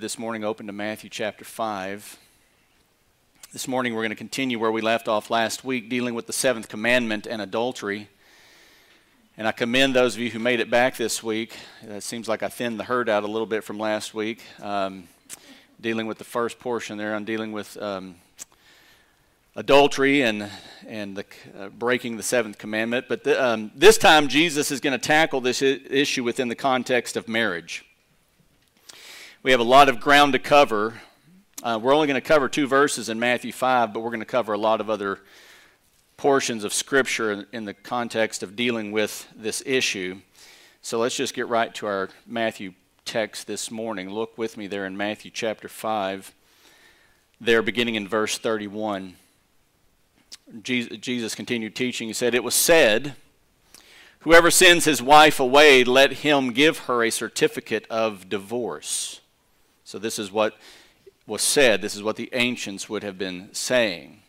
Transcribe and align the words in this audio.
This 0.00 0.18
morning 0.18 0.44
open 0.44 0.66
to 0.66 0.72
Matthew 0.72 1.10
chapter 1.10 1.44
5. 1.44 2.18
This 3.52 3.68
morning 3.68 3.92
we're 3.94 4.00
going 4.00 4.08
to 4.08 4.16
continue 4.16 4.58
where 4.58 4.72
we 4.72 4.80
left 4.80 5.08
off 5.08 5.28
last 5.28 5.62
week, 5.62 5.90
dealing 5.90 6.14
with 6.14 6.26
the 6.26 6.32
seventh 6.32 6.70
commandment 6.70 7.26
and 7.26 7.42
adultery. 7.42 8.08
And 9.36 9.46
I 9.46 9.52
commend 9.52 9.94
those 9.94 10.14
of 10.14 10.22
you 10.22 10.30
who 10.30 10.38
made 10.38 10.58
it 10.58 10.70
back 10.70 10.96
this 10.96 11.22
week. 11.22 11.54
It 11.82 12.02
seems 12.02 12.28
like 12.28 12.42
I 12.42 12.48
thinned 12.48 12.80
the 12.80 12.84
herd 12.84 13.10
out 13.10 13.24
a 13.24 13.26
little 13.26 13.44
bit 13.44 13.62
from 13.62 13.78
last 13.78 14.14
week, 14.14 14.42
um, 14.62 15.04
dealing 15.78 16.06
with 16.06 16.16
the 16.16 16.24
first 16.24 16.58
portion 16.58 16.96
there 16.96 17.14
I'm 17.14 17.26
dealing 17.26 17.52
with 17.52 17.76
um, 17.76 18.14
adultery 19.54 20.22
and, 20.22 20.48
and 20.86 21.14
the, 21.14 21.26
uh, 21.58 21.68
breaking 21.68 22.16
the 22.16 22.22
seventh 22.22 22.56
commandment. 22.56 23.04
But 23.06 23.24
the, 23.24 23.44
um, 23.44 23.70
this 23.74 23.98
time 23.98 24.28
Jesus 24.28 24.70
is 24.70 24.80
going 24.80 24.98
to 24.98 25.06
tackle 25.06 25.42
this 25.42 25.62
I- 25.62 25.78
issue 25.90 26.24
within 26.24 26.48
the 26.48 26.56
context 26.56 27.18
of 27.18 27.28
marriage. 27.28 27.84
We 29.42 29.52
have 29.52 29.60
a 29.60 29.64
lot 29.64 29.88
of 29.88 30.00
ground 30.00 30.34
to 30.34 30.38
cover. 30.38 31.00
Uh, 31.62 31.80
we're 31.82 31.94
only 31.94 32.06
going 32.06 32.20
to 32.20 32.28
cover 32.28 32.46
two 32.46 32.66
verses 32.66 33.08
in 33.08 33.18
Matthew 33.18 33.52
5, 33.52 33.94
but 33.94 34.00
we're 34.00 34.10
going 34.10 34.20
to 34.20 34.26
cover 34.26 34.52
a 34.52 34.58
lot 34.58 34.82
of 34.82 34.90
other 34.90 35.20
portions 36.18 36.62
of 36.62 36.74
Scripture 36.74 37.46
in, 37.50 37.64
the 37.64 37.72
context 37.72 38.42
of 38.42 38.54
dealing 38.54 38.92
with 38.92 39.26
this 39.34 39.62
issue. 39.64 40.20
So 40.82 40.98
let's 40.98 41.16
just 41.16 41.32
get 41.32 41.48
right 41.48 41.74
to 41.76 41.86
our 41.86 42.10
Matthew 42.26 42.74
text 43.06 43.46
this 43.46 43.70
morning. 43.70 44.10
Look 44.10 44.36
with 44.36 44.58
me 44.58 44.66
there 44.66 44.84
in 44.84 44.94
Matthew 44.94 45.30
chapter 45.30 45.70
5, 45.70 46.34
there 47.40 47.62
beginning 47.62 47.94
in 47.94 48.06
verse 48.06 48.36
31. 48.36 49.16
Jesus 50.60 51.34
continued 51.34 51.74
teaching. 51.74 52.08
He 52.08 52.12
said, 52.12 52.34
It 52.34 52.44
was 52.44 52.54
said, 52.54 53.14
Whoever 54.18 54.50
sends 54.50 54.84
his 54.84 55.00
wife 55.00 55.40
away, 55.40 55.82
let 55.82 56.12
him 56.12 56.52
give 56.52 56.80
her 56.80 57.02
a 57.02 57.08
certificate 57.08 57.86
of 57.88 58.28
divorce. 58.28 59.19
So, 59.90 59.98
this 59.98 60.20
is 60.20 60.30
what 60.30 60.54
was 61.26 61.42
said. 61.42 61.82
This 61.82 61.96
is 61.96 62.02
what 62.04 62.14
the 62.14 62.30
ancients 62.32 62.88
would 62.88 63.02
have 63.02 63.18
been 63.18 63.48
saying. 63.52 64.22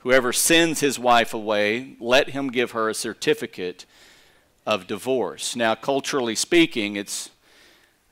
Whoever 0.00 0.30
sends 0.30 0.80
his 0.80 0.98
wife 0.98 1.32
away, 1.32 1.96
let 2.00 2.28
him 2.28 2.50
give 2.50 2.72
her 2.72 2.90
a 2.90 2.94
certificate 2.94 3.86
of 4.66 4.86
divorce. 4.86 5.56
Now, 5.56 5.74
culturally 5.74 6.34
speaking, 6.34 6.96
it's, 6.96 7.30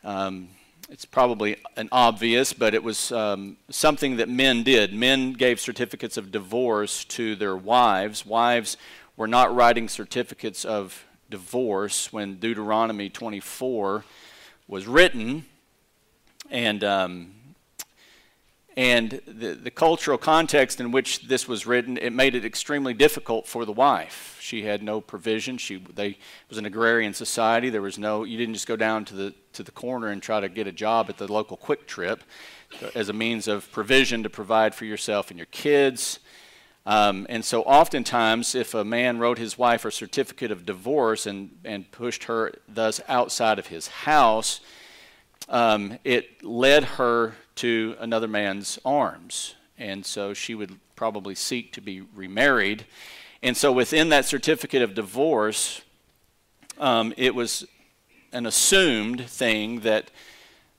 um, 0.03 0.48
it's 0.89 1.05
probably 1.05 1.59
an 1.77 1.91
obvious, 1.92 2.55
but 2.55 2.73
it 2.73 2.83
was 2.83 3.12
um, 3.12 3.59
something 3.69 4.17
that 4.17 4.31
men 4.31 4.62
did. 4.62 4.95
Men 4.95 5.34
gave 5.34 5.61
certificates 5.61 6.17
of 6.17 6.33
divorce 6.33 7.05
to 7.05 7.36
their 7.36 7.55
wives. 7.55 8.25
Wives 8.25 8.79
were 9.14 9.29
not 9.29 9.55
writing 9.55 9.91
certificates 9.91 10.64
of 10.64 11.05
divorce 11.29 12.14
when 12.14 12.36
Deuteronomy 12.36 13.11
24 13.11 14.07
was 14.67 14.86
written 14.86 15.45
and 16.51 16.85
um, 16.85 17.35
and 18.77 19.21
the, 19.27 19.55
the 19.55 19.71
cultural 19.71 20.17
context 20.17 20.81
in 20.81 20.93
which 20.93 21.29
this 21.29 21.47
was 21.47 21.67
written, 21.67 21.98
it 21.98 22.11
made 22.11 22.35
it 22.35 22.45
extremely 22.45 22.95
difficult 22.95 23.47
for 23.47 23.67
the 23.67 23.73
wife. 23.73 24.39
She 24.41 24.65
had 24.65 24.83
no 24.83 25.01
provision. 25.01 25.59
She 25.59 25.77
they 25.77 26.19
was 26.48 26.59
an 26.59 26.65
agrarian 26.65 27.13
society. 27.13 27.69
There 27.69 27.83
was 27.83 27.98
no 27.98 28.25
you 28.25 28.39
didn't 28.39 28.55
just 28.55 28.67
go 28.67 28.77
down 28.77 29.05
to 29.07 29.15
the 29.15 29.35
to 29.53 29.63
the 29.63 29.73
corner 29.73 30.09
and 30.09 30.23
try 30.23 30.41
to 30.41 30.48
get 30.48 30.67
a 30.67 30.73
job 30.73 31.11
at 31.11 31.19
the 31.19 31.31
local 31.31 31.57
QuikTrip 31.57 32.20
as 32.95 33.09
a 33.09 33.13
means 33.13 33.48
of 33.48 33.70
provision 33.70 34.23
to 34.23 34.31
provide 34.31 34.75
for 34.75 34.85
yourself 34.85 35.31
and 35.31 35.39
your 35.39 35.47
kids. 35.47 36.19
Um, 36.85 37.27
and 37.29 37.45
so, 37.45 37.63
oftentimes, 37.63 38.57
if 38.57 38.75
a 38.75 38.85
man 38.85 39.19
wrote 39.19 39.39
his 39.39 39.57
wife 39.57 39.85
a 39.85 39.93
certificate 39.93 40.51
of 40.51 40.67
divorce 40.67 41.27
and, 41.27 41.59
and 41.65 41.89
pushed 41.93 42.25
her 42.25 42.55
thus 42.67 43.01
outside 43.09 43.61
of 43.61 43.69
his 43.69 43.87
house, 43.87 44.61
um, 45.48 45.98
it 46.05 46.43
led 46.43 46.85
her 46.85 47.35
to 47.57 47.97
another 48.01 48.29
man's 48.29 48.79
arms. 48.85 49.55
And 49.79 50.05
so 50.07 50.35
she 50.35 50.55
would 50.55 50.79
probably 50.97 51.35
seek 51.35 51.73
to 51.73 51.81
be 51.81 52.03
remarried. 52.15 52.87
And 53.43 53.57
so 53.57 53.73
within 53.73 54.11
that 54.11 54.25
certificate 54.25 54.83
of 54.83 54.95
divorce, 54.95 55.83
um, 56.79 57.13
it 57.17 57.35
was 57.35 57.67
an 58.33 58.47
assumed 58.47 59.29
thing 59.29 59.80
that 59.80 60.11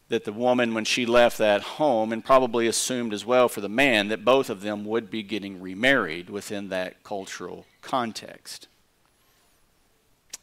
that 0.10 0.26
the 0.26 0.34
woman, 0.34 0.76
when 0.76 0.86
she 0.86 1.08
left 1.08 1.40
that 1.40 1.62
home, 1.62 2.12
and 2.14 2.24
probably 2.24 2.68
assumed 2.68 3.14
as 3.14 3.26
well 3.26 3.50
for 3.50 3.62
the 3.62 3.70
man, 3.70 4.10
that 4.10 4.24
both 4.24 4.50
of 4.50 4.62
them 4.62 4.86
would 4.86 5.10
be 5.10 5.24
getting 5.24 5.60
remarried 5.60 6.30
within 6.30 6.70
that 6.70 7.02
cultural 7.04 7.66
context. 7.82 8.68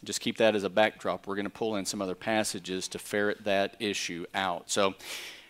Just 0.03 0.21
keep 0.21 0.39
that 0.39 0.55
as 0.55 0.65
a 0.65 0.71
backdrop. 0.71 1.27
We're 1.27 1.35
going 1.35 1.45
to 1.45 1.51
pull 1.51 1.77
in 1.77 1.85
some 1.85 2.01
other 2.01 2.15
passages 2.15 2.89
to 2.89 2.99
ferret 2.99 3.45
that 3.45 3.77
issue 3.79 4.25
out. 4.35 4.71
So, 4.71 4.95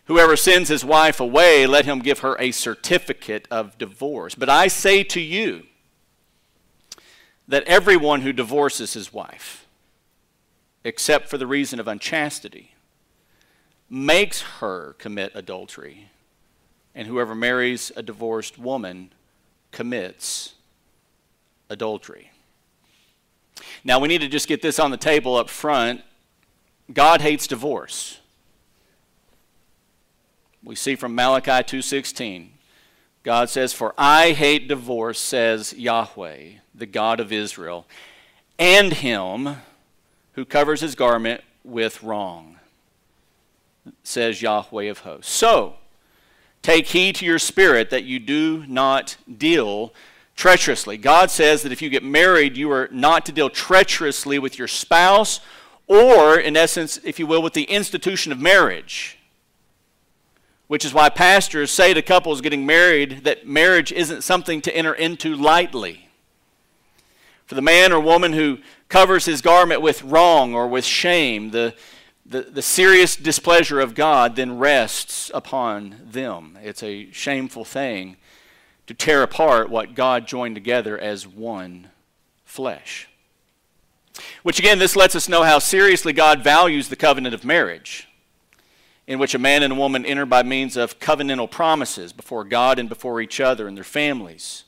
whoever 0.06 0.36
sends 0.36 0.68
his 0.68 0.84
wife 0.84 1.20
away, 1.20 1.66
let 1.66 1.84
him 1.84 2.00
give 2.00 2.20
her 2.20 2.36
a 2.40 2.50
certificate 2.50 3.46
of 3.50 3.78
divorce. 3.78 4.34
But 4.34 4.48
I 4.48 4.66
say 4.66 5.04
to 5.04 5.20
you 5.20 5.66
that 7.46 7.62
everyone 7.64 8.22
who 8.22 8.32
divorces 8.32 8.94
his 8.94 9.12
wife, 9.12 9.66
except 10.82 11.28
for 11.28 11.38
the 11.38 11.46
reason 11.46 11.78
of 11.78 11.86
unchastity, 11.86 12.74
makes 13.88 14.42
her 14.58 14.94
commit 14.98 15.32
adultery. 15.34 16.08
And 16.92 17.06
whoever 17.06 17.34
marries 17.34 17.92
a 17.94 18.02
divorced 18.02 18.58
woman 18.58 19.12
commits 19.70 20.54
adultery. 21.68 22.29
Now, 23.84 23.98
we 23.98 24.08
need 24.08 24.20
to 24.20 24.28
just 24.28 24.48
get 24.48 24.62
this 24.62 24.78
on 24.78 24.90
the 24.90 24.96
table 24.96 25.36
up 25.36 25.48
front. 25.48 26.02
God 26.92 27.20
hates 27.20 27.46
divorce. 27.46 28.18
We 30.62 30.74
see 30.74 30.96
from 30.96 31.14
Malachi 31.14 31.62
2:16. 31.64 32.52
God 33.22 33.48
says, 33.50 33.72
"For 33.72 33.94
I 33.96 34.32
hate 34.32 34.68
divorce," 34.68 35.18
says 35.18 35.72
Yahweh, 35.74 36.52
the 36.74 36.86
God 36.86 37.20
of 37.20 37.32
Israel, 37.32 37.86
"and 38.58 38.92
him 38.92 39.62
who 40.32 40.44
covers 40.44 40.80
his 40.80 40.94
garment 40.94 41.42
with 41.64 42.02
wrong," 42.02 42.58
says 44.02 44.42
Yahweh 44.42 44.84
of 44.84 45.00
hosts. 45.00 45.32
So, 45.32 45.76
take 46.62 46.88
heed 46.88 47.16
to 47.16 47.24
your 47.24 47.38
spirit 47.38 47.90
that 47.90 48.04
you 48.04 48.18
do 48.18 48.64
not 48.66 49.16
deal 49.38 49.94
treacherously. 50.40 50.96
God 50.96 51.30
says 51.30 51.62
that 51.62 51.70
if 51.70 51.82
you 51.82 51.90
get 51.90 52.02
married, 52.02 52.56
you 52.56 52.72
are 52.72 52.88
not 52.90 53.26
to 53.26 53.32
deal 53.32 53.50
treacherously 53.50 54.38
with 54.38 54.58
your 54.58 54.68
spouse, 54.68 55.40
or, 55.86 56.38
in 56.38 56.56
essence, 56.56 56.98
if 57.04 57.18
you 57.18 57.26
will, 57.26 57.42
with 57.42 57.52
the 57.52 57.64
institution 57.64 58.32
of 58.32 58.40
marriage. 58.40 59.18
Which 60.66 60.84
is 60.84 60.94
why 60.94 61.10
pastors 61.10 61.70
say 61.70 61.92
to 61.92 62.00
couples 62.00 62.40
getting 62.40 62.64
married 62.64 63.24
that 63.24 63.46
marriage 63.46 63.92
isn't 63.92 64.22
something 64.22 64.62
to 64.62 64.74
enter 64.74 64.94
into 64.94 65.36
lightly. 65.36 66.08
For 67.44 67.54
the 67.54 67.60
man 67.60 67.92
or 67.92 68.00
woman 68.00 68.32
who 68.32 68.60
covers 68.88 69.26
his 69.26 69.42
garment 69.42 69.82
with 69.82 70.02
wrong 70.02 70.54
or 70.54 70.66
with 70.68 70.86
shame, 70.86 71.50
the, 71.50 71.74
the, 72.24 72.42
the 72.42 72.62
serious 72.62 73.14
displeasure 73.14 73.78
of 73.78 73.94
God 73.94 74.36
then 74.36 74.58
rests 74.58 75.30
upon 75.34 75.96
them. 76.02 76.56
It's 76.62 76.82
a 76.82 77.10
shameful 77.12 77.66
thing 77.66 78.16
to 78.90 78.94
tear 78.94 79.22
apart 79.22 79.70
what 79.70 79.94
God 79.94 80.26
joined 80.26 80.56
together 80.56 80.98
as 80.98 81.24
one 81.24 81.90
flesh. 82.44 83.08
Which 84.42 84.58
again, 84.58 84.80
this 84.80 84.96
lets 84.96 85.14
us 85.14 85.28
know 85.28 85.44
how 85.44 85.60
seriously 85.60 86.12
God 86.12 86.42
values 86.42 86.88
the 86.88 86.96
covenant 86.96 87.32
of 87.32 87.44
marriage, 87.44 88.08
in 89.06 89.20
which 89.20 89.32
a 89.32 89.38
man 89.38 89.62
and 89.62 89.74
a 89.74 89.76
woman 89.76 90.04
enter 90.04 90.26
by 90.26 90.42
means 90.42 90.76
of 90.76 90.98
covenantal 90.98 91.48
promises 91.48 92.12
before 92.12 92.42
God 92.42 92.80
and 92.80 92.88
before 92.88 93.20
each 93.20 93.38
other 93.38 93.68
and 93.68 93.76
their 93.76 93.84
families. 93.84 94.64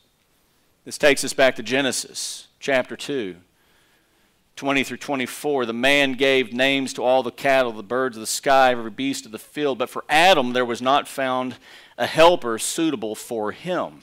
This 0.84 0.98
takes 0.98 1.24
us 1.24 1.32
back 1.32 1.56
to 1.56 1.64
Genesis 1.64 2.46
chapter 2.60 2.94
2. 2.94 3.34
20 4.54 4.84
through 4.84 4.98
24, 4.98 5.66
the 5.66 5.72
man 5.72 6.12
gave 6.12 6.52
names 6.52 6.92
to 6.92 7.02
all 7.02 7.24
the 7.24 7.32
cattle, 7.32 7.72
the 7.72 7.82
birds 7.82 8.16
of 8.16 8.20
the 8.20 8.26
sky, 8.28 8.70
every 8.70 8.88
beast 8.88 9.26
of 9.26 9.32
the 9.32 9.38
field, 9.40 9.78
but 9.78 9.90
for 9.90 10.04
Adam 10.08 10.52
there 10.52 10.64
was 10.64 10.80
not 10.80 11.08
found 11.08 11.56
a 11.98 12.06
helper 12.06 12.56
suitable 12.56 13.16
for 13.16 13.50
him. 13.50 14.02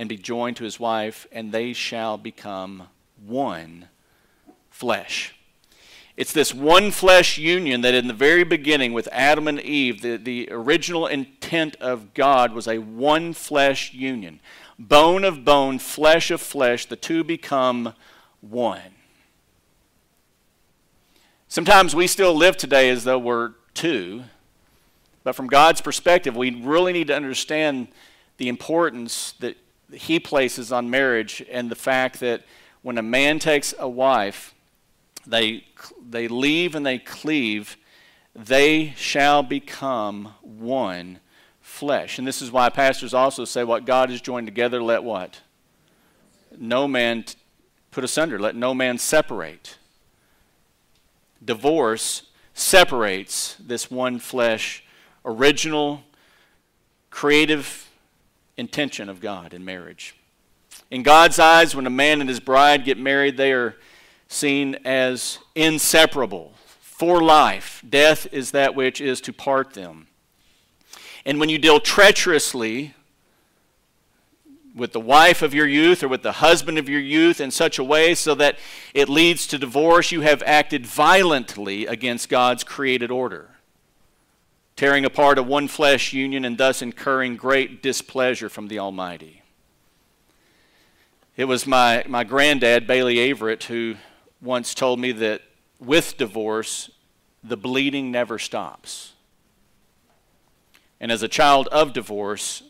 and 0.00 0.08
be 0.08 0.16
joined 0.16 0.56
to 0.56 0.64
his 0.64 0.80
wife, 0.80 1.26
and 1.30 1.52
they 1.52 1.74
shall 1.74 2.16
become 2.16 2.84
one 3.26 3.86
flesh. 4.70 5.34
It's 6.16 6.32
this 6.32 6.54
one 6.54 6.90
flesh 6.90 7.36
union 7.36 7.82
that 7.82 7.92
in 7.92 8.08
the 8.08 8.14
very 8.14 8.42
beginning 8.42 8.94
with 8.94 9.10
Adam 9.12 9.46
and 9.46 9.60
Eve, 9.60 10.00
the, 10.00 10.16
the 10.16 10.48
original 10.50 11.06
intent 11.06 11.76
of 11.82 12.14
God 12.14 12.54
was 12.54 12.66
a 12.66 12.78
one 12.78 13.34
flesh 13.34 13.92
union. 13.92 14.40
Bone 14.78 15.22
of 15.22 15.44
bone, 15.44 15.78
flesh 15.78 16.30
of 16.30 16.40
flesh, 16.40 16.86
the 16.86 16.96
two 16.96 17.22
become 17.22 17.92
one. 18.40 18.94
Sometimes 21.46 21.94
we 21.94 22.06
still 22.06 22.34
live 22.34 22.56
today 22.56 22.88
as 22.88 23.04
though 23.04 23.18
we're 23.18 23.52
two, 23.74 24.22
but 25.24 25.34
from 25.34 25.46
God's 25.46 25.82
perspective, 25.82 26.34
we 26.34 26.58
really 26.62 26.94
need 26.94 27.08
to 27.08 27.14
understand 27.14 27.88
the 28.38 28.48
importance 28.48 29.32
that 29.40 29.58
He 29.92 30.20
places 30.20 30.72
on 30.72 30.90
marriage 30.90 31.44
and 31.50 31.70
the 31.70 31.76
fact 31.76 32.20
that 32.20 32.42
when 32.82 32.98
a 32.98 33.02
man 33.02 33.38
takes 33.38 33.74
a 33.78 33.88
wife, 33.88 34.54
they, 35.26 35.64
they 36.08 36.28
leave 36.28 36.74
and 36.74 36.84
they 36.84 36.98
cleave, 36.98 37.76
they 38.34 38.94
shall 38.96 39.42
become 39.42 40.34
one 40.42 41.20
flesh. 41.60 42.18
And 42.18 42.26
this 42.26 42.40
is 42.40 42.50
why 42.50 42.68
pastors 42.68 43.14
also 43.14 43.44
say, 43.44 43.64
What 43.64 43.84
God 43.84 44.10
has 44.10 44.20
joined 44.20 44.46
together, 44.46 44.82
let 44.82 45.02
what? 45.02 45.40
No 46.56 46.88
man 46.88 47.24
put 47.90 48.04
asunder, 48.04 48.38
let 48.38 48.56
no 48.56 48.74
man 48.74 48.98
separate. 48.98 49.78
Divorce 51.44 52.24
separates 52.54 53.56
this 53.58 53.90
one 53.90 54.18
flesh, 54.18 54.84
original, 55.24 56.02
creative 57.10 57.89
intention 58.60 59.08
of 59.08 59.20
God 59.20 59.52
in 59.54 59.64
marriage. 59.64 60.14
In 60.90 61.02
God's 61.02 61.38
eyes, 61.38 61.74
when 61.74 61.86
a 61.86 61.90
man 61.90 62.20
and 62.20 62.28
his 62.28 62.40
bride 62.40 62.84
get 62.84 62.98
married, 62.98 63.36
they 63.36 63.52
are 63.52 63.74
seen 64.28 64.76
as 64.84 65.38
inseparable 65.54 66.52
for 66.80 67.22
life. 67.22 67.82
Death 67.88 68.28
is 68.32 68.52
that 68.52 68.74
which 68.74 69.00
is 69.00 69.20
to 69.22 69.32
part 69.32 69.72
them. 69.72 70.06
And 71.24 71.40
when 71.40 71.48
you 71.48 71.58
deal 71.58 71.80
treacherously 71.80 72.94
with 74.74 74.92
the 74.92 75.00
wife 75.00 75.42
of 75.42 75.54
your 75.54 75.66
youth 75.66 76.02
or 76.02 76.08
with 76.08 76.22
the 76.22 76.32
husband 76.32 76.78
of 76.78 76.88
your 76.88 77.00
youth 77.00 77.40
in 77.40 77.50
such 77.50 77.78
a 77.78 77.84
way 77.84 78.14
so 78.14 78.34
that 78.36 78.58
it 78.94 79.08
leads 79.08 79.46
to 79.48 79.58
divorce, 79.58 80.12
you 80.12 80.20
have 80.20 80.42
acted 80.44 80.86
violently 80.86 81.86
against 81.86 82.28
God's 82.28 82.62
created 82.62 83.10
order, 83.10 83.49
tearing 84.80 85.04
apart 85.04 85.36
a 85.36 85.42
one 85.42 85.68
flesh 85.68 86.14
union 86.14 86.42
and 86.42 86.56
thus 86.56 86.80
incurring 86.80 87.36
great 87.36 87.82
displeasure 87.82 88.48
from 88.48 88.68
the 88.68 88.78
Almighty. 88.78 89.42
It 91.36 91.44
was 91.44 91.66
my, 91.66 92.02
my 92.08 92.24
granddad, 92.24 92.86
Bailey 92.86 93.16
Averett, 93.16 93.64
who 93.64 93.96
once 94.40 94.74
told 94.74 94.98
me 94.98 95.12
that 95.12 95.42
with 95.78 96.16
divorce, 96.16 96.90
the 97.44 97.58
bleeding 97.58 98.10
never 98.10 98.38
stops. 98.38 99.12
And 100.98 101.12
as 101.12 101.22
a 101.22 101.28
child 101.28 101.68
of 101.68 101.92
divorce, 101.92 102.62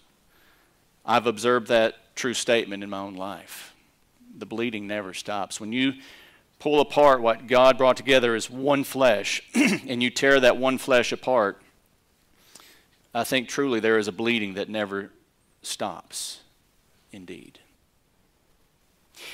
I've 1.06 1.28
observed 1.28 1.68
that 1.68 2.16
true 2.16 2.34
statement 2.34 2.82
in 2.82 2.90
my 2.90 2.98
own 2.98 3.14
life. 3.14 3.72
The 4.36 4.46
bleeding 4.46 4.88
never 4.88 5.14
stops. 5.14 5.60
When 5.60 5.72
you 5.72 5.92
pull 6.58 6.80
apart 6.80 7.22
what 7.22 7.46
God 7.46 7.78
brought 7.78 7.96
together 7.96 8.34
as 8.34 8.50
one 8.50 8.82
flesh 8.82 9.42
and 9.54 10.02
you 10.02 10.10
tear 10.10 10.40
that 10.40 10.56
one 10.56 10.76
flesh 10.76 11.12
apart, 11.12 11.62
I 13.14 13.24
think 13.24 13.48
truly 13.48 13.80
there 13.80 13.98
is 13.98 14.08
a 14.08 14.12
bleeding 14.12 14.54
that 14.54 14.68
never 14.68 15.10
stops, 15.62 16.40
indeed. 17.12 17.58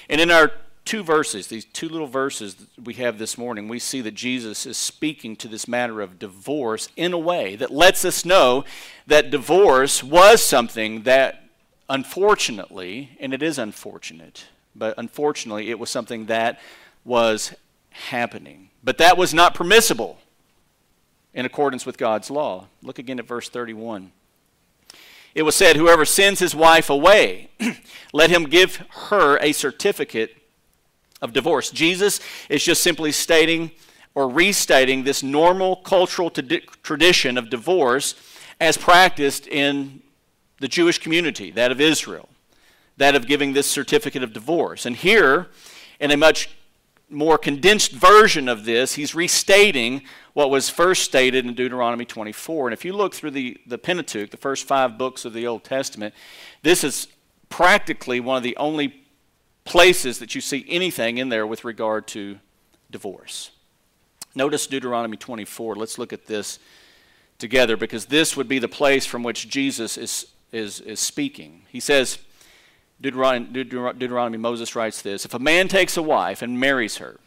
And 0.09 0.21
in 0.21 0.31
our 0.31 0.53
two 0.85 1.03
verses, 1.03 1.49
these 1.49 1.65
two 1.65 1.89
little 1.89 2.07
verses 2.07 2.57
we 2.83 2.95
have 2.95 3.19
this 3.19 3.37
morning, 3.37 3.69
we 3.69 3.79
see 3.79 4.01
that 4.01 4.15
Jesus 4.15 4.65
is 4.65 4.79
speaking 4.79 5.37
to 5.37 5.49
this 5.49 5.69
matter 5.69 6.01
of 6.01 6.19
divorce 6.19 6.89
in 6.97 7.13
a 7.13 7.19
way 7.19 7.57
that 7.57 7.71
lets 7.71 8.05
us 8.05 8.25
know 8.25 8.65
that 9.07 9.31
divorce 9.31 10.03
was 10.03 10.43
something 10.43 11.03
that, 11.03 11.45
unfortunately, 11.91 13.11
and 13.21 13.35
it 13.35 13.43
is 13.43 13.59
unfortunate, 13.59 14.47
but 14.75 14.95
unfortunately, 14.97 15.71
it 15.71 15.79
was 15.79 15.91
something 15.91 16.27
that 16.27 16.61
was 17.05 17.53
happening. 17.91 18.71
But 18.83 18.99
that 18.99 19.19
was 19.19 19.35
not 19.35 19.55
permissible 19.55 20.19
in 21.37 21.47
accordance 21.47 21.87
with 21.87 21.99
God's 21.99 22.33
law. 22.33 22.67
Look 22.83 22.99
again 22.99 23.21
at 23.21 23.29
verse 23.29 23.49
31 23.49 24.11
it 25.37 25.43
was 25.43 25.55
said, 25.55 25.77
Whoever 25.77 26.07
sends 26.07 26.41
his 26.41 26.55
wife 26.55 26.89
away, 26.89 27.51
let 28.15 28.31
him 28.31 28.45
give 28.45 28.77
her 28.89 29.39
a 29.43 29.53
certificate 29.53 30.35
of 31.21 31.35
divorce. 31.35 31.71
Jesus 31.71 32.21
is 32.49 32.65
just 32.65 32.83
simply 32.83 33.13
stating 33.13 33.71
or 34.15 34.31
restating 34.31 35.05
this 35.05 35.23
normal 35.23 35.77
cultural 35.77 36.31
tradition 36.31 37.37
of 37.37 37.51
divorce 37.51 38.15
as 38.63 38.79
practiced 38.79 39.47
in 39.47 40.01
the 40.59 40.69
Jewish 40.69 40.99
community, 40.99 41.51
that 41.51 41.71
of 41.71 41.83
Israel, 41.83 42.31
that 42.97 43.15
of 43.15 43.27
giving 43.27 43.53
this 43.53 43.67
certificate 43.67 44.23
of 44.23 44.33
divorce. 44.33 44.87
And 44.87 44.97
here, 44.97 45.49
in 46.01 46.11
a 46.11 46.17
much 46.17 46.49
more 47.09 47.39
condensed 47.39 47.93
version 47.93 48.49
of 48.49 48.65
this, 48.65 48.95
he's 48.95 49.15
restating 49.15 50.03
what 50.33 50.51
was 50.51 50.69
first 50.69 51.03
stated 51.03 51.47
in 51.47 51.55
Deuteronomy 51.55 52.05
24. 52.05 52.69
And 52.69 52.73
if 52.73 52.85
you 52.85 52.93
look 52.93 53.15
through 53.15 53.31
the, 53.31 53.57
the 53.67 53.79
Pentateuch, 53.79 54.31
the 54.31 54.37
first 54.37 54.67
five 54.67 54.99
books 54.99 55.25
of 55.25 55.33
the 55.33 55.47
Old 55.47 55.65
Testament, 55.65 56.15
this 56.63 56.83
is 56.83 57.09
practically 57.49 58.21
one 58.21 58.37
of 58.37 58.43
the 58.43 58.57
only 58.57 59.03
places 59.65 60.19
that 60.19 60.35
you 60.35 60.41
see 60.41 60.65
anything 60.69 61.19
in 61.19 61.29
there 61.29 61.47
with 61.47 61.65
regard 61.65 62.07
to 62.09 62.39
divorce. 62.91 63.51
Notice 64.35 64.67
Deuteronomy 64.67 65.17
24. 65.17 65.77
Let's 65.77 65.99
look 65.99 66.13
at 66.13 66.27
this 66.27 66.59
together 67.39 67.77
because 67.77 68.07
this 68.07 68.37
would 68.37 68.49
be 68.49 68.59
the 68.59 68.69
place 68.69 69.07
from 69.07 69.23
which 69.23 69.49
Jesus 69.49 69.97
is, 69.97 70.27
is, 70.53 70.81
is 70.81 71.01
speaking. 71.01 71.63
He 71.69 71.81
says, 71.81 72.19
Deuteronomy, 73.01 73.65
Deuteronomy, 73.65 74.39
Moses 74.39 74.75
writes 74.75 75.03
this 75.03 75.25
If 75.25 75.35
a 75.35 75.39
man 75.39 75.69
takes 75.69 75.97
a 75.97 76.03
wife 76.03 76.43
and 76.43 76.59
marries 76.59 76.97
her, 76.97 77.21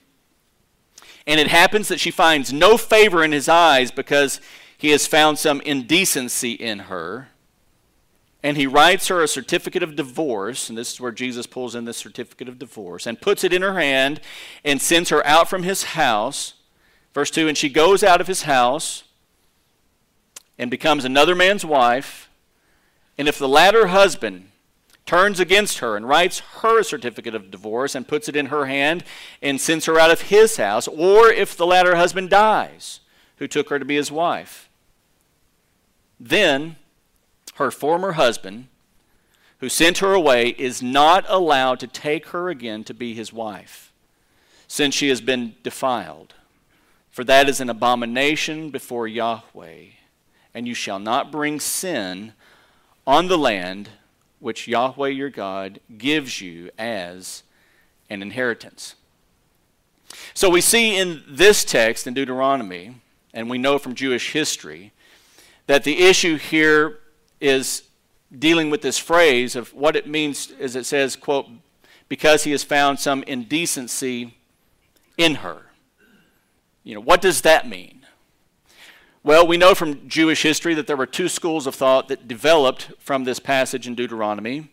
and 1.27 1.39
it 1.39 1.48
happens 1.48 1.88
that 1.89 2.00
she 2.00 2.12
finds 2.12 2.51
no 2.51 2.77
favor 2.77 3.24
in 3.24 3.31
his 3.31 3.48
eyes 3.48 3.92
because 3.92 4.42
he 4.77 4.89
has 4.89 5.06
found 5.06 5.38
some 5.38 5.62
indecency 5.62 6.54
in 6.54 6.80
her, 6.80 7.30
and 8.42 8.56
he 8.56 8.66
writes 8.66 9.10
her 9.10 9.21
a 9.21 9.27
certificate 9.27 9.83
of 9.83 9.95
divorce, 9.95 10.69
and 10.69 10.77
this 10.77 10.94
is 10.94 11.01
where 11.01 11.12
Jesus 11.12 11.45
pulls 11.45 11.75
in 11.75 11.86
this 11.86 11.98
certificate 11.98 12.48
of 12.48 12.57
divorce, 12.57 13.06
and 13.06 13.21
puts 13.21 13.44
it 13.44 13.54
in 13.54 13.62
her 13.62 13.80
hand 13.80 14.21
and 14.63 14.81
sends 14.81 15.10
her 15.10 15.25
out 15.25 15.50
from 15.50 15.63
his 15.63 15.83
house. 15.83 16.54
Verse 17.13 17.30
2 17.30 17.48
And 17.48 17.57
she 17.57 17.69
goes 17.69 18.04
out 18.04 18.21
of 18.21 18.27
his 18.27 18.44
house 18.44 19.04
and 20.57 20.71
becomes 20.71 21.06
another 21.06 21.36
man's 21.36 21.66
wife. 21.66 22.30
And 23.18 23.27
if 23.27 23.38
the 23.38 23.50
latter 23.50 23.88
husband 23.88 24.50
turns 25.10 25.40
against 25.40 25.80
her 25.80 25.98
and 25.98 26.07
writes 26.07 26.38
her 26.62 26.81
a 26.81 26.83
certificate 26.83 27.33
of 27.33 27.50
divorce 27.50 27.95
and 27.95 28.07
puts 28.07 28.30
it 28.30 28.36
in 28.36 28.45
her 28.45 28.68
hand 28.68 29.04
and 29.42 29.60
sends 29.60 29.86
her 29.86 30.00
out 30.00 30.12
of 30.12 30.22
his 30.22 30.57
house, 30.57 30.88
or 30.88 31.31
if 31.31 31.57
the 31.57 31.66
latter 31.66 31.95
husband 31.95 32.30
dies, 32.30 33.00
who 33.38 33.48
took 33.48 33.69
her 33.69 33.80
to 33.80 33.86
be 33.86 33.95
his 33.95 34.12
wife. 34.12 34.69
Then 36.19 36.76
her 37.56 37.72
former 37.72 38.12
husband, 38.12 38.68
who 39.57 39.68
sent 39.68 39.98
her 39.98 40.14
away, 40.14 40.50
is 40.60 40.83
not 40.83 41.26
allowed 41.28 41.80
to 41.80 41.88
take 41.88 42.28
her 42.28 42.50
again 42.50 42.83
to 42.83 42.94
be 42.94 43.16
his 43.16 43.33
wife, 43.33 43.92
since 44.68 44.94
she 44.94 45.10
has 45.10 45.22
been 45.22 45.56
defiled. 45.64 46.36
For 47.10 47.24
that 47.24 47.50
is 47.50 47.60
an 47.60 47.72
abomination 47.72 48.69
before 48.69 49.07
Yahweh, 49.07 49.86
and 50.54 50.68
you 50.68 50.76
shall 50.76 51.00
not 51.00 51.31
bring 51.31 51.60
sin 51.60 52.33
on 53.07 53.28
the 53.28 53.40
land 53.40 53.90
which 54.40 54.68
Yahweh 54.68 55.10
your 55.10 55.30
God 55.30 55.80
gives 55.98 56.42
you 56.42 56.69
as 56.78 57.44
an 58.10 58.22
inheritance. 58.22 58.96
So 60.34 60.50
we 60.50 60.62
see 60.62 60.98
in 60.98 61.24
this 61.28 61.64
text 61.64 62.08
in 62.08 62.14
Deuteronomy, 62.14 62.96
and 63.34 63.50
we 63.50 63.58
know 63.58 63.78
from 63.78 63.96
Jewish 63.96 64.31
history, 64.31 64.92
that 65.68 65.84
the 65.84 66.02
issue 66.04 66.38
here 66.38 67.00
is 67.40 67.84
dealing 68.38 68.69
with 68.69 68.81
this 68.81 68.98
phrase 68.98 69.56
of 69.56 69.74
what 69.74 69.96
it 69.96 70.08
means 70.08 70.52
as 70.60 70.76
it 70.76 70.86
says, 70.86 71.16
quote, 71.16 71.48
because 72.08 72.44
he 72.44 72.52
has 72.52 72.64
found 72.64 73.00
some 73.00 73.24
indecency 73.24 74.36
in 75.18 75.36
her. 75.36 75.64
You 76.84 76.96
know, 76.96 77.02
what 77.02 77.22
does 77.22 77.42
that 77.42 77.68
mean? 77.68 77.99
Well, 79.30 79.45
we 79.45 79.57
know 79.57 79.76
from 79.76 80.09
Jewish 80.09 80.42
history 80.42 80.74
that 80.74 80.88
there 80.88 80.98
were 80.98 81.06
two 81.06 81.30
schools 81.30 81.68
of 81.68 81.76
thought 81.76 82.07
that 82.07 82.28
developed 82.28 82.94
from 82.98 83.26
this 83.26 83.38
passage 83.38 83.86
in 83.86 83.94
Deuteronomy. 83.94 84.71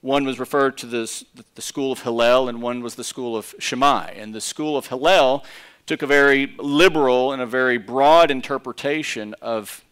One 0.00 0.24
was 0.24 0.40
referred 0.40 0.78
to 0.78 1.02
as 1.02 1.26
the 1.54 1.60
school 1.60 1.92
of 1.92 2.00
Hillel, 2.00 2.48
and 2.48 2.62
one 2.62 2.80
was 2.80 2.94
the 2.94 3.04
school 3.04 3.36
of 3.36 3.54
Shammai. 3.58 4.12
And 4.16 4.34
the 4.34 4.40
school 4.40 4.78
of 4.78 4.86
Hillel 4.86 5.44
took 5.84 6.00
a 6.00 6.06
very 6.06 6.54
liberal 6.56 7.34
and 7.34 7.42
a 7.42 7.46
very 7.46 7.76
broad 7.76 8.30
interpretation 8.30 9.34
of 9.42 9.84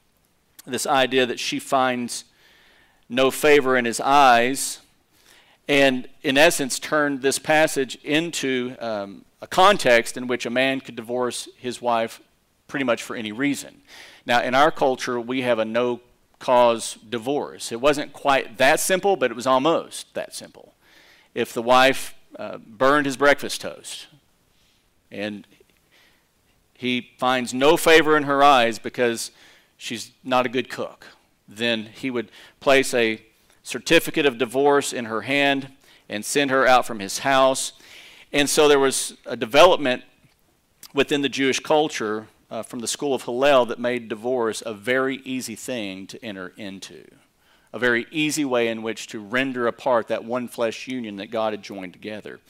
this 0.65 0.87
idea 0.87 1.27
that 1.27 1.39
she 1.39 1.59
finds 1.59 2.25
no 3.11 3.31
favor 3.31 3.77
in 3.77 3.85
his 3.85 4.01
eyes, 4.01 4.79
and 5.69 6.09
in 6.23 6.39
essence 6.39 6.79
turned 6.79 7.21
this 7.21 7.39
passage 7.39 7.97
into 7.97 8.77
um, 8.81 9.27
a 9.43 9.47
context 9.47 10.17
in 10.17 10.27
which 10.27 10.47
a 10.47 10.51
man 10.51 10.81
could 10.81 10.97
divorce 10.97 11.51
his 11.59 11.83
wife 11.83 12.23
pretty 12.69 12.85
much 12.85 13.03
for 13.03 13.17
any 13.17 13.33
reason. 13.33 13.83
Now, 14.25 14.43
in 14.43 14.55
our 14.55 14.71
culture, 14.71 15.21
we 15.21 15.43
have 15.43 15.59
a 15.59 15.65
no 15.65 16.01
cause 16.39 16.99
divorce. 17.09 17.73
It 17.73 17.81
wasn't 17.81 18.13
quite 18.13 18.59
that 18.59 18.81
simple, 18.81 19.17
but 19.17 19.31
it 19.31 19.35
was 19.35 19.47
almost 19.47 20.13
that 20.15 20.35
simple. 20.35 20.75
If 21.35 21.53
the 21.53 21.63
wife 21.63 22.15
uh, 22.39 22.59
burned 22.59 23.07
his 23.07 23.17
breakfast 23.17 23.61
toast 23.61 24.09
and 25.11 25.47
he 26.75 27.11
finds 27.19 27.55
no 27.55 27.77
favor 27.77 28.17
in 28.17 28.25
her 28.25 28.43
eyes 28.43 28.79
because 28.79 29.31
she's 29.77 30.13
not 30.23 30.45
a 30.45 30.49
good 30.49 30.69
cook, 30.69 31.07
then 31.49 31.85
he 31.95 32.11
would 32.11 32.31
place 32.61 32.93
a 32.93 33.23
certificate 33.63 34.27
of 34.27 34.39
divorce 34.39 34.93
in 34.93 35.07
her 35.07 35.23
hand 35.23 35.73
and 36.09 36.25
send 36.25 36.51
her 36.51 36.67
out 36.67 36.87
from 36.87 36.99
his 36.99 37.21
house. 37.21 37.73
And 38.33 38.49
so 38.51 38.69
there 38.69 38.79
was 38.79 39.17
a 39.25 39.37
development 39.37 40.03
within 40.93 41.23
the 41.23 41.29
Jewish 41.29 41.61
culture 41.61 42.27
uh, 42.51 42.63
from 42.63 42.81
the 42.81 42.89
school 42.89 43.15
of 43.15 43.23
Hillel 43.23 43.67
that 43.67 43.79
made 43.79 44.09
divorce 44.09 44.63
a 44.65 44.75
very 44.75 45.17
easy 45.25 45.57
thing 45.57 46.07
to 46.09 46.25
enter 46.25 46.53
into. 46.57 47.05
A 47.73 47.79
very 47.79 48.07
easy 48.11 48.45
way 48.45 48.69
in 48.69 48.83
which 48.83 49.07
to 49.09 49.19
render 49.19 49.67
apart 49.67 50.09
that 50.09 50.25
one 50.25 50.49
flesh 50.49 50.89
union 50.89 51.17
that 51.17 51.31
God 51.31 51.53
had 51.53 51.63
joined 51.63 51.93
together. 51.93 52.41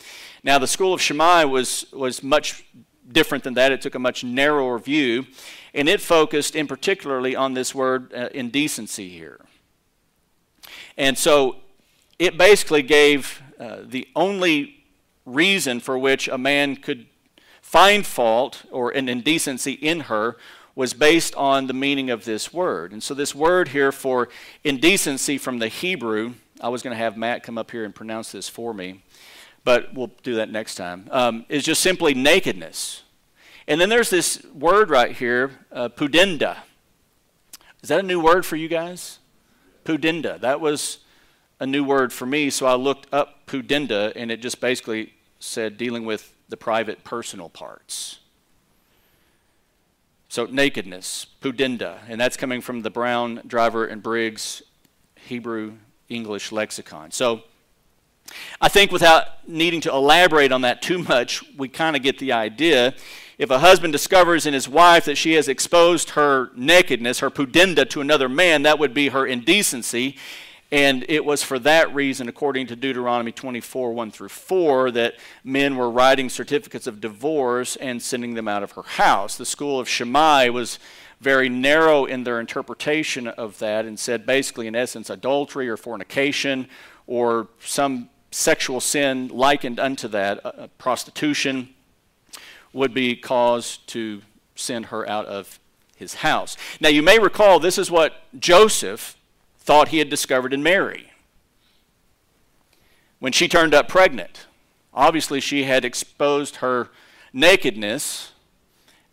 Now, 0.45 0.59
the 0.59 0.67
school 0.67 0.93
of 0.93 1.01
Shammai 1.01 1.45
was, 1.45 1.87
was 1.93 2.23
much 2.23 2.65
different 3.11 3.43
than 3.43 3.55
that. 3.55 3.73
It 3.73 3.81
took 3.81 3.95
a 3.95 3.99
much 3.99 4.23
narrower 4.23 4.79
view, 4.79 5.27
and 5.75 5.89
it 5.89 6.01
focused 6.01 6.55
in 6.55 6.67
particularly 6.67 7.35
on 7.35 7.55
this 7.55 7.75
word 7.75 8.13
uh, 8.15 8.29
indecency 8.35 9.09
here. 9.09 9.41
And 10.97 11.17
so 11.19 11.57
it 12.19 12.39
basically 12.39 12.83
gave 12.83 13.43
uh, 13.59 13.79
the 13.85 14.07
only 14.15 14.85
reason 15.25 15.81
for 15.81 15.99
which 15.99 16.29
a 16.29 16.39
man 16.39 16.77
could 16.77 17.07
find 17.67 18.07
fault 18.07 18.63
or 18.71 18.93
an 18.93 19.09
indecency 19.09 19.73
in 19.73 20.03
her 20.03 20.37
was 20.77 20.95
based 20.95 21.35
on 21.35 21.67
the 21.67 21.73
meaning 21.73 22.11
of 22.11 22.25
this 22.25 22.53
word. 22.53 22.93
And 22.93 23.03
so, 23.03 23.13
this 23.13 23.35
word 23.35 23.69
here 23.69 23.91
for 23.91 24.29
indecency 24.63 25.37
from 25.37 25.59
the 25.59 25.67
Hebrew, 25.67 26.35
I 26.61 26.69
was 26.69 26.83
going 26.83 26.93
to 26.93 27.03
have 27.03 27.17
Matt 27.17 27.43
come 27.43 27.59
up 27.59 27.73
here 27.73 27.85
and 27.85 27.93
pronounce 27.93 28.31
this 28.31 28.49
for 28.49 28.73
me, 28.73 29.03
but 29.65 29.93
we'll 29.95 30.13
do 30.23 30.37
that 30.37 30.49
next 30.49 30.77
time, 30.77 31.09
um, 31.11 31.45
is 31.49 31.65
just 31.65 31.83
simply 31.83 32.15
nakedness. 32.15 33.03
And 33.67 33.81
then 33.81 33.89
there's 33.89 34.11
this 34.11 34.45
word 34.55 34.89
right 34.89 35.11
here, 35.17 35.51
uh, 35.73 35.89
pudenda. 35.89 36.59
Is 37.83 37.89
that 37.89 37.99
a 37.99 38.07
new 38.07 38.21
word 38.21 38.47
for 38.47 38.55
you 38.55 38.69
guys? 38.69 39.19
Pudenda. 39.85 40.41
That 40.41 40.61
was 40.61 40.99
a 41.59 41.67
new 41.67 41.83
word 41.83 42.13
for 42.13 42.27
me, 42.27 42.49
so 42.49 42.67
I 42.67 42.75
looked 42.75 43.13
up 43.13 43.45
pudenda, 43.49 44.13
and 44.15 44.31
it 44.31 44.41
just 44.41 44.61
basically 44.61 45.15
said 45.41 45.77
dealing 45.77 46.07
with 46.07 46.33
the 46.49 46.57
private 46.57 47.05
personal 47.05 47.49
parts. 47.49 48.21
So, 50.29 50.47
nakedness, 50.47 51.27
pudenda, 51.41 51.99
and 52.09 52.21
that's 52.21 52.37
coming 52.37 52.61
from 52.61 52.83
the 52.83 52.91
Brown, 52.91 53.43
Driver, 53.47 53.87
and 53.87 54.03
Briggs 54.03 54.63
Hebrew 55.15 55.75
English 56.09 56.53
lexicon. 56.53 57.11
So, 57.11 57.43
I 58.61 58.69
think 58.69 58.91
without 58.91 59.49
needing 59.49 59.81
to 59.83 59.91
elaborate 59.91 60.53
on 60.53 60.63
that 60.63 60.83
too 60.83 60.99
much, 60.99 61.45
we 61.57 61.69
kind 61.69 61.97
of 61.97 62.03
get 62.03 62.19
the 62.19 62.33
idea. 62.33 62.95
If 63.39 63.51
a 63.51 63.59
husband 63.59 63.93
discovers 63.93 64.47
in 64.47 64.55
his 64.55 64.69
wife 64.69 65.05
that 65.05 65.17
she 65.17 65.35
has 65.35 65.47
exposed 65.47 66.11
her 66.11 66.51
nakedness, 66.57 67.21
her 67.21 67.31
pudenda, 67.31 67.89
to 67.91 68.01
another 68.01 68.29
man, 68.29 68.63
that 68.63 68.79
would 68.79 68.95
be 68.95 69.09
her 69.09 69.27
indecency. 69.27 70.17
And 70.73 71.05
it 71.09 71.25
was 71.25 71.45
for 71.45 71.59
that 71.61 71.95
reason, 71.95 72.29
according 72.29 72.67
to 72.69 72.77
Deuteronomy 72.77 73.31
24 73.31 73.93
1 73.93 74.11
through 74.11 74.29
4, 74.31 74.91
that 74.93 75.15
men 75.45 75.77
were 75.77 75.91
writing 75.91 76.29
certificates 76.29 76.89
of 76.89 77.01
divorce 77.01 77.77
and 77.77 78.03
sending 78.03 78.35
them 78.35 78.49
out 78.49 78.65
of 78.65 78.73
her 78.73 78.83
house. 78.83 79.37
The 79.37 79.47
school 79.47 79.79
of 79.79 79.89
Shammai 79.89 80.49
was 80.49 80.79
very 81.21 81.49
narrow 81.49 82.05
in 82.05 82.25
their 82.25 82.41
interpretation 82.41 83.29
of 83.29 83.59
that 83.61 83.85
and 83.85 83.99
said 83.99 84.27
basically, 84.27 84.67
in 84.67 84.75
essence, 84.75 85.09
adultery 85.09 85.69
or 85.69 85.77
fornication 85.77 86.69
or 87.07 87.49
some 87.61 88.11
sexual 88.33 88.81
sin 88.81 89.29
likened 89.29 89.79
unto 89.79 90.09
that, 90.09 90.45
uh, 90.45 90.49
uh 90.49 90.67
prostitution, 90.79 91.69
would 92.73 92.93
be 92.93 93.15
cause 93.15 93.79
to 93.87 94.21
send 94.57 94.87
her 94.87 95.09
out 95.09 95.27
of 95.27 95.61
his 95.97 96.15
house. 96.15 96.57
Now, 96.81 96.89
you 96.91 97.03
may 97.03 97.19
recall 97.19 97.59
this 97.59 97.79
is 97.79 97.91
what 97.91 98.25
Joseph 98.39 99.16
thought 99.67 99.89
he 99.89 99.99
had 99.99 100.09
discovered 100.09 100.55
in 100.55 100.63
Mary. 100.63 101.11
When 103.19 103.33
she 103.33 103.49
turned 103.49 103.75
up 103.75 103.89
pregnant, 103.89 104.47
obviously 104.95 105.41
she 105.41 105.65
had 105.65 105.85
exposed 105.85 106.57
her 106.57 106.89
nakedness 107.33 108.33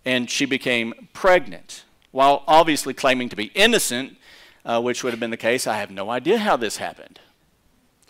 and 0.05 0.29
she 0.29 0.45
became 0.45 1.10
pregnant. 1.12 1.86
While 2.12 2.43
obviously 2.48 2.93
claiming 2.93 3.29
to 3.29 3.36
be 3.36 3.45
innocent, 3.55 4.17
uh, 4.63 4.79
which 4.79 5.03
would 5.03 5.12
have 5.12 5.19
been 5.19 5.31
the 5.31 5.38
case, 5.38 5.65
I 5.65 5.77
have 5.77 5.89
no 5.89 6.12
idea 6.12 6.38
how 6.38 6.55
this 6.55 6.77
happened. 6.77 7.19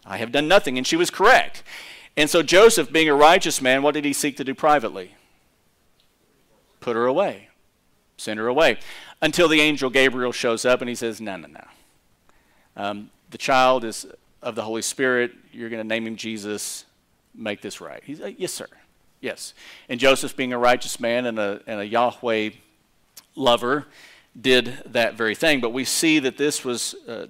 I 0.05 0.17
have 0.17 0.33
done 0.33 0.49
nothing, 0.49 0.77
and 0.77 0.85
she 0.85 0.97
was 0.97 1.09
correct. 1.09 1.63
And 2.17 2.29
so 2.29 2.43
Joseph, 2.43 2.91
being 2.91 3.07
a 3.07 3.15
righteous 3.15 3.61
man, 3.61 3.81
what 3.81 3.93
did 3.93 4.03
he 4.03 4.11
seek 4.11 4.35
to 4.37 4.43
do 4.43 4.53
privately? 4.53 5.15
Put 6.81 6.97
her 6.97 7.05
away, 7.05 7.47
send 8.17 8.39
her 8.39 8.47
away, 8.47 8.79
until 9.21 9.47
the 9.47 9.61
angel 9.61 9.89
Gabriel 9.89 10.33
shows 10.33 10.65
up 10.65 10.81
and 10.81 10.89
he 10.89 10.95
says, 10.95 11.21
No, 11.21 11.37
no, 11.37 11.47
no. 11.47 11.63
Um, 12.75 13.09
the 13.31 13.37
child 13.37 13.83
is 13.83 14.05
of 14.41 14.55
the 14.55 14.63
Holy 14.63 14.81
Spirit. 14.81 15.31
You're 15.51 15.69
going 15.69 15.81
to 15.81 15.87
name 15.87 16.07
him 16.07 16.15
Jesus. 16.15 16.85
Make 17.33 17.61
this 17.61 17.81
right. 17.81 18.01
He's 18.03 18.19
like, 18.19 18.39
yes, 18.39 18.51
sir. 18.51 18.67
Yes. 19.21 19.53
And 19.89 19.99
Joseph, 19.99 20.35
being 20.35 20.53
a 20.53 20.57
righteous 20.57 20.99
man 20.99 21.25
and 21.25 21.39
a, 21.39 21.61
and 21.65 21.79
a 21.79 21.85
Yahweh 21.85 22.51
lover, 23.35 23.87
did 24.39 24.83
that 24.85 25.15
very 25.15 25.35
thing. 25.35 25.61
But 25.61 25.71
we 25.71 25.85
see 25.85 26.19
that 26.19 26.37
this 26.37 26.65
was 26.65 26.95
uh, 27.07 27.27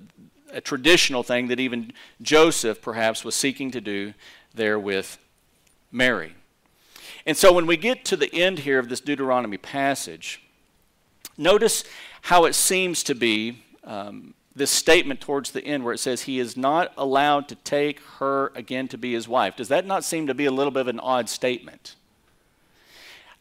a 0.51 0.61
traditional 0.61 1.23
thing 1.23 1.47
that 1.47 1.59
even 1.59 1.93
Joseph 2.21 2.81
perhaps 2.81 3.23
was 3.23 3.35
seeking 3.35 3.71
to 3.71 3.81
do 3.81 4.13
there 4.53 4.79
with 4.79 5.17
Mary. 5.91 6.33
And 7.25 7.37
so 7.37 7.53
when 7.53 7.65
we 7.65 7.77
get 7.77 8.03
to 8.05 8.17
the 8.17 8.33
end 8.33 8.59
here 8.59 8.79
of 8.79 8.89
this 8.89 8.99
Deuteronomy 8.99 9.57
passage, 9.57 10.41
notice 11.37 11.83
how 12.23 12.45
it 12.45 12.53
seems 12.53 13.03
to 13.03 13.15
be 13.15 13.63
um, 13.83 14.33
this 14.55 14.71
statement 14.71 15.19
towards 15.19 15.51
the 15.51 15.63
end 15.65 15.83
where 15.83 15.93
it 15.93 15.99
says 15.99 16.23
he 16.23 16.39
is 16.39 16.55
not 16.55 16.93
allowed 16.95 17.47
to 17.47 17.55
take 17.55 17.99
her 18.19 18.51
again 18.55 18.87
to 18.87 18.97
be 18.97 19.13
his 19.13 19.27
wife. 19.27 19.55
Does 19.55 19.69
that 19.69 19.85
not 19.85 20.03
seem 20.03 20.27
to 20.27 20.33
be 20.33 20.45
a 20.45 20.51
little 20.51 20.71
bit 20.71 20.81
of 20.81 20.87
an 20.87 20.99
odd 20.99 21.27
statement? 21.27 21.95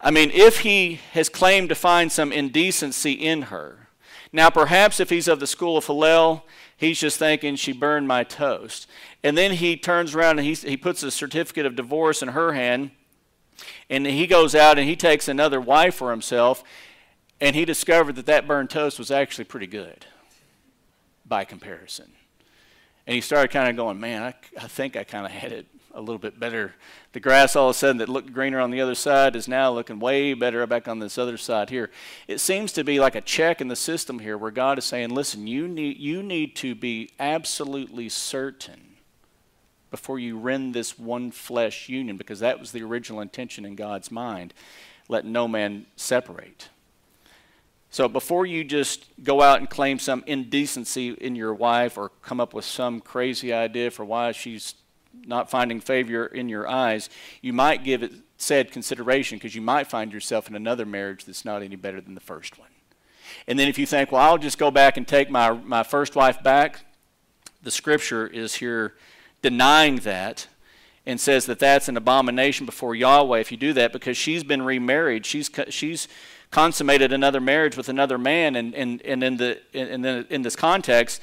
I 0.01 0.11
mean, 0.11 0.31
if 0.33 0.61
he 0.61 1.01
has 1.13 1.29
claimed 1.29 1.69
to 1.69 1.75
find 1.75 2.11
some 2.11 2.33
indecency 2.33 3.13
in 3.13 3.43
her, 3.43 3.89
now 4.33 4.49
perhaps 4.49 4.99
if 5.01 5.11
he's 5.11 5.29
of 5.29 5.39
the 5.39 5.47
school 5.47 5.77
of 5.77 5.87
Hillel, 5.87 6.45
he's 6.77 6.99
just 6.99 7.19
thinking 7.19 7.57
she 7.57 7.73
burned 7.73 8.09
my 8.09 8.25
toast. 8.25 8.89
And 9.23 9.37
then 9.37 9.53
he 9.53 9.77
turns 9.77 10.15
around 10.15 10.39
and 10.39 10.49
he, 10.49 10.55
he 10.55 10.77
puts 10.77 11.03
a 11.03 11.11
certificate 11.11 11.67
of 11.67 11.77
divorce 11.77 12.23
in 12.23 12.29
her 12.29 12.55
hand, 12.55 12.91
and 13.91 14.07
he 14.07 14.27
goes 14.27 14.55
out 14.55 14.79
and 14.79 14.89
he 14.89 14.97
takes 14.97 15.29
another 15.29 15.61
wife 15.61 15.95
for 15.95 16.11
himself, 16.11 16.65
and 17.41 17.55
he 17.55 17.65
discovered 17.65 18.17
that 18.17 18.27
that 18.27 18.49
burned 18.49 18.71
toast 18.71 18.99
was 18.99 19.11
actually 19.11 19.45
pretty 19.45 19.67
good 19.67 20.07
by 21.33 21.47
comparison. 21.47 22.13
And 23.07 23.15
he 23.15 23.23
started 23.23 23.51
kind 23.51 23.71
of 23.71 23.75
going, 23.75 23.99
man, 23.99 24.23
I, 24.23 24.35
I 24.63 24.69
think 24.69 24.97
I 24.97 25.03
kind 25.03 25.25
of 25.25 25.33
had 25.33 25.51
it 25.51 25.67
a 25.95 26.01
little 26.01 26.19
bit 26.19 26.39
better. 26.39 26.75
The 27.13 27.21
grass 27.21 27.57
all 27.57 27.71
of 27.71 27.75
a 27.75 27.79
sudden 27.79 27.97
that 27.97 28.11
looked 28.11 28.35
greener 28.35 28.61
on 28.61 28.71
the 28.71 28.83
other 28.83 28.95
side 28.95 29.35
is 29.35 29.49
now 29.49 29.73
looking 29.73 29.99
way 29.99 30.35
better 30.35 30.67
back 30.67 30.89
on 30.89 30.99
this 30.99 31.17
other 31.17 31.39
side 31.39 31.71
here. 31.71 31.91
It 32.29 32.41
seems 32.41 32.71
to 32.73 32.85
be 32.85 33.01
like 33.01 33.15
a 33.15 33.23
check 33.23 33.63
in 33.63 33.69
the 33.69 33.77
system 33.77 34.19
here 34.19 34.37
where 34.37 34.51
God 34.51 34.77
is 34.77 34.85
saying, 34.85 35.09
listen, 35.09 35.47
you 35.47 35.67
need, 35.67 35.97
you 35.97 36.23
need 36.23 36.55
to 36.57 36.75
be 36.75 37.09
absolutely 37.19 38.11
certain 38.11 38.97
before 39.91 40.19
you 40.19 40.39
rend 40.39 40.75
this 40.75 40.99
one 40.99 41.31
flesh 41.31 41.89
union 41.89 42.19
because 42.19 42.41
that 42.41 42.61
was 42.61 42.73
the 42.73 42.83
original 42.83 43.23
intention 43.23 43.65
in 43.65 43.75
God's 43.75 44.11
mind. 44.11 44.53
Let 45.09 45.25
no 45.25 45.49
man 45.49 45.87
separate. 45.97 46.69
So 47.93 48.09
before 48.09 48.47
you 48.47 48.65
just 48.65 49.05
go 49.23 49.43
out 49.43 49.61
and 49.61 49.69
claim 49.69 49.99
some 49.99 50.25
indecency 50.27 51.11
in 51.11 51.37
your 51.37 51.53
wife 51.53 51.99
or 51.99 52.09
come 52.23 52.41
up 52.41 52.55
with 52.55 52.65
some 52.65 53.01
crazy 53.01 53.53
idea 53.53 53.91
for 53.91 54.03
why 54.03 54.33
she's 54.33 54.75
not 55.27 55.51
finding 55.51 55.79
favor 55.79 56.25
in 56.25 56.49
your 56.49 56.67
eyes, 56.67 57.11
you 57.43 57.53
might 57.53 57.85
give 57.85 58.03
it 58.03 58.13
said 58.39 58.73
consideration 58.73 59.37
because 59.37 59.55
you 59.55 59.61
might 59.61 59.89
find 59.89 60.11
yourself 60.11 60.49
in 60.49 60.57
another 60.57 60.87
marriage 60.87 61.27
that's 61.27 61.45
not 61.45 61.63
any 61.63 61.77
better 61.77 62.01
than 62.01 62.15
the 62.15 62.21
first 62.21 62.59
one. 62.59 62.71
And 63.47 63.59
then 63.59 63.69
if 63.69 63.79
you 63.79 63.85
think, 63.85 64.11
well, 64.11 64.23
I'll 64.23 64.39
just 64.39 64.57
go 64.57 64.71
back 64.71 64.97
and 64.97 65.07
take 65.07 65.29
my, 65.29 65.53
my 65.53 65.83
first 65.83 66.17
wife 66.17 66.43
back, 66.43 66.87
the 67.63 67.71
scripture 67.71 68.27
is 68.27 68.55
here 68.55 68.95
denying 69.43 69.97
that 69.97 70.47
and 71.05 71.21
says 71.21 71.45
that 71.45 71.59
that's 71.59 71.89
an 71.89 71.99
abomination 71.99 72.65
before 72.65 72.95
Yahweh 72.95 73.39
if 73.39 73.53
you 73.53 73.59
do 73.59 73.75
that 73.75 73.93
because 73.93 74.17
she's 74.17 74.45
been 74.45 74.63
remarried. 74.63 75.27
She's, 75.27 75.51
she's 75.69 76.09
consummated 76.53 77.13
another 77.13 77.41
marriage 77.41 77.77
with 77.77 77.89
another 77.89 78.19
man, 78.19 78.55
and, 78.55 78.75
and, 78.75 79.03
and 79.03 79.25
in, 79.25 79.37
the, 79.39 79.59
in, 79.73 80.03
the, 80.03 80.27
in 80.31 80.43
this 80.43 80.55
context, 80.55 81.21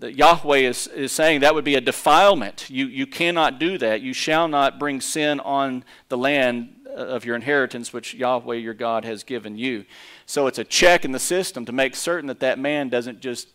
Yahweh 0.00 0.58
is, 0.58 0.86
is 0.86 1.12
saying 1.12 1.40
that 1.40 1.54
would 1.54 1.64
be 1.64 1.74
a 1.74 1.80
defilement. 1.80 2.70
You, 2.70 2.86
you 2.86 3.06
cannot 3.06 3.58
do 3.58 3.76
that. 3.78 4.00
You 4.00 4.12
shall 4.14 4.46
not 4.46 4.78
bring 4.78 5.00
sin 5.00 5.40
on 5.40 5.84
the 6.08 6.16
land 6.16 6.76
of 6.94 7.24
your 7.24 7.34
inheritance, 7.34 7.92
which 7.92 8.14
Yahweh 8.14 8.54
your 8.54 8.74
God 8.74 9.04
has 9.04 9.24
given 9.24 9.58
you. 9.58 9.84
So 10.24 10.46
it's 10.46 10.58
a 10.58 10.64
check 10.64 11.04
in 11.04 11.10
the 11.10 11.18
system 11.18 11.64
to 11.66 11.72
make 11.72 11.96
certain 11.96 12.28
that 12.28 12.40
that 12.40 12.58
man 12.58 12.88
doesn't 12.88 13.20
just 13.20 13.48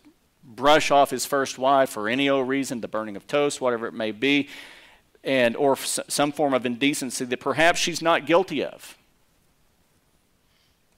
brush 0.44 0.90
off 0.90 1.08
his 1.08 1.24
first 1.24 1.58
wife 1.58 1.90
for 1.90 2.08
any 2.08 2.28
old 2.28 2.48
reason, 2.48 2.82
the 2.82 2.88
burning 2.88 3.16
of 3.16 3.26
toast, 3.26 3.62
whatever 3.62 3.86
it 3.86 3.94
may 3.94 4.12
be, 4.12 4.48
and 5.22 5.56
or 5.56 5.74
some 5.76 6.32
form 6.32 6.52
of 6.52 6.66
indecency 6.66 7.24
that 7.24 7.40
perhaps 7.40 7.80
she's 7.80 8.02
not 8.02 8.26
guilty 8.26 8.62
of. 8.62 8.98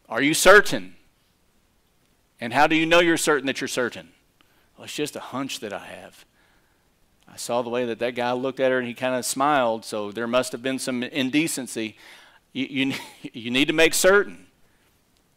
Are 0.08 0.22
you 0.22 0.34
certain? 0.34 0.94
And 2.40 2.52
how 2.52 2.66
do 2.66 2.76
you 2.76 2.86
know 2.86 3.00
you're 3.00 3.16
certain 3.16 3.46
that 3.46 3.60
you're 3.60 3.68
certain? 3.68 4.10
Well, 4.76 4.84
it's 4.84 4.94
just 4.94 5.16
a 5.16 5.20
hunch 5.20 5.60
that 5.60 5.72
I 5.72 5.84
have. 5.86 6.24
I 7.28 7.36
saw 7.36 7.62
the 7.62 7.70
way 7.70 7.84
that 7.86 7.98
that 7.98 8.14
guy 8.14 8.32
looked 8.32 8.60
at 8.60 8.70
her 8.70 8.78
and 8.78 8.86
he 8.86 8.94
kind 8.94 9.14
of 9.14 9.24
smiled, 9.24 9.84
so 9.84 10.12
there 10.12 10.26
must 10.26 10.52
have 10.52 10.62
been 10.62 10.78
some 10.78 11.02
indecency. 11.02 11.96
You, 12.52 12.66
you, 12.66 12.94
you 13.32 13.50
need 13.50 13.68
to 13.68 13.74
make 13.74 13.94
certain 13.94 14.46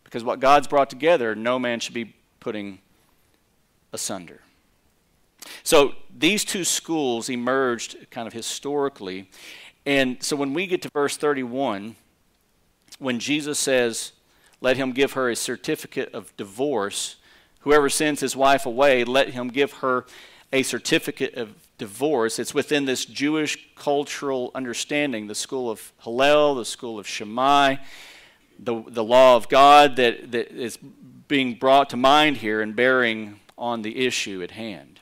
because 0.03 0.23
what 0.23 0.39
God's 0.39 0.67
brought 0.67 0.89
together, 0.89 1.35
no 1.35 1.59
man 1.59 1.79
should 1.79 1.93
be 1.93 2.15
putting 2.39 2.79
asunder. 3.93 4.41
So 5.63 5.93
these 6.15 6.43
two 6.43 6.63
schools 6.63 7.29
emerged 7.29 8.09
kind 8.11 8.27
of 8.27 8.33
historically. 8.33 9.29
And 9.85 10.21
so 10.21 10.35
when 10.35 10.53
we 10.53 10.67
get 10.67 10.81
to 10.83 10.89
verse 10.89 11.15
31, 11.15 11.95
when 12.97 13.19
Jesus 13.19 13.57
says, 13.59 14.13
Let 14.61 14.77
him 14.77 14.91
give 14.91 15.13
her 15.13 15.29
a 15.29 15.35
certificate 15.35 16.13
of 16.13 16.35
divorce, 16.37 17.17
Whoever 17.61 17.89
sends 17.89 18.21
his 18.21 18.35
wife 18.35 18.65
away, 18.65 19.03
let 19.03 19.29
him 19.29 19.49
give 19.49 19.73
her 19.73 20.05
a 20.51 20.63
certificate 20.63 21.35
of 21.35 21.55
divorce. 21.77 22.39
It's 22.39 22.53
within 22.53 22.85
this 22.85 23.05
Jewish 23.05 23.57
cultural 23.75 24.51
understanding, 24.55 25.27
the 25.27 25.35
school 25.35 25.69
of 25.69 25.91
Hillel, 26.03 26.55
the 26.55 26.65
school 26.65 26.97
of 26.97 27.05
Shammai, 27.05 27.75
the, 28.57 28.83
the 28.87 29.03
law 29.03 29.35
of 29.35 29.49
God 29.49 29.97
that, 29.97 30.31
that 30.31 30.51
is 30.51 30.77
being 31.27 31.55
brought 31.55 31.89
to 31.89 31.97
mind 31.97 32.37
here 32.37 32.61
and 32.61 32.75
bearing 32.75 33.39
on 33.57 33.81
the 33.81 34.05
issue 34.05 34.41
at 34.41 34.51
hand. 34.51 35.01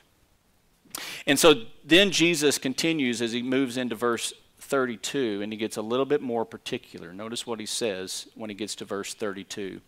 And 1.26 1.38
so 1.38 1.62
then 1.84 2.10
Jesus 2.10 2.58
continues 2.58 3.22
as 3.22 3.32
he 3.32 3.40
moves 3.40 3.76
into 3.76 3.94
verse 3.94 4.32
32 4.68 5.40
and 5.42 5.52
he 5.52 5.56
gets 5.56 5.76
a 5.76 5.82
little 5.82 6.04
bit 6.04 6.20
more 6.20 6.44
particular. 6.44 7.12
Notice 7.12 7.46
what 7.46 7.60
he 7.60 7.66
says 7.66 8.28
when 8.34 8.50
he 8.50 8.54
gets 8.54 8.74
to 8.76 8.84
verse 8.84 9.14
32. 9.14 9.80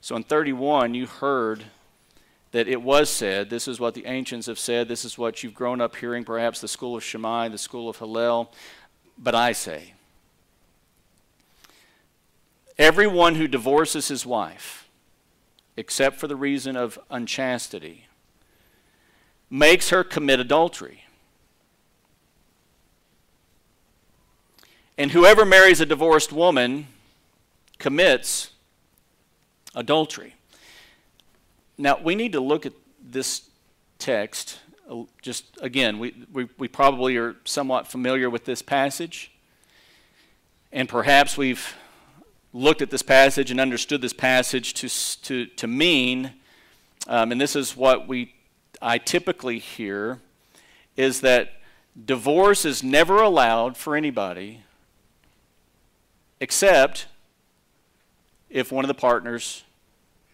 So 0.00 0.16
in 0.16 0.24
31, 0.24 0.94
you 0.94 1.06
heard 1.06 1.64
that 2.52 2.68
it 2.68 2.82
was 2.82 3.08
said, 3.08 3.50
this 3.50 3.68
is 3.68 3.80
what 3.80 3.94
the 3.94 4.06
ancients 4.06 4.46
have 4.46 4.58
said, 4.58 4.88
this 4.88 5.04
is 5.04 5.16
what 5.16 5.42
you've 5.42 5.54
grown 5.54 5.80
up 5.80 5.96
hearing, 5.96 6.24
perhaps 6.24 6.60
the 6.60 6.68
school 6.68 6.96
of 6.96 7.04
Shammai, 7.04 7.48
the 7.48 7.58
school 7.58 7.88
of 7.88 7.98
Hillel, 7.98 8.52
but 9.16 9.34
I 9.34 9.52
say, 9.52 9.94
everyone 12.78 13.36
who 13.36 13.48
divorces 13.48 14.08
his 14.08 14.26
wife, 14.26 14.88
except 15.76 16.18
for 16.18 16.26
the 16.26 16.36
reason 16.36 16.76
of 16.76 16.98
unchastity, 17.10 18.06
makes 19.48 19.90
her 19.90 20.04
commit 20.04 20.40
adultery. 20.40 21.04
And 24.98 25.10
whoever 25.10 25.44
marries 25.44 25.80
a 25.80 25.86
divorced 25.86 26.32
woman 26.32 26.86
commits 27.78 28.50
adultery. 29.74 30.34
Now, 31.78 31.98
we 32.02 32.14
need 32.14 32.32
to 32.32 32.40
look 32.40 32.66
at 32.66 32.74
this 33.02 33.48
text. 33.98 34.58
Uh, 34.90 35.04
just 35.22 35.44
again, 35.60 35.98
we, 35.98 36.14
we, 36.32 36.48
we 36.58 36.68
probably 36.68 37.16
are 37.16 37.36
somewhat 37.44 37.88
familiar 37.88 38.28
with 38.28 38.44
this 38.44 38.60
passage. 38.60 39.32
And 40.70 40.88
perhaps 40.88 41.36
we've 41.36 41.74
looked 42.52 42.82
at 42.82 42.90
this 42.90 43.02
passage 43.02 43.50
and 43.50 43.58
understood 43.58 44.02
this 44.02 44.12
passage 44.12 44.74
to, 44.74 44.88
to, 45.22 45.46
to 45.46 45.66
mean, 45.66 46.32
um, 47.08 47.32
and 47.32 47.40
this 47.40 47.56
is 47.56 47.76
what 47.76 48.06
we, 48.06 48.34
I 48.80 48.98
typically 48.98 49.58
hear, 49.58 50.20
is 50.96 51.22
that 51.22 51.54
divorce 52.04 52.66
is 52.66 52.82
never 52.82 53.22
allowed 53.22 53.76
for 53.76 53.96
anybody 53.96 54.60
except 56.42 57.06
if 58.50 58.72
one 58.72 58.84
of 58.84 58.88
the 58.88 58.94
partners 58.94 59.62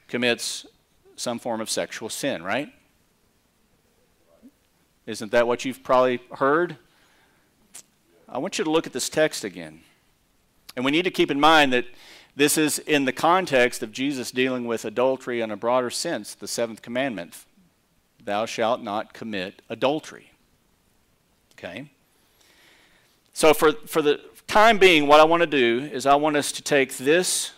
commits 0.09 0.65
some 1.17 1.39
form 1.39 1.61
of 1.61 1.69
sexual 1.69 2.09
sin, 2.09 2.43
right? 2.43 2.73
Isn't 5.05 5.31
that 5.33 5.47
what 5.47 5.67
you've 5.67 5.83
probably 5.83 6.21
heard? 6.37 6.79
I 8.27 8.39
want 8.39 8.57
you 8.57 8.65
to 8.65 8.71
look 8.71 8.87
at 8.87 8.95
this 8.95 9.11
text 9.11 9.45
again. 9.45 9.83
And 10.77 10.85
we 10.85 10.91
need 10.91 11.03
to 11.03 11.11
keep 11.11 11.31
in 11.31 11.39
mind 11.39 11.75
that 11.75 11.85
this 12.35 12.57
is 12.57 12.79
in 12.79 13.05
the 13.05 13.13
context 13.13 13.83
of 13.83 13.93
Jesus 13.93 14.31
dealing 14.31 14.67
with 14.67 14.87
adultery 14.87 15.43
in 15.43 15.51
a 15.51 15.57
broader 15.59 15.91
sense, 15.91 16.35
the 16.35 16.49
seventh 16.49 16.81
commandment 16.81 17.37
Thou 18.25 18.47
shalt 18.47 18.83
not 18.83 19.13
commit 19.13 19.61
adultery. 19.69 20.33
Okay? 21.53 21.91
So, 23.39 23.55
for, 23.55 23.71
for 23.87 24.03
the 24.03 24.21
time 24.49 24.79
being, 24.79 25.07
what 25.07 25.21
I 25.21 25.25
want 25.25 25.43
to 25.43 25.47
do 25.47 25.89
is 25.93 26.07
I 26.07 26.17
want 26.17 26.37
us 26.37 26.51
to 26.51 26.61
take 26.61 26.97
this 26.97 27.53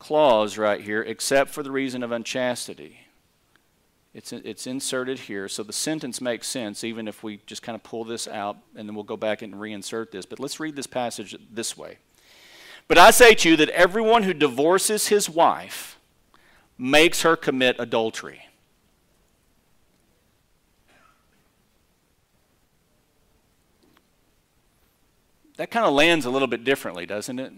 clause 0.00 0.58
right 0.58 0.80
here, 0.80 1.02
except 1.02 1.50
for 1.50 1.62
the 1.62 1.70
reason 1.70 2.02
of 2.02 2.10
unchastity. 2.10 2.98
It's, 4.12 4.32
it's 4.32 4.66
inserted 4.66 5.20
here, 5.20 5.46
so 5.46 5.62
the 5.62 5.72
sentence 5.72 6.20
makes 6.20 6.48
sense 6.48 6.82
even 6.82 7.06
if 7.06 7.22
we 7.22 7.38
just 7.46 7.62
kind 7.62 7.76
of 7.76 7.84
pull 7.84 8.02
this 8.02 8.26
out 8.26 8.56
and 8.74 8.88
then 8.88 8.96
we'll 8.96 9.04
go 9.04 9.16
back 9.16 9.40
and 9.40 9.54
reinsert 9.54 10.10
this. 10.10 10.26
But 10.26 10.40
let's 10.40 10.58
read 10.58 10.74
this 10.74 10.88
passage 10.88 11.36
this 11.48 11.76
way. 11.76 11.98
But 12.88 12.98
I 12.98 13.12
say 13.12 13.34
to 13.36 13.50
you 13.50 13.56
that 13.58 13.68
everyone 13.68 14.24
who 14.24 14.34
divorces 14.34 15.06
his 15.06 15.30
wife 15.30 15.96
makes 16.76 17.22
her 17.22 17.36
commit 17.36 17.76
adultery. 17.78 18.48
That 25.56 25.70
kind 25.70 25.86
of 25.86 25.94
lands 25.94 26.26
a 26.26 26.30
little 26.30 26.48
bit 26.48 26.64
differently, 26.64 27.06
doesn't 27.06 27.38
it? 27.38 27.52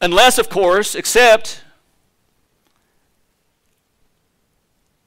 Unless, 0.00 0.38
of 0.38 0.48
course, 0.48 0.94
except 0.94 1.62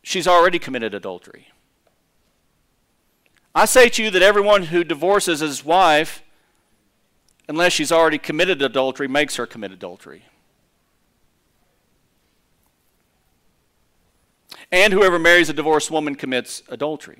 she's 0.03 0.27
already 0.27 0.59
committed 0.59 0.93
adultery. 0.93 1.47
I 3.55 3.65
say 3.65 3.89
to 3.89 4.03
you 4.03 4.09
that 4.11 4.21
everyone 4.21 4.63
who 4.63 4.83
divorces 4.83 5.39
his 5.41 5.65
wife, 5.65 6.23
unless 7.47 7.73
she's 7.73 7.91
already 7.91 8.17
committed 8.17 8.61
adultery, 8.61 9.07
makes 9.07 9.35
her 9.35 9.45
commit 9.45 9.71
adultery. 9.71 10.25
And 14.73 14.91
whoever 14.91 15.19
marries 15.19 15.49
a 15.49 15.53
divorced 15.53 15.91
woman 15.91 16.15
commits 16.15 16.63
adultery. 16.67 17.19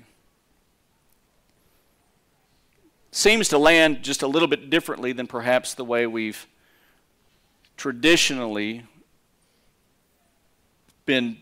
Seems 3.12 3.48
to 3.50 3.60
land 3.60 4.02
just 4.02 4.24
a 4.24 4.28
little 4.28 4.48
bit 4.48 4.72
differently 4.72 5.14
than 5.14 5.28
perhaps 5.28 5.76
the 5.76 5.86
way 5.86 6.08
we've 6.08 6.48
traditionally 7.78 8.88
been 11.06 11.38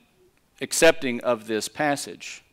accepting 0.59 1.21
of 1.21 1.47
this 1.47 1.69
passage. 1.69 2.43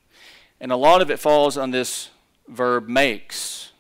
And 0.61 0.71
a 0.71 0.77
lot 0.77 1.03
of 1.03 1.11
it 1.11 1.19
falls 1.19 1.59
on 1.59 1.73
this 1.73 2.11
verb 2.47 2.87
makes. 2.87 3.73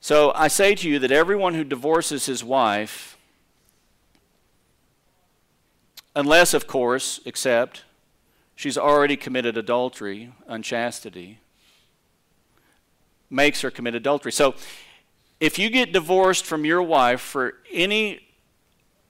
So 0.00 0.30
I 0.36 0.46
say 0.46 0.76
to 0.76 0.88
you 0.88 1.00
that 1.00 1.10
everyone 1.10 1.54
who 1.54 1.64
divorces 1.64 2.26
his 2.26 2.44
wife, 2.44 3.11
unless, 6.14 6.54
of 6.54 6.66
course, 6.66 7.20
except 7.24 7.84
she's 8.54 8.78
already 8.78 9.16
committed 9.16 9.56
adultery, 9.56 10.32
unchastity, 10.46 11.38
makes 13.30 13.62
her 13.62 13.70
commit 13.70 13.94
adultery. 13.94 14.32
So 14.32 14.54
if 15.40 15.58
you 15.58 15.70
get 15.70 15.92
divorced 15.92 16.44
from 16.44 16.64
your 16.64 16.82
wife 16.82 17.20
for 17.20 17.54
any 17.72 18.20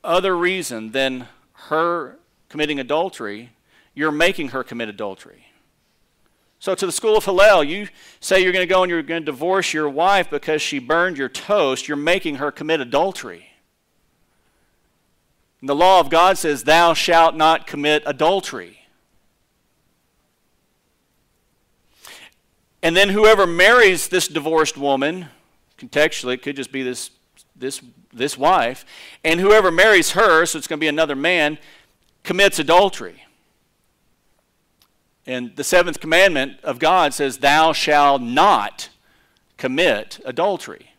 other 0.04 0.36
reason 0.36 0.92
than 0.92 1.28
her 1.68 2.18
committing 2.48 2.80
adultery, 2.80 3.50
you're 3.94 4.12
making 4.12 4.48
her 4.48 4.64
commit 4.64 4.88
adultery. 4.88 5.46
So, 6.58 6.76
to 6.76 6.86
the 6.86 6.92
school 6.92 7.16
of 7.16 7.24
Hillel, 7.24 7.64
you 7.64 7.88
say 8.20 8.40
you're 8.40 8.52
going 8.52 8.62
to 8.62 8.72
go 8.72 8.84
and 8.84 8.90
you're 8.90 9.02
going 9.02 9.22
to 9.22 9.26
divorce 9.26 9.74
your 9.74 9.88
wife 9.88 10.30
because 10.30 10.62
she 10.62 10.78
burned 10.78 11.18
your 11.18 11.28
toast, 11.28 11.88
you're 11.88 11.96
making 11.96 12.36
her 12.36 12.52
commit 12.52 12.80
adultery. 12.80 13.51
And 15.62 15.68
the 15.68 15.74
law 15.74 16.00
of 16.00 16.10
God 16.10 16.36
says, 16.36 16.64
Thou 16.64 16.92
shalt 16.92 17.34
not 17.34 17.66
commit 17.66 18.02
adultery. 18.04 18.80
And 22.82 22.94
then 22.94 23.08
whoever 23.08 23.46
marries 23.46 24.08
this 24.08 24.28
divorced 24.28 24.76
woman 24.76 25.28
contextually, 25.78 26.34
it 26.34 26.42
could 26.42 26.56
just 26.56 26.72
be 26.72 26.82
this 26.82 27.12
this, 27.62 27.80
this 28.12 28.36
wife, 28.36 28.84
and 29.24 29.40
whoever 29.40 29.70
marries 29.70 30.10
her, 30.12 30.44
so 30.44 30.58
it's 30.58 30.66
going 30.66 30.78
to 30.78 30.84
be 30.84 30.88
another 30.88 31.16
man, 31.16 31.58
commits 32.24 32.58
adultery. 32.58 33.24
And 35.26 35.54
the 35.54 35.64
seventh 35.64 36.00
commandment 36.00 36.58
of 36.64 36.78
God 36.78 37.14
says, 37.14 37.38
Thou 37.38 37.72
shalt 37.72 38.20
not 38.20 38.90
commit 39.56 40.20
adultery. 40.24 40.91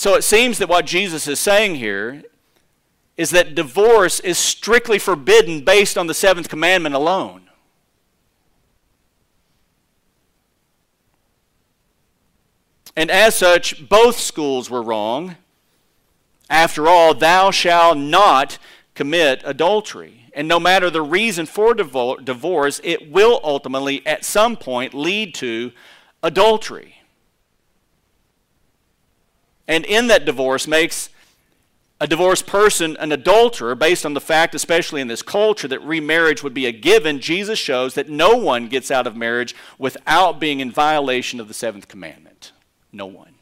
So 0.00 0.14
it 0.14 0.24
seems 0.24 0.56
that 0.56 0.70
what 0.70 0.86
Jesus 0.86 1.28
is 1.28 1.38
saying 1.38 1.74
here 1.74 2.22
is 3.18 3.28
that 3.32 3.54
divorce 3.54 4.18
is 4.18 4.38
strictly 4.38 4.98
forbidden 4.98 5.62
based 5.62 5.98
on 5.98 6.06
the 6.06 6.14
seventh 6.14 6.48
commandment 6.48 6.94
alone. 6.94 7.50
And 12.96 13.10
as 13.10 13.34
such, 13.34 13.90
both 13.90 14.18
schools 14.18 14.70
were 14.70 14.82
wrong. 14.82 15.36
After 16.48 16.88
all, 16.88 17.12
thou 17.12 17.50
shalt 17.50 17.98
not 17.98 18.56
commit 18.94 19.42
adultery. 19.44 20.30
And 20.32 20.48
no 20.48 20.58
matter 20.58 20.88
the 20.88 21.02
reason 21.02 21.44
for 21.44 21.74
divorce, 21.74 22.80
it 22.82 23.10
will 23.10 23.38
ultimately, 23.44 24.06
at 24.06 24.24
some 24.24 24.56
point, 24.56 24.94
lead 24.94 25.34
to 25.34 25.72
adultery. 26.22 26.99
And 29.70 29.84
in 29.84 30.08
that 30.08 30.24
divorce 30.24 30.66
makes 30.66 31.10
a 32.00 32.06
divorced 32.08 32.44
person 32.44 32.96
an 32.98 33.12
adulterer 33.12 33.76
based 33.76 34.04
on 34.04 34.14
the 34.14 34.20
fact, 34.20 34.52
especially 34.52 35.00
in 35.00 35.06
this 35.06 35.22
culture, 35.22 35.68
that 35.68 35.80
remarriage 35.82 36.42
would 36.42 36.52
be 36.52 36.66
a 36.66 36.72
given. 36.72 37.20
Jesus 37.20 37.56
shows 37.56 37.94
that 37.94 38.08
no 38.08 38.36
one 38.36 38.66
gets 38.66 38.90
out 38.90 39.06
of 39.06 39.14
marriage 39.14 39.54
without 39.78 40.40
being 40.40 40.58
in 40.58 40.72
violation 40.72 41.38
of 41.38 41.46
the 41.46 41.54
seventh 41.54 41.86
commandment. 41.86 42.50
No 42.90 43.06
one. 43.06 43.34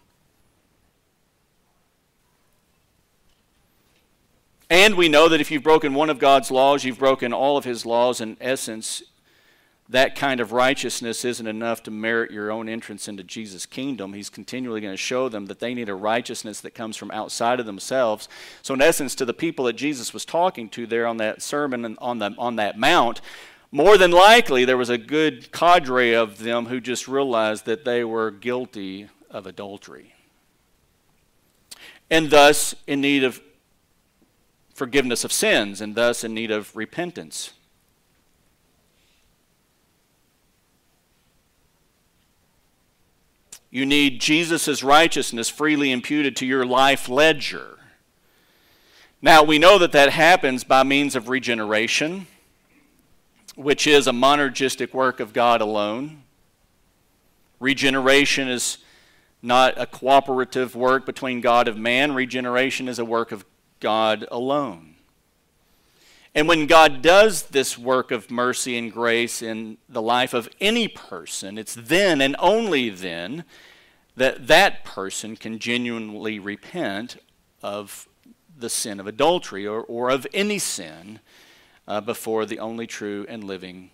And 4.68 4.96
we 4.96 5.08
know 5.08 5.30
that 5.30 5.40
if 5.40 5.50
you've 5.50 5.62
broken 5.62 5.94
one 5.94 6.10
of 6.10 6.18
God's 6.18 6.50
laws, 6.50 6.84
you've 6.84 6.98
broken 6.98 7.32
all 7.32 7.56
of 7.56 7.64
his 7.64 7.86
laws. 7.86 8.20
In 8.20 8.36
essence, 8.38 9.02
that 9.90 10.14
kind 10.14 10.40
of 10.40 10.52
righteousness 10.52 11.24
isn't 11.24 11.46
enough 11.46 11.82
to 11.82 11.90
merit 11.90 12.30
your 12.30 12.50
own 12.50 12.68
entrance 12.68 13.08
into 13.08 13.24
Jesus' 13.24 13.64
kingdom. 13.64 14.12
He's 14.12 14.28
continually 14.28 14.82
going 14.82 14.92
to 14.92 14.98
show 14.98 15.28
them 15.30 15.46
that 15.46 15.60
they 15.60 15.72
need 15.72 15.88
a 15.88 15.94
righteousness 15.94 16.60
that 16.60 16.74
comes 16.74 16.96
from 16.96 17.10
outside 17.10 17.58
of 17.58 17.66
themselves. 17.66 18.28
So, 18.60 18.74
in 18.74 18.82
essence, 18.82 19.14
to 19.14 19.24
the 19.24 19.32
people 19.32 19.64
that 19.64 19.74
Jesus 19.74 20.12
was 20.12 20.24
talking 20.26 20.68
to 20.70 20.86
there 20.86 21.06
on 21.06 21.16
that 21.18 21.40
sermon 21.40 21.96
on, 22.00 22.18
the, 22.18 22.34
on 22.36 22.56
that 22.56 22.78
mount, 22.78 23.22
more 23.70 23.96
than 23.96 24.10
likely 24.10 24.64
there 24.64 24.76
was 24.76 24.90
a 24.90 24.98
good 24.98 25.52
cadre 25.52 26.14
of 26.14 26.38
them 26.38 26.66
who 26.66 26.80
just 26.80 27.08
realized 27.08 27.64
that 27.64 27.84
they 27.84 28.04
were 28.04 28.30
guilty 28.30 29.08
of 29.30 29.46
adultery 29.46 30.14
and 32.10 32.30
thus 32.30 32.74
in 32.86 33.00
need 33.00 33.24
of 33.24 33.40
forgiveness 34.74 35.24
of 35.24 35.32
sins 35.32 35.80
and 35.80 35.94
thus 35.94 36.24
in 36.24 36.34
need 36.34 36.50
of 36.50 36.74
repentance. 36.76 37.52
You 43.70 43.84
need 43.84 44.20
Jesus' 44.20 44.82
righteousness 44.82 45.48
freely 45.48 45.92
imputed 45.92 46.36
to 46.36 46.46
your 46.46 46.64
life 46.64 47.08
ledger. 47.08 47.78
Now, 49.20 49.42
we 49.42 49.58
know 49.58 49.78
that 49.78 49.92
that 49.92 50.10
happens 50.10 50.64
by 50.64 50.84
means 50.84 51.16
of 51.16 51.28
regeneration, 51.28 52.26
which 53.56 53.86
is 53.86 54.06
a 54.06 54.12
monergistic 54.12 54.94
work 54.94 55.20
of 55.20 55.32
God 55.32 55.60
alone. 55.60 56.22
Regeneration 57.60 58.48
is 58.48 58.78
not 59.42 59.74
a 59.76 59.86
cooperative 59.86 60.74
work 60.74 61.04
between 61.04 61.40
God 61.40 61.68
and 61.68 61.82
man. 61.82 62.14
Regeneration 62.14 62.88
is 62.88 62.98
a 62.98 63.04
work 63.04 63.32
of 63.32 63.44
God 63.80 64.26
alone. 64.30 64.87
And 66.38 66.46
when 66.46 66.66
God 66.68 67.02
does 67.02 67.42
this 67.46 67.76
work 67.76 68.12
of 68.12 68.30
mercy 68.30 68.78
and 68.78 68.92
grace 68.92 69.42
in 69.42 69.76
the 69.88 70.00
life 70.00 70.32
of 70.32 70.48
any 70.60 70.86
person, 70.86 71.58
it's 71.58 71.74
then 71.74 72.20
and 72.20 72.36
only 72.38 72.90
then 72.90 73.42
that 74.14 74.46
that 74.46 74.84
person 74.84 75.34
can 75.34 75.58
genuinely 75.58 76.38
repent 76.38 77.16
of 77.60 78.08
the 78.56 78.70
sin 78.70 79.00
of 79.00 79.08
adultery 79.08 79.66
or, 79.66 79.80
or 79.80 80.10
of 80.10 80.28
any 80.32 80.60
sin 80.60 81.18
uh, 81.88 82.00
before 82.00 82.46
the 82.46 82.60
only 82.60 82.86
true 82.86 83.26
and 83.28 83.42
living 83.42 83.90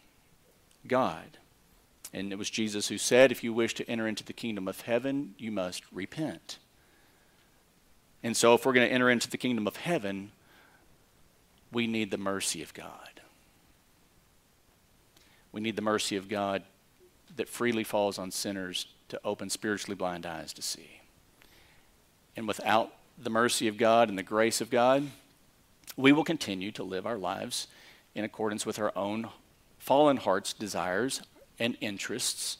God. 0.86 1.38
And 2.12 2.30
it 2.30 2.36
was 2.36 2.50
Jesus 2.50 2.88
who 2.88 2.98
said, 2.98 3.32
If 3.32 3.42
you 3.42 3.54
wish 3.54 3.72
to 3.72 3.90
enter 3.90 4.06
into 4.06 4.22
the 4.22 4.34
kingdom 4.34 4.68
of 4.68 4.82
heaven, 4.82 5.34
you 5.38 5.50
must 5.50 5.82
repent. 5.90 6.58
And 8.22 8.36
so, 8.36 8.52
if 8.52 8.66
we're 8.66 8.74
going 8.74 8.86
to 8.86 8.92
enter 8.92 9.08
into 9.08 9.30
the 9.30 9.38
kingdom 9.38 9.66
of 9.66 9.76
heaven, 9.76 10.32
we 11.74 11.86
need 11.86 12.10
the 12.10 12.18
mercy 12.18 12.62
of 12.62 12.72
God. 12.72 13.20
We 15.52 15.60
need 15.60 15.76
the 15.76 15.82
mercy 15.82 16.16
of 16.16 16.28
God 16.28 16.62
that 17.36 17.48
freely 17.48 17.84
falls 17.84 18.18
on 18.18 18.30
sinners 18.30 18.86
to 19.08 19.20
open 19.24 19.50
spiritually 19.50 19.96
blind 19.96 20.24
eyes 20.24 20.52
to 20.54 20.62
see. 20.62 21.00
And 22.36 22.48
without 22.48 22.92
the 23.18 23.30
mercy 23.30 23.68
of 23.68 23.76
God 23.76 24.08
and 24.08 24.16
the 24.16 24.22
grace 24.22 24.60
of 24.60 24.70
God, 24.70 25.08
we 25.96 26.12
will 26.12 26.24
continue 26.24 26.72
to 26.72 26.82
live 26.82 27.06
our 27.06 27.18
lives 27.18 27.68
in 28.14 28.24
accordance 28.24 28.64
with 28.64 28.78
our 28.78 28.92
own 28.96 29.28
fallen 29.78 30.16
heart's 30.16 30.52
desires 30.52 31.22
and 31.58 31.76
interests 31.80 32.58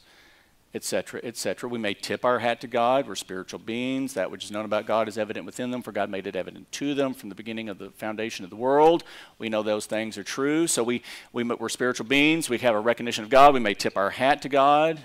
etc., 0.75 1.21
etc. 1.23 1.69
We 1.69 1.79
may 1.79 1.93
tip 1.93 2.25
our 2.25 2.39
hat 2.39 2.59
to 2.59 2.67
God. 2.67 3.07
We're 3.07 3.15
spiritual 3.15 3.59
beings. 3.59 4.13
That 4.13 4.29
which 4.29 4.43
is 4.43 4.51
known 4.51 4.65
about 4.65 4.85
God 4.85 5.07
is 5.07 5.17
evident 5.17 5.45
within 5.45 5.71
them, 5.71 5.81
for 5.81 5.93
God 5.93 6.09
made 6.09 6.27
it 6.27 6.35
evident 6.35 6.69
to 6.73 6.93
them 6.93 7.13
from 7.13 7.29
the 7.29 7.35
beginning 7.35 7.69
of 7.69 7.77
the 7.77 7.91
foundation 7.91 8.43
of 8.43 8.49
the 8.49 8.57
world. 8.57 9.05
We 9.39 9.47
know 9.47 9.63
those 9.63 9.85
things 9.85 10.17
are 10.17 10.23
true. 10.23 10.67
So 10.67 10.83
we, 10.83 11.01
we, 11.31 11.43
we're 11.43 11.69
spiritual 11.69 12.07
beings. 12.07 12.49
We 12.49 12.57
have 12.57 12.75
a 12.75 12.79
recognition 12.79 13.23
of 13.23 13.29
God. 13.29 13.53
We 13.53 13.61
may 13.61 13.73
tip 13.73 13.95
our 13.95 14.09
hat 14.09 14.41
to 14.41 14.49
God. 14.49 14.99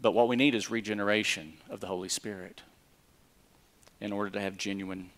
But 0.00 0.12
what 0.12 0.26
we 0.26 0.34
need 0.34 0.56
is 0.56 0.68
regeneration 0.68 1.54
of 1.70 1.78
the 1.78 1.86
Holy 1.86 2.08
Spirit 2.08 2.62
in 4.00 4.12
order 4.12 4.30
to 4.30 4.40
have 4.40 4.56
genuine 4.56 5.10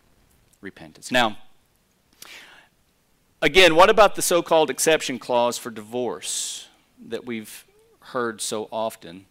repentance. 0.60 1.10
Now, 1.10 1.38
again, 3.40 3.74
what 3.74 3.88
about 3.88 4.14
the 4.14 4.22
so 4.22 4.42
called 4.42 4.68
exception 4.68 5.18
clause 5.18 5.56
for 5.56 5.70
divorce 5.70 6.68
that 7.08 7.24
we've 7.24 7.64
heard 8.10 8.40
so 8.40 8.68
often. 8.72 9.26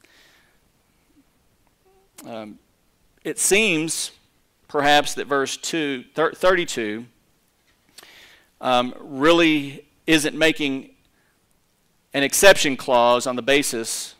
Um, 2.25 2.59
it 3.23 3.39
seems, 3.39 4.11
perhaps, 4.67 5.13
that 5.15 5.27
verse 5.27 5.57
two, 5.57 6.03
32 6.13 7.05
um, 8.61 8.93
really 8.99 9.85
isn't 10.07 10.37
making 10.37 10.91
an 12.13 12.23
exception 12.23 12.75
clause 12.75 13.27
on 13.27 13.35
the 13.35 13.41
basis 13.41 14.15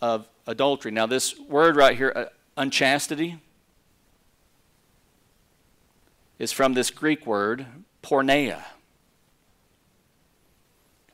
of 0.00 0.28
adultery. 0.46 0.90
Now, 0.90 1.06
this 1.06 1.38
word 1.38 1.76
right 1.76 1.96
here, 1.96 2.12
uh, 2.14 2.24
unchastity, 2.56 3.38
is 6.38 6.52
from 6.52 6.74
this 6.74 6.90
Greek 6.90 7.26
word, 7.26 7.66
porneia. 8.02 8.62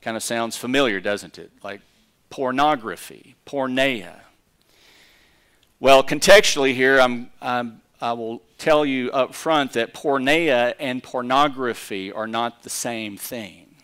Kind 0.00 0.16
of 0.16 0.22
sounds 0.22 0.57
familiar, 0.57 1.00
doesn't 1.00 1.38
it? 1.38 1.50
Like 1.62 1.81
pornography, 2.33 3.37
porneia. 3.45 4.21
Well, 5.79 6.03
contextually 6.03 6.75
here, 6.75 6.99
I'm, 6.99 7.31
I'm, 7.42 7.83
i 8.01 8.14
will 8.14 8.40
tell 8.57 8.87
you 8.87 9.11
up 9.11 9.35
front 9.35 9.75
that 9.75 9.92
porneia 9.92 10.73
and 10.81 11.03
pornography 11.03 12.11
are 12.11 12.27
not 12.27 12.62
the 12.62 12.71
same 12.71 13.18
thing. 13.18 13.75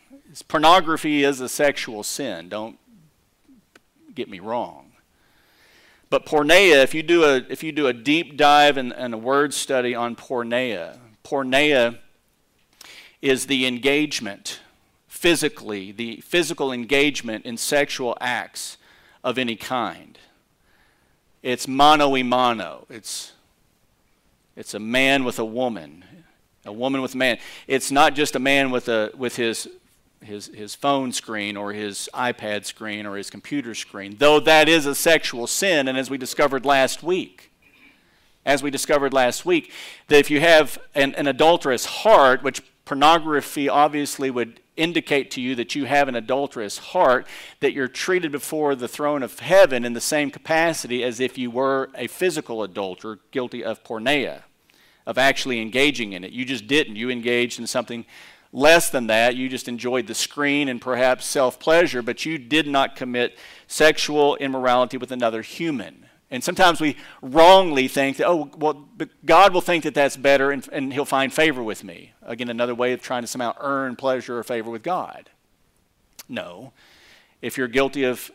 Pornography 0.49 1.25
is 1.25 1.43
a 1.43 1.49
sexual 1.49 2.03
sin, 2.03 2.49
don't 2.49 2.79
get 4.15 4.31
me 4.31 4.41
wrong. 4.41 4.93
But 6.09 6.25
porneia, 6.25 6.83
if 6.83 6.95
you 6.95 7.03
do 7.03 7.25
a, 7.25 7.45
if 7.51 7.63
you 7.63 7.71
do 7.71 7.87
a 7.87 7.93
deep 7.93 8.39
dive 8.39 8.79
and, 8.79 8.95
and 8.95 9.13
a 9.13 9.19
word 9.19 9.53
study 9.53 9.95
on 9.95 10.17
porneia, 10.17 10.97
porneia 11.23 11.99
is 13.21 13.45
the 13.45 13.67
engagement 13.67 14.61
physically, 15.09 15.91
the 15.91 16.21
physical 16.21 16.71
engagement 16.71 17.45
in 17.45 17.57
sexual 17.57 18.17
acts 18.21 18.77
of 19.25 19.39
any 19.39 19.57
kind. 19.57 20.19
It's 21.43 21.67
mano 21.67 22.11
y 22.11 22.23
mano. 22.23 22.87
It's, 22.89 23.33
it's 24.55 24.75
a 24.75 24.79
man 24.79 25.25
with 25.25 25.39
a 25.39 25.45
woman, 25.45 26.05
a 26.65 26.73
woman 26.73 27.03
with 27.03 27.15
a 27.15 27.17
man. 27.17 27.39
It's 27.67 27.91
not 27.91 28.15
just 28.15 28.37
a 28.37 28.39
man 28.39 28.71
with, 28.71 28.89
a, 28.89 29.11
with 29.17 29.37
his, 29.37 29.69
his, 30.23 30.47
his 30.49 30.75
phone 30.75 31.13
screen 31.13 31.57
or 31.57 31.73
his 31.73 32.09
iPad 32.13 32.65
screen 32.65 33.07
or 33.07 33.17
his 33.17 33.31
computer 33.31 33.75
screen, 33.75 34.17
though 34.19 34.41
that 34.41 34.69
is 34.69 34.85
a 34.87 34.95
sexual 34.95 35.47
sin, 35.47 35.89
and 35.89 35.97
as 35.97 36.11
we 36.11 36.19
discovered 36.19 36.65
last 36.65 37.03
week, 37.03 37.51
as 38.45 38.63
we 38.63 38.71
discovered 38.71 39.13
last 39.13 39.45
week, 39.47 39.73
that 40.09 40.19
if 40.19 40.31
you 40.31 40.41
have 40.41 40.79
an, 40.95 41.15
an 41.15 41.27
adulterous 41.27 41.85
heart, 41.85 42.43
which 42.43 42.63
pornography 42.89 43.69
obviously 43.69 44.31
would 44.31 44.61
indicate 44.75 45.31
to 45.31 45.43
you 45.43 45.55
that 45.55 45.75
you 45.75 45.85
have 45.85 46.09
an 46.09 46.15
adulterous 46.15 46.79
heart, 46.79 47.27
that 47.61 47.75
you're 47.75 47.87
treated 47.87 48.33
before 48.33 48.75
the 48.75 48.89
throne 48.89 49.23
of 49.23 49.41
heaven 49.41 49.85
in 49.85 49.93
the 49.93 50.01
same 50.01 50.31
capacity 50.31 51.05
as 51.05 51.21
if 51.21 51.37
you 51.37 51.51
were 51.51 51.91
a 51.95 52.07
physical 52.07 52.63
adulterer 52.63 53.19
guilty 53.31 53.63
of 53.63 53.85
porneia, 53.85 54.45
of 55.05 55.19
actually 55.19 55.61
engaging 55.61 56.15
in 56.15 56.25
it. 56.25 56.33
You 56.33 56.47
just 56.47 56.67
didn't. 56.67 56.97
You 56.97 57.11
engaged 57.11 57.61
in 57.61 57.67
something 57.67 58.07
less 58.55 58.89
than 58.89 59.07
that. 59.09 59.37
You 59.37 59.51
just 59.51 59.69
enjoyed 59.69 60.07
the 60.07 60.15
screen 60.15 60.67
and 60.71 60.81
perhaps 60.81 61.27
self 61.27 61.61
pleasure, 61.61 62.01
but 62.01 62.25
you 62.25 62.39
did 62.39 62.67
not 62.67 62.97
commit 62.97 63.37
sexual 63.67 64.37
immorality 64.37 64.97
with 64.97 65.13
another 65.13 65.43
human. 65.43 66.08
And 66.31 66.45
sometimes 66.45 66.81
we 66.81 66.97
wrongly 67.23 67.89
think 67.89 68.19
that, 68.19 68.29
oh, 68.29 68.51
well, 68.57 68.87
God 69.25 69.55
will 69.55 69.63
think 69.63 69.85
that 69.85 69.95
that's 69.95 70.17
better 70.17 70.51
and, 70.51 70.69
and 70.73 70.93
he'll 70.93 71.07
find 71.07 71.33
favor 71.33 71.63
with 71.63 71.83
me. 71.83 72.13
Again, 72.23 72.51
another 72.51 72.75
way 72.75 72.93
of 72.93 73.01
trying 73.01 73.23
to 73.23 73.27
somehow 73.27 73.55
earn 73.59 73.97
pleasure 73.97 74.39
or 74.39 74.43
favor 74.43 74.71
with 74.71 74.83
God. 74.83 75.31
No. 76.29 76.73
If 77.41 77.57
you're 77.57 77.69
guilty 77.69 78.05
of 78.05 78.31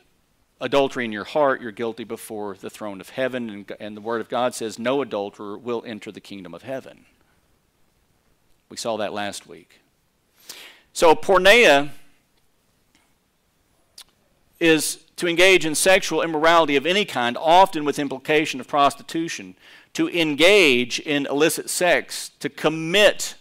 adultery 0.60 1.06
in 1.06 1.12
your 1.12 1.24
heart, 1.24 1.62
you're 1.62 1.72
guilty 1.72 2.04
before 2.04 2.56
the 2.56 2.70
throne 2.70 3.00
of 3.00 3.10
heaven. 3.10 3.50
And, 3.50 3.72
and 3.80 3.96
the 3.96 4.02
Word 4.02 4.22
of 4.22 4.30
God 4.30 4.56
says 4.56 4.80
no 4.80 5.02
adulterer 5.02 5.58
will 5.58 5.84
enter 5.86 6.12
the 6.12 6.22
kingdom 6.22 6.56
of 6.56 6.64
heaven. 6.64 7.06
We 8.70 8.78
saw 8.78 8.98
that 8.98 9.14
last 9.14 9.46
week. 9.46 9.82
So, 10.94 11.14
porneia 11.14 11.90
is 14.60 15.03
to 15.18 15.28
engage 15.28 15.66
in 15.66 15.76
sexual 15.76 16.22
immorality 16.22 16.76
of 16.76 16.86
any 16.86 17.06
kind, 17.06 17.38
often 17.38 17.86
with 17.86 18.00
implication 18.00 18.60
of 18.60 18.68
prostitution, 18.68 19.56
to 19.94 20.10
engage 20.10 21.00
in 21.00 21.26
illicit 21.28 21.70
sex, 21.70 22.32
to 22.40 22.50
commit 22.50 23.36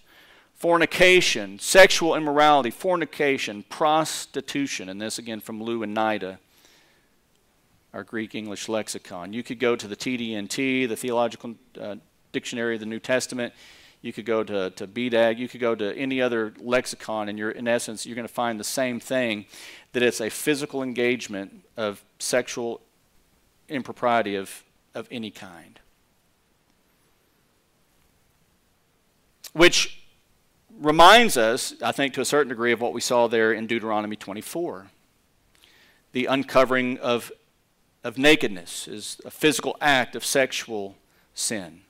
fornication, 0.55 1.59
sexual 1.59 2.15
immorality, 2.15 2.71
fornication, 2.71 3.65
prostitution, 3.69 4.89
and 4.89 5.01
this 5.01 5.19
again 5.19 5.41
from 5.41 5.61
Louw 5.61 5.83
and 5.83 5.97
Nida, 5.97 6.39
our 7.93 8.05
Greek 8.05 8.35
English 8.35 8.69
lexicon. 8.69 9.33
You 9.33 9.43
could 9.43 9.59
go 9.59 9.75
to 9.75 9.89
the 9.89 9.97
TDNT, 9.97 10.89
the 10.89 10.97
Theological 10.97 11.55
uh, 11.81 11.97
Dictionary 12.33 12.75
of 12.75 12.81
the 12.81 12.87
New 12.87 13.01
Testament. 13.01 13.53
You 14.03 14.13
could 14.13 14.27
go 14.27 14.43
to, 14.43 14.71
to 14.71 14.87
BDAG. 14.87 15.39
You 15.39 15.49
could 15.49 15.61
go 15.61 15.77
to 15.77 15.97
any 15.97 16.21
other 16.21 16.53
lexicon, 16.59 17.29
and 17.29 17.39
you're, 17.39 17.53
in 17.53 17.69
essence, 17.69 18.05
you're 18.05 18.17
going 18.17 18.27
to 18.27 18.33
find 18.33 18.59
the 18.59 18.65
same 18.65 18.99
thing 18.99 19.47
that 19.93 20.03
it's 20.03 20.21
a 20.21 20.29
physical 20.29 20.83
engagement 20.83 21.65
of 21.77 22.03
sexual 22.19 22.81
impropriety 23.69 24.35
of, 24.35 24.65
of 24.95 25.07
any 25.11 25.31
kind. 25.31 25.79
Which 29.53 30.03
reminds 30.81 31.37
us, 31.37 31.75
I 31.81 31.93
think, 31.93 32.15
to 32.15 32.21
a 32.21 32.25
certain 32.25 32.49
degree, 32.49 32.73
of 32.73 32.81
what 32.81 32.93
we 32.93 33.01
saw 33.01 33.29
there 33.29 33.53
in 33.53 33.69
Deuteronomy 33.69 34.17
24. 34.17 34.89
The 36.11 36.27
uncovering 36.27 36.99
of, 36.99 37.31
of 38.03 38.19
nakedness 38.19 38.89
is 38.89 39.21
a 39.25 39.31
physical 39.31 39.77
act 39.81 40.17
of 40.17 40.25
sexual 40.25 40.97
sin. 41.35 41.83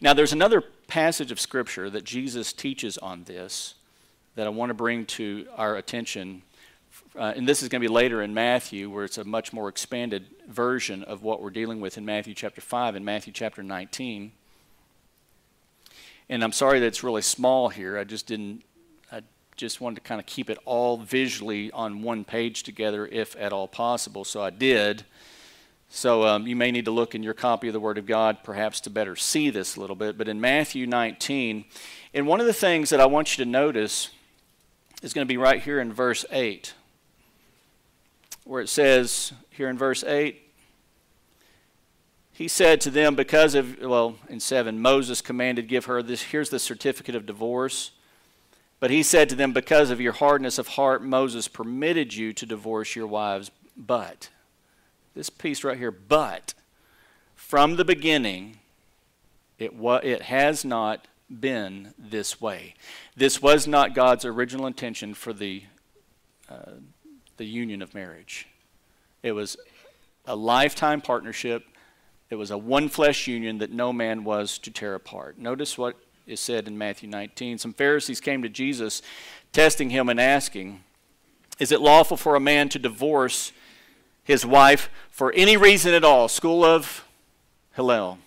Now, 0.00 0.12
there's 0.12 0.32
another 0.32 0.64
passage 0.88 1.30
of 1.30 1.38
Scripture 1.38 1.88
that 1.88 2.02
Jesus 2.02 2.52
teaches 2.52 2.98
on 2.98 3.24
this 3.24 3.74
that 4.34 4.46
I 4.46 4.50
want 4.50 4.70
to 4.70 4.74
bring 4.74 5.06
to 5.06 5.46
our 5.56 5.76
attention 5.76 6.42
uh, 7.16 7.32
and 7.36 7.48
this 7.48 7.62
is 7.62 7.68
going 7.68 7.82
to 7.82 7.88
be 7.88 7.92
later 7.92 8.22
in 8.22 8.34
Matthew, 8.34 8.90
where 8.90 9.04
it's 9.04 9.18
a 9.18 9.24
much 9.24 9.52
more 9.52 9.68
expanded 9.68 10.26
version 10.46 11.02
of 11.04 11.22
what 11.22 11.42
we're 11.42 11.50
dealing 11.50 11.80
with 11.80 11.98
in 11.98 12.04
Matthew 12.04 12.34
chapter 12.34 12.60
5 12.60 12.94
and 12.94 13.04
Matthew 13.04 13.32
chapter 13.32 13.62
19. 13.62 14.32
And 16.28 16.44
I'm 16.44 16.52
sorry 16.52 16.80
that 16.80 16.86
it's 16.86 17.02
really 17.02 17.22
small 17.22 17.68
here. 17.70 17.98
I 17.98 18.04
just 18.04 18.26
didn't, 18.26 18.62
I 19.10 19.22
just 19.56 19.80
wanted 19.80 19.96
to 19.96 20.00
kind 20.02 20.20
of 20.20 20.26
keep 20.26 20.50
it 20.50 20.58
all 20.64 20.98
visually 20.98 21.70
on 21.72 22.02
one 22.02 22.24
page 22.24 22.62
together, 22.62 23.06
if 23.06 23.34
at 23.36 23.52
all 23.52 23.68
possible. 23.68 24.24
So 24.24 24.42
I 24.42 24.50
did. 24.50 25.04
So 25.90 26.26
um, 26.26 26.46
you 26.46 26.54
may 26.54 26.70
need 26.70 26.84
to 26.84 26.90
look 26.90 27.14
in 27.14 27.22
your 27.22 27.34
copy 27.34 27.68
of 27.68 27.72
the 27.72 27.80
Word 27.80 27.98
of 27.98 28.06
God 28.06 28.38
perhaps 28.44 28.80
to 28.82 28.90
better 28.90 29.16
see 29.16 29.50
this 29.50 29.76
a 29.76 29.80
little 29.80 29.96
bit. 29.96 30.18
But 30.18 30.28
in 30.28 30.40
Matthew 30.40 30.86
19, 30.86 31.64
and 32.14 32.26
one 32.26 32.40
of 32.40 32.46
the 32.46 32.52
things 32.52 32.90
that 32.90 33.00
I 33.00 33.06
want 33.06 33.36
you 33.36 33.44
to 33.44 33.50
notice 33.50 34.10
is 35.02 35.12
going 35.12 35.26
to 35.26 35.32
be 35.32 35.36
right 35.36 35.62
here 35.62 35.80
in 35.80 35.92
verse 35.92 36.24
8 36.30 36.74
where 38.48 38.62
it 38.62 38.68
says 38.70 39.34
here 39.50 39.68
in 39.68 39.76
verse 39.76 40.02
8, 40.02 40.40
he 42.32 42.48
said 42.48 42.80
to 42.80 42.90
them, 42.90 43.14
because 43.14 43.54
of, 43.54 43.78
well, 43.82 44.16
in 44.30 44.40
7, 44.40 44.80
Moses 44.80 45.20
commanded, 45.20 45.68
give 45.68 45.84
her 45.84 46.02
this, 46.02 46.22
here's 46.22 46.48
the 46.48 46.58
certificate 46.58 47.14
of 47.14 47.26
divorce. 47.26 47.90
But 48.80 48.90
he 48.90 49.02
said 49.02 49.28
to 49.28 49.34
them, 49.34 49.52
because 49.52 49.90
of 49.90 50.00
your 50.00 50.14
hardness 50.14 50.56
of 50.56 50.68
heart, 50.68 51.04
Moses 51.04 51.46
permitted 51.46 52.14
you 52.14 52.32
to 52.32 52.46
divorce 52.46 52.96
your 52.96 53.06
wives. 53.06 53.50
But, 53.76 54.30
this 55.18 55.30
piece 55.30 55.64
right 55.64 55.76
here, 55.76 55.90
but, 55.90 56.54
from 57.34 57.74
the 57.74 57.84
beginning, 57.84 58.60
it, 59.58 59.74
wa- 59.74 60.00
it 60.00 60.22
has 60.22 60.64
not 60.64 61.08
been 61.28 61.92
this 61.98 62.40
way. 62.40 62.76
This 63.16 63.42
was 63.42 63.66
not 63.66 63.96
God's 63.96 64.24
original 64.24 64.64
intention 64.64 65.14
for 65.14 65.32
the 65.32 65.64
uh, 66.48 66.74
the 67.36 67.44
union 67.44 67.82
of 67.82 67.94
marriage. 67.94 68.46
It 69.24 69.32
was 69.32 69.56
a 70.24 70.36
lifetime 70.36 71.00
partnership. 71.00 71.66
It 72.30 72.36
was 72.36 72.52
a 72.52 72.58
one 72.58 72.88
flesh 72.88 73.26
union 73.26 73.58
that 73.58 73.72
no 73.72 73.92
man 73.92 74.22
was 74.22 74.56
to 74.58 74.70
tear 74.70 74.94
apart. 74.94 75.36
Notice 75.36 75.76
what 75.76 75.96
is 76.28 76.38
said 76.38 76.68
in 76.68 76.78
Matthew 76.78 77.08
19. 77.08 77.58
Some 77.58 77.72
Pharisees 77.72 78.20
came 78.20 78.40
to 78.42 78.48
Jesus, 78.48 79.02
testing 79.52 79.90
him 79.90 80.08
and 80.08 80.20
asking, 80.20 80.84
Is 81.58 81.72
it 81.72 81.80
lawful 81.80 82.16
for 82.16 82.36
a 82.36 82.40
man 82.40 82.68
to 82.68 82.78
divorce 82.78 83.50
his 84.28 84.46
wife 84.46 84.90
for 85.10 85.32
any 85.32 85.56
reason 85.56 85.94
at 85.94 86.04
all? 86.04 86.28
School 86.28 86.62
of 86.62 87.04
Hillel. 87.74 88.18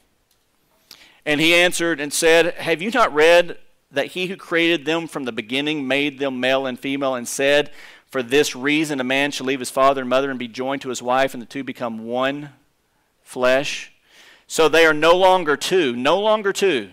And 1.26 1.40
he 1.40 1.54
answered 1.54 2.02
and 2.02 2.12
said, 2.12 2.56
Have 2.56 2.82
you 2.82 2.90
not 2.90 3.14
read 3.14 3.58
that 3.92 4.08
he 4.08 4.26
who 4.26 4.36
created 4.36 4.86
them 4.86 5.08
from 5.08 5.26
the 5.26 5.32
beginning 5.32 5.88
made 5.88 6.18
them 6.18 6.40
male 6.40 6.66
and 6.66 6.80
female 6.80 7.14
and 7.14 7.28
said, 7.28 7.70
for 8.08 8.24
this 8.24 8.56
reason, 8.56 9.00
a 9.00 9.06
man 9.06 9.32
shall 9.32 9.46
leave 9.46 9.60
his 9.60 9.70
father 9.70 10.02
and 10.02 10.10
mother 10.10 10.30
and 10.30 10.40
be 10.40 10.48
joined 10.48 10.82
to 10.82 10.90
his 10.90 11.02
wife, 11.02 11.34
and 11.34 11.42
the 11.42 11.46
two 11.46 11.64
become 11.64 12.06
one 12.06 12.50
flesh. 13.22 13.94
So 14.48 14.68
they 14.68 14.86
are 14.86 14.94
no 14.94 15.16
longer 15.16 15.56
two, 15.56 15.96
no 15.96 16.20
longer 16.20 16.52
two, 16.52 16.90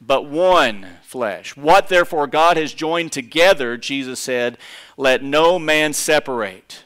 but 0.00 0.24
one 0.26 0.86
flesh. 1.02 1.56
What 1.56 1.86
therefore 1.86 2.26
God 2.26 2.56
has 2.56 2.72
joined 2.72 3.12
together, 3.12 3.76
Jesus 3.76 4.18
said, 4.18 4.58
let 4.96 5.22
no 5.22 5.60
man 5.60 5.92
separate. 5.92 6.82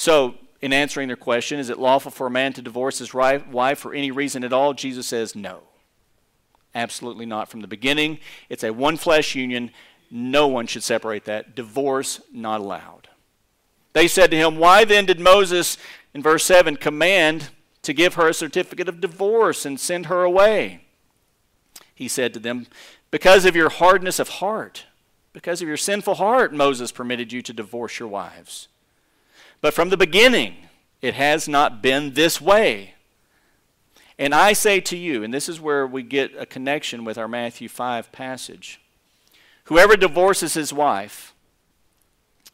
So, 0.00 0.36
in 0.62 0.72
answering 0.72 1.08
their 1.08 1.16
question, 1.18 1.58
is 1.58 1.68
it 1.68 1.78
lawful 1.78 2.10
for 2.10 2.26
a 2.26 2.30
man 2.30 2.54
to 2.54 2.62
divorce 2.62 3.00
his 3.00 3.12
wife 3.12 3.78
for 3.78 3.92
any 3.92 4.10
reason 4.10 4.44
at 4.44 4.52
all? 4.54 4.72
Jesus 4.72 5.06
says 5.06 5.36
no. 5.36 5.60
Absolutely 6.74 7.26
not. 7.26 7.50
From 7.50 7.60
the 7.60 7.66
beginning, 7.66 8.18
it's 8.48 8.64
a 8.64 8.72
one 8.72 8.96
flesh 8.96 9.34
union. 9.34 9.70
No 10.10 10.48
one 10.48 10.66
should 10.66 10.84
separate 10.84 11.26
that. 11.26 11.54
Divorce 11.54 12.22
not 12.32 12.62
allowed. 12.62 13.08
They 13.92 14.08
said 14.08 14.30
to 14.30 14.38
him, 14.38 14.56
Why 14.56 14.86
then 14.86 15.04
did 15.04 15.20
Moses, 15.20 15.76
in 16.14 16.22
verse 16.22 16.46
7, 16.46 16.76
command 16.76 17.50
to 17.82 17.92
give 17.92 18.14
her 18.14 18.26
a 18.26 18.32
certificate 18.32 18.88
of 18.88 19.02
divorce 19.02 19.66
and 19.66 19.78
send 19.78 20.06
her 20.06 20.24
away? 20.24 20.80
He 21.94 22.08
said 22.08 22.32
to 22.32 22.40
them, 22.40 22.68
Because 23.10 23.44
of 23.44 23.54
your 23.54 23.68
hardness 23.68 24.18
of 24.18 24.30
heart, 24.30 24.86
because 25.34 25.60
of 25.60 25.68
your 25.68 25.76
sinful 25.76 26.14
heart, 26.14 26.54
Moses 26.54 26.90
permitted 26.90 27.34
you 27.34 27.42
to 27.42 27.52
divorce 27.52 27.98
your 27.98 28.08
wives. 28.08 28.68
But 29.60 29.74
from 29.74 29.90
the 29.90 29.96
beginning, 29.96 30.56
it 31.02 31.14
has 31.14 31.48
not 31.48 31.82
been 31.82 32.14
this 32.14 32.40
way. 32.40 32.94
And 34.18 34.34
I 34.34 34.52
say 34.52 34.80
to 34.80 34.96
you, 34.96 35.22
and 35.24 35.32
this 35.32 35.48
is 35.48 35.60
where 35.60 35.86
we 35.86 36.02
get 36.02 36.32
a 36.38 36.44
connection 36.44 37.04
with 37.04 37.16
our 37.16 37.28
Matthew 37.28 37.68
5 37.68 38.12
passage 38.12 38.80
Whoever 39.64 39.96
divorces 39.96 40.54
his 40.54 40.72
wife, 40.72 41.32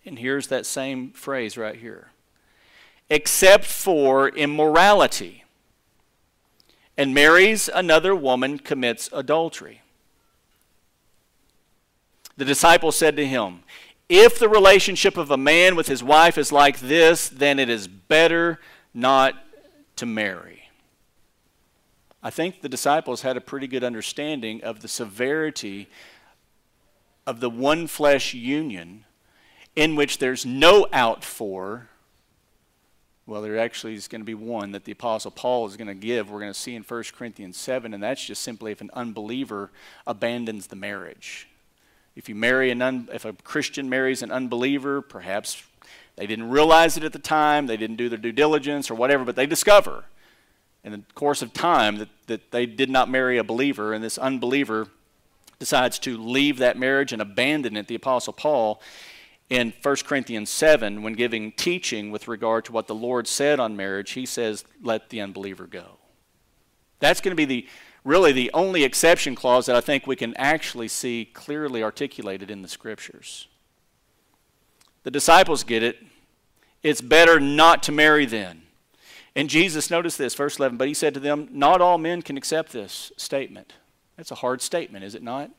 and 0.05 0.19
here's 0.19 0.49
that 0.49 0.66
same 0.66 1.12
phrase 1.12 1.57
right 1.57 1.77
here, 1.77 2.11
except 3.09 3.64
for 3.64 4.29
immorality, 4.29 5.45
and 6.95 7.14
marries 7.14 7.71
another 7.73 8.14
woman, 8.14 8.59
commits 8.59 9.09
adultery. 9.14 9.81
The 12.37 12.45
disciple 12.45 12.92
said 12.92 13.16
to 13.16 13.27
him, 13.27 13.62
If 14.09 14.38
the 14.38 14.49
relationship 14.49 15.16
of 15.16 15.31
a 15.31 15.37
man 15.37 15.75
with 15.75 15.88
his 15.88 16.03
wife 16.03 16.38
is 16.38 16.53
like 16.53 16.79
this, 16.79 17.29
then 17.29 17.59
it 17.59 17.69
is 17.69 17.88
better 17.88 18.61
not 18.95 19.35
to 19.97 20.07
marry. 20.07 20.69
I 22.23 22.31
think 22.31 22.61
the 22.61 22.69
disciples 22.69 23.23
had 23.23 23.37
a 23.37 23.40
pretty 23.40 23.66
good 23.66 23.85
understanding 23.85 24.62
of 24.62 24.81
the 24.81 24.88
severity 24.88 25.88
of 27.27 27.40
the 27.40 27.51
one 27.51 27.87
flesh 27.87 28.35
union 28.35 29.05
in 29.75 29.97
which 29.97 30.19
there's 30.19 30.47
no 30.47 30.87
out 30.92 31.25
for 31.25 31.88
Well, 33.27 33.42
there 33.42 33.59
actually 33.59 33.95
is 33.95 34.07
going 34.07 34.21
to 34.21 34.25
be 34.25 34.35
one 34.35 34.71
that 34.71 34.85
the 34.85 34.92
Apostle 34.92 35.33
Paul 35.33 35.66
is 35.66 35.77
going 35.77 35.88
to 35.88 35.95
give. 35.95 36.31
We're 36.31 36.38
going 36.38 36.53
to 36.53 36.59
see 36.59 36.77
in 36.77 36.85
1 36.85 37.05
Corinthians 37.16 37.57
7, 37.57 37.92
and 37.92 38.01
that's 38.01 38.25
just 38.25 38.42
simply 38.42 38.71
if 38.71 38.81
an 38.81 38.90
unbeliever 38.95 39.73
abandons 40.07 40.69
the 40.69 40.77
marriage. 40.77 41.49
If 42.17 42.29
you 42.29 42.35
marry 42.35 42.71
an 42.71 42.83
un, 42.83 43.09
if 43.13 43.25
a 43.25 43.35
Christian 43.35 43.89
marries 43.89 44.23
an 44.23 44.33
unbeliever, 44.33 45.03
perhaps 45.03 45.63
they 46.17 46.27
didn't 46.27 46.49
realize 46.51 46.97
it 46.97 47.05
at 47.05 47.13
the 47.13 47.19
time, 47.19 47.67
they 47.67 47.77
didn't 47.77 47.97
do 47.97 48.09
their 48.09 48.19
due 48.19 48.33
diligence 48.33 48.91
or 48.91 48.95
whatever, 48.95 49.25
but 49.25 49.37
they 49.37 49.47
discover 49.47 50.05
in 50.83 50.93
the 50.93 51.03
course 51.15 51.43
of 51.43 51.53
time 51.53 51.97
that, 51.97 52.09
that 52.27 52.51
they 52.53 52.65
did 52.65 52.89
not 52.89 53.11
marry 53.11 53.39
a 53.39 53.45
believer, 53.45 53.93
and 53.93 54.03
this 54.03 54.19
unbeliever 54.19 54.89
decides 55.59 55.99
to 55.99 56.17
leave 56.17 56.59
that 56.59 56.79
marriage 56.79 57.13
and 57.13 57.21
abandon 57.21 57.77
it. 57.77 57.87
The 57.87 57.95
Apostle 57.95 58.33
Paul 58.33 58.81
in 59.49 59.73
1 59.83 59.97
Corinthians 60.05 60.51
7, 60.51 61.03
when 61.03 61.13
giving 61.13 61.53
teaching 61.53 62.11
with 62.11 62.29
regard 62.29 62.65
to 62.65 62.73
what 62.73 62.87
the 62.87 62.95
Lord 62.95 63.29
said 63.29 63.61
on 63.61 63.77
marriage, 63.77 64.13
he 64.13 64.27
says, 64.27 64.65
let 64.83 65.11
the 65.11 65.21
unbeliever 65.21 65.67
go. 65.67 65.99
That's 66.99 67.21
going 67.21 67.31
to 67.31 67.37
be 67.37 67.45
the 67.45 67.69
really 68.07 68.31
the 68.31 68.51
only 68.55 68.85
exception 68.85 69.35
clause 69.35 69.66
that 69.66 69.75
I 69.75 69.81
think 69.81 70.07
we 70.07 70.16
can 70.16 70.35
actually 70.37 70.88
see 70.88 71.29
clearly 71.35 71.83
articulated 71.83 72.51
in 72.51 72.62
the 72.62 72.69
scriptures. 72.69 73.49
The 75.03 75.11
disciples 75.11 75.64
get 75.64 75.83
it. 75.83 75.99
It's 76.85 77.01
better 77.01 77.40
not 77.40 77.83
to 77.85 77.92
marry 77.92 78.25
then. 78.25 78.62
And 79.35 79.51
Jesus, 79.51 79.90
notice 79.90 80.16
this, 80.16 80.35
verse 80.35 80.59
11, 80.59 80.79
but 80.79 80.88
he 80.88 80.95
said 80.95 81.14
to 81.14 81.21
them, 81.21 81.49
Not 81.51 81.81
all 81.81 81.99
men 81.99 82.23
can 82.23 82.37
accept 82.37 82.73
this 82.73 83.12
statement. 83.16 83.75
That's 84.16 84.31
a 84.31 84.37
hard 84.37 84.62
statement, 84.62 85.05
is 85.05 85.14
it 85.14 85.23
not? 85.23 85.51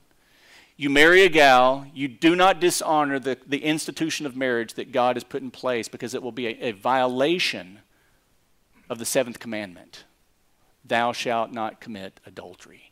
You 0.77 0.89
marry 0.89 1.23
a 1.23 1.29
gal, 1.29 1.85
you 1.93 2.07
do 2.07 2.35
not 2.35 2.61
dishonor 2.61 3.19
the, 3.19 3.37
the 3.45 3.63
institution 3.63 4.25
of 4.25 4.35
marriage 4.35 4.75
that 4.75 4.91
God 4.91 5.15
has 5.15 5.23
put 5.23 5.41
in 5.41 5.51
place 5.51 5.87
because 5.87 6.13
it 6.13 6.23
will 6.23 6.31
be 6.31 6.47
a, 6.47 6.69
a 6.69 6.71
violation 6.71 7.79
of 8.89 8.99
the 8.99 9.05
seventh 9.05 9.39
commandment 9.39 10.05
Thou 10.87 11.11
shalt 11.11 11.51
not 11.51 11.79
commit 11.79 12.19
adultery. 12.25 12.91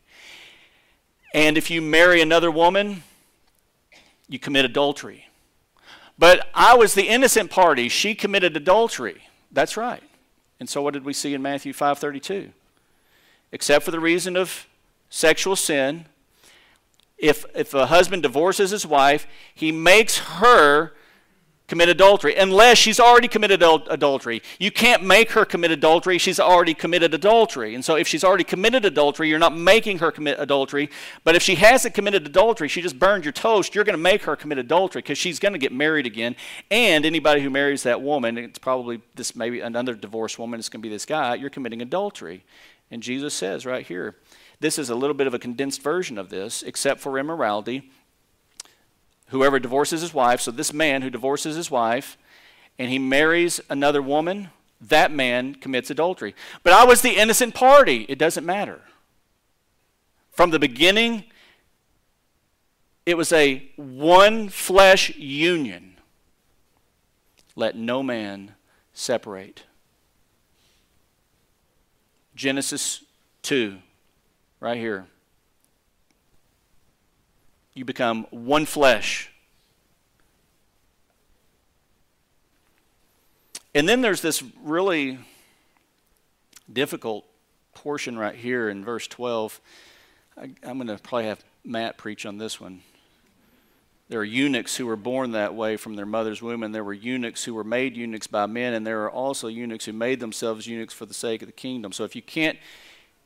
And 1.34 1.58
if 1.58 1.70
you 1.70 1.82
marry 1.82 2.20
another 2.20 2.50
woman, 2.50 3.02
you 4.28 4.38
commit 4.38 4.64
adultery. 4.64 5.28
But 6.18 6.48
I 6.54 6.74
was 6.74 6.94
the 6.94 7.08
innocent 7.08 7.50
party. 7.50 7.88
She 7.88 8.14
committed 8.14 8.56
adultery. 8.56 9.22
That's 9.52 9.76
right. 9.76 10.02
And 10.58 10.68
so 10.68 10.80
what 10.82 10.94
did 10.94 11.04
we 11.04 11.12
see 11.12 11.34
in 11.34 11.42
Matthew 11.42 11.72
5:32? 11.72 12.52
Except 13.52 13.84
for 13.84 13.90
the 13.90 14.00
reason 14.00 14.36
of 14.36 14.66
sexual 15.10 15.56
sin, 15.56 16.06
if, 17.18 17.44
if 17.54 17.72
a 17.74 17.86
husband 17.86 18.22
divorces 18.22 18.70
his 18.70 18.86
wife, 18.86 19.26
he 19.54 19.72
makes 19.72 20.18
her 20.18 20.92
commit 21.66 21.88
adultery 21.88 22.36
unless 22.36 22.78
she's 22.78 23.00
already 23.00 23.28
committed 23.28 23.62
adultery. 23.62 24.42
You 24.58 24.70
can't 24.70 25.02
make 25.02 25.32
her 25.32 25.44
commit 25.44 25.70
adultery, 25.70 26.18
she's 26.18 26.38
already 26.38 26.74
committed 26.74 27.12
adultery. 27.14 27.74
And 27.74 27.84
so 27.84 27.96
if 27.96 28.06
she's 28.06 28.24
already 28.24 28.44
committed 28.44 28.84
adultery, 28.84 29.28
you're 29.28 29.38
not 29.38 29.56
making 29.56 29.98
her 29.98 30.12
commit 30.12 30.38
adultery. 30.38 30.90
But 31.24 31.34
if 31.34 31.42
she 31.42 31.56
hasn't 31.56 31.94
committed 31.94 32.26
adultery, 32.26 32.68
she 32.68 32.82
just 32.82 32.98
burned 32.98 33.24
your 33.24 33.32
toast, 33.32 33.74
you're 33.74 33.84
going 33.84 33.96
to 33.96 34.02
make 34.02 34.22
her 34.22 34.36
commit 34.36 34.58
adultery 34.58 35.02
because 35.02 35.18
she's 35.18 35.38
going 35.38 35.52
to 35.52 35.58
get 35.58 35.72
married 35.72 36.06
again. 36.06 36.36
And 36.70 37.04
anybody 37.04 37.42
who 37.42 37.50
marries 37.50 37.82
that 37.82 38.02
woman, 38.02 38.38
it's 38.38 38.58
probably 38.58 39.00
this 39.14 39.34
maybe 39.34 39.60
another 39.60 39.94
divorced 39.94 40.38
woman, 40.38 40.60
it's 40.60 40.68
going 40.68 40.80
to 40.80 40.88
be 40.88 40.92
this 40.92 41.06
guy, 41.06 41.34
you're 41.34 41.50
committing 41.50 41.82
adultery. 41.82 42.44
And 42.90 43.02
Jesus 43.02 43.34
says 43.34 43.66
right 43.66 43.84
here, 43.84 44.16
this 44.60 44.78
is 44.78 44.88
a 44.88 44.94
little 44.94 45.14
bit 45.14 45.26
of 45.26 45.34
a 45.34 45.38
condensed 45.38 45.82
version 45.82 46.16
of 46.16 46.30
this, 46.30 46.62
except 46.62 47.00
for 47.00 47.18
immorality. 47.18 47.90
Whoever 49.28 49.58
divorces 49.58 50.00
his 50.00 50.14
wife, 50.14 50.40
so 50.40 50.50
this 50.50 50.72
man 50.72 51.02
who 51.02 51.10
divorces 51.10 51.56
his 51.56 51.70
wife 51.70 52.16
and 52.78 52.90
he 52.90 52.98
marries 52.98 53.60
another 53.68 54.02
woman, 54.02 54.50
that 54.80 55.10
man 55.10 55.54
commits 55.54 55.90
adultery. 55.90 56.34
But 56.62 56.72
I 56.72 56.84
was 56.84 57.02
the 57.02 57.16
innocent 57.16 57.54
party. 57.54 58.06
It 58.08 58.18
doesn't 58.18 58.44
matter. 58.44 58.80
From 60.30 60.50
the 60.50 60.58
beginning, 60.58 61.24
it 63.06 63.16
was 63.16 63.32
a 63.32 63.70
one 63.76 64.48
flesh 64.48 65.16
union. 65.16 65.96
Let 67.54 67.74
no 67.74 68.02
man 68.02 68.54
separate. 68.92 69.64
Genesis 72.34 73.02
2 73.42 73.78
right 74.60 74.76
here. 74.76 75.06
You 77.76 77.84
become 77.84 78.26
one 78.30 78.64
flesh. 78.64 79.30
And 83.74 83.86
then 83.86 84.00
there's 84.00 84.22
this 84.22 84.42
really 84.62 85.18
difficult 86.72 87.26
portion 87.74 88.16
right 88.16 88.34
here 88.34 88.70
in 88.70 88.82
verse 88.82 89.06
12. 89.06 89.60
I, 90.38 90.44
am 90.62 90.78
going 90.78 90.86
to 90.86 90.96
probably 90.96 91.26
have 91.26 91.44
Matt 91.64 91.98
preach 91.98 92.24
on 92.24 92.38
this 92.38 92.58
one. 92.58 92.80
There 94.08 94.20
are 94.20 94.24
eunuchs 94.24 94.76
who 94.76 94.86
were 94.86 94.96
born 94.96 95.32
that 95.32 95.54
way 95.54 95.76
from 95.76 95.96
their 95.96 96.06
mother's 96.06 96.40
womb, 96.40 96.62
and 96.62 96.74
there 96.74 96.82
were 96.82 96.94
eunuchs 96.94 97.44
who 97.44 97.52
were 97.52 97.62
made 97.62 97.94
eunuchs 97.94 98.26
by 98.26 98.46
men, 98.46 98.72
and 98.72 98.86
there 98.86 99.02
are 99.02 99.10
also 99.10 99.48
eunuchs 99.48 99.84
who 99.84 99.92
made 99.92 100.20
themselves 100.20 100.66
eunuchs 100.66 100.94
for 100.94 101.04
the 101.04 101.12
sake 101.12 101.42
of 101.42 101.48
the 101.48 101.52
kingdom. 101.52 101.92
So 101.92 102.04
if 102.04 102.16
you 102.16 102.22
can't 102.22 102.58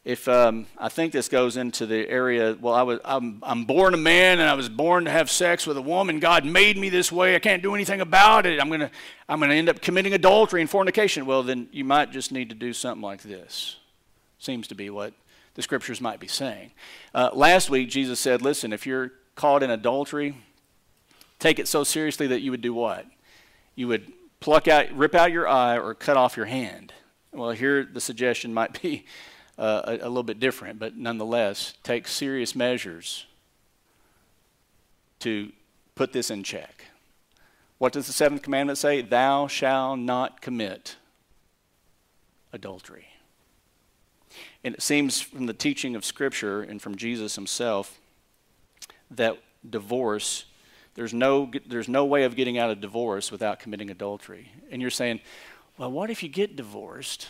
if 0.05 0.29
um, 0.29 0.67
I 0.79 0.89
think 0.89 1.13
this 1.13 1.29
goes 1.29 1.59
into 1.59 1.85
the 1.85 2.09
area, 2.09 2.57
well, 2.59 2.73
I 2.73 2.83
was, 2.83 3.01
I'm, 3.05 3.41
I'm 3.43 3.65
born 3.65 3.93
a 3.93 3.99
man 3.99 4.41
and 4.41 4.49
I 4.49 4.55
was 4.55 4.69
born 4.69 5.05
to 5.05 5.11
have 5.11 5.31
sex 5.31 5.67
with 5.67 5.77
a 5.77 5.83
woman. 5.83 6.21
God 6.21 6.47
made 6.47 6.79
me 6.79 6.89
this 6.89 7.13
way. 7.13 7.35
I 7.35 7.39
can't 7.39 7.63
do 7.63 7.75
anything 7.75 8.01
about 8.01 8.47
it. 8.47 8.61
I'm 8.61 8.69
going 8.69 8.81
to 8.81 8.91
I'm 9.29 9.39
going 9.39 9.51
to 9.51 9.57
end 9.57 9.69
up 9.69 9.83
committing 9.83 10.15
adultery 10.15 10.63
and 10.63 10.71
fornication. 10.71 11.27
Well, 11.27 11.43
then 11.43 11.69
you 11.71 11.85
might 11.85 12.13
just 12.13 12.33
need 12.33 12.49
to 12.49 12.55
do 12.55 12.73
something 12.73 13.03
like 13.03 13.23
this. 13.23 13.77
Seems 14.39 14.67
to 14.69 14.75
be 14.75 14.89
what 14.89 15.13
the 15.55 15.63
scriptures 15.63 16.01
might 16.01 16.19
be 16.19 16.27
saying. 16.27 16.73
Uh, 17.15 17.31
last 17.35 17.69
week, 17.69 17.91
Jesus 17.91 18.19
said, 18.19 18.41
listen, 18.41 18.73
if 18.73 18.87
you're 18.87 19.13
caught 19.35 19.63
in 19.63 19.71
adultery, 19.71 20.35
take 21.39 21.59
it 21.59 21.69
so 21.69 21.85
seriously 21.85 22.27
that 22.29 22.41
you 22.41 22.51
would 22.51 22.63
do 22.63 22.73
what? 22.73 23.05
You 23.75 23.87
would 23.89 24.11
pluck 24.41 24.67
out, 24.67 24.91
rip 24.93 25.15
out 25.15 25.31
your 25.31 25.47
eye 25.47 25.79
or 25.79 25.95
cut 25.95 26.17
off 26.17 26.37
your 26.37 26.47
hand. 26.47 26.95
Well, 27.33 27.51
here 27.51 27.85
the 27.85 28.01
suggestion 28.01 28.55
might 28.55 28.81
be 28.81 29.05
uh, 29.59 29.83
a, 29.85 29.93
a 30.07 30.09
little 30.09 30.23
bit 30.23 30.41
different, 30.41 30.79
but 30.79 30.97
nonetheless, 30.97 31.75
take 31.83 32.09
serious 32.09 32.55
measures 32.55 33.27
to 35.21 35.53
put 35.95 36.13
this 36.13 36.31
in 36.31 36.43
check. 36.43 36.85
What 37.79 37.93
does 37.93 38.07
the 38.07 38.13
seventh 38.13 38.43
commandment 38.43 38.79
say? 38.79 39.01
Thou 39.01 39.47
shalt 39.47 39.99
not 39.99 40.41
commit 40.41 40.97
adultery. 42.53 43.07
And 44.63 44.75
it 44.75 44.83
seems 44.83 45.21
from 45.21 45.47
the 45.47 45.55
teaching 45.55 45.97
of 45.97 46.05
Scripture 46.05 46.63
and 46.63 46.81
from 46.81 46.97
Jesus 46.97 47.35
himself 47.35 47.99
that 49.11 49.39
divorce, 49.69 50.45
there's 50.95 51.15
no, 51.15 51.51
there's 51.67 51.89
no 51.89 52.05
way 52.05 52.25
of 52.25 52.37
getting 52.37 52.59
out 52.59 52.71
of 52.71 52.81
divorce 52.81 53.33
without 53.33 53.59
committing 53.59 53.91
adultery. 53.91 54.53
And 54.71 54.81
you're 54.83 54.91
saying, 54.91 55.21
well, 55.79 55.91
what 55.91 56.11
if 56.11 56.23
you 56.23 56.29
get 56.29 56.57
divorced 56.57 57.29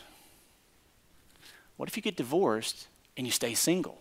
what 1.80 1.88
if 1.88 1.96
you 1.96 2.02
get 2.02 2.14
divorced 2.14 2.88
and 3.16 3.26
you 3.26 3.30
stay 3.30 3.54
single? 3.54 3.96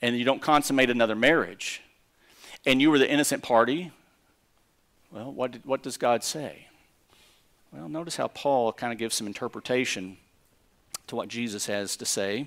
And 0.00 0.16
you 0.16 0.24
don't 0.24 0.40
consummate 0.40 0.88
another 0.88 1.16
marriage? 1.16 1.82
And 2.64 2.80
you 2.80 2.92
were 2.92 2.98
the 3.00 3.10
innocent 3.10 3.42
party? 3.42 3.90
Well, 5.10 5.32
what, 5.32 5.50
did, 5.50 5.66
what 5.66 5.82
does 5.82 5.96
God 5.96 6.22
say? 6.22 6.68
Well, 7.72 7.88
notice 7.88 8.14
how 8.14 8.28
Paul 8.28 8.72
kind 8.72 8.92
of 8.92 9.00
gives 9.00 9.16
some 9.16 9.26
interpretation 9.26 10.16
to 11.08 11.16
what 11.16 11.26
Jesus 11.26 11.66
has 11.66 11.96
to 11.96 12.04
say 12.04 12.46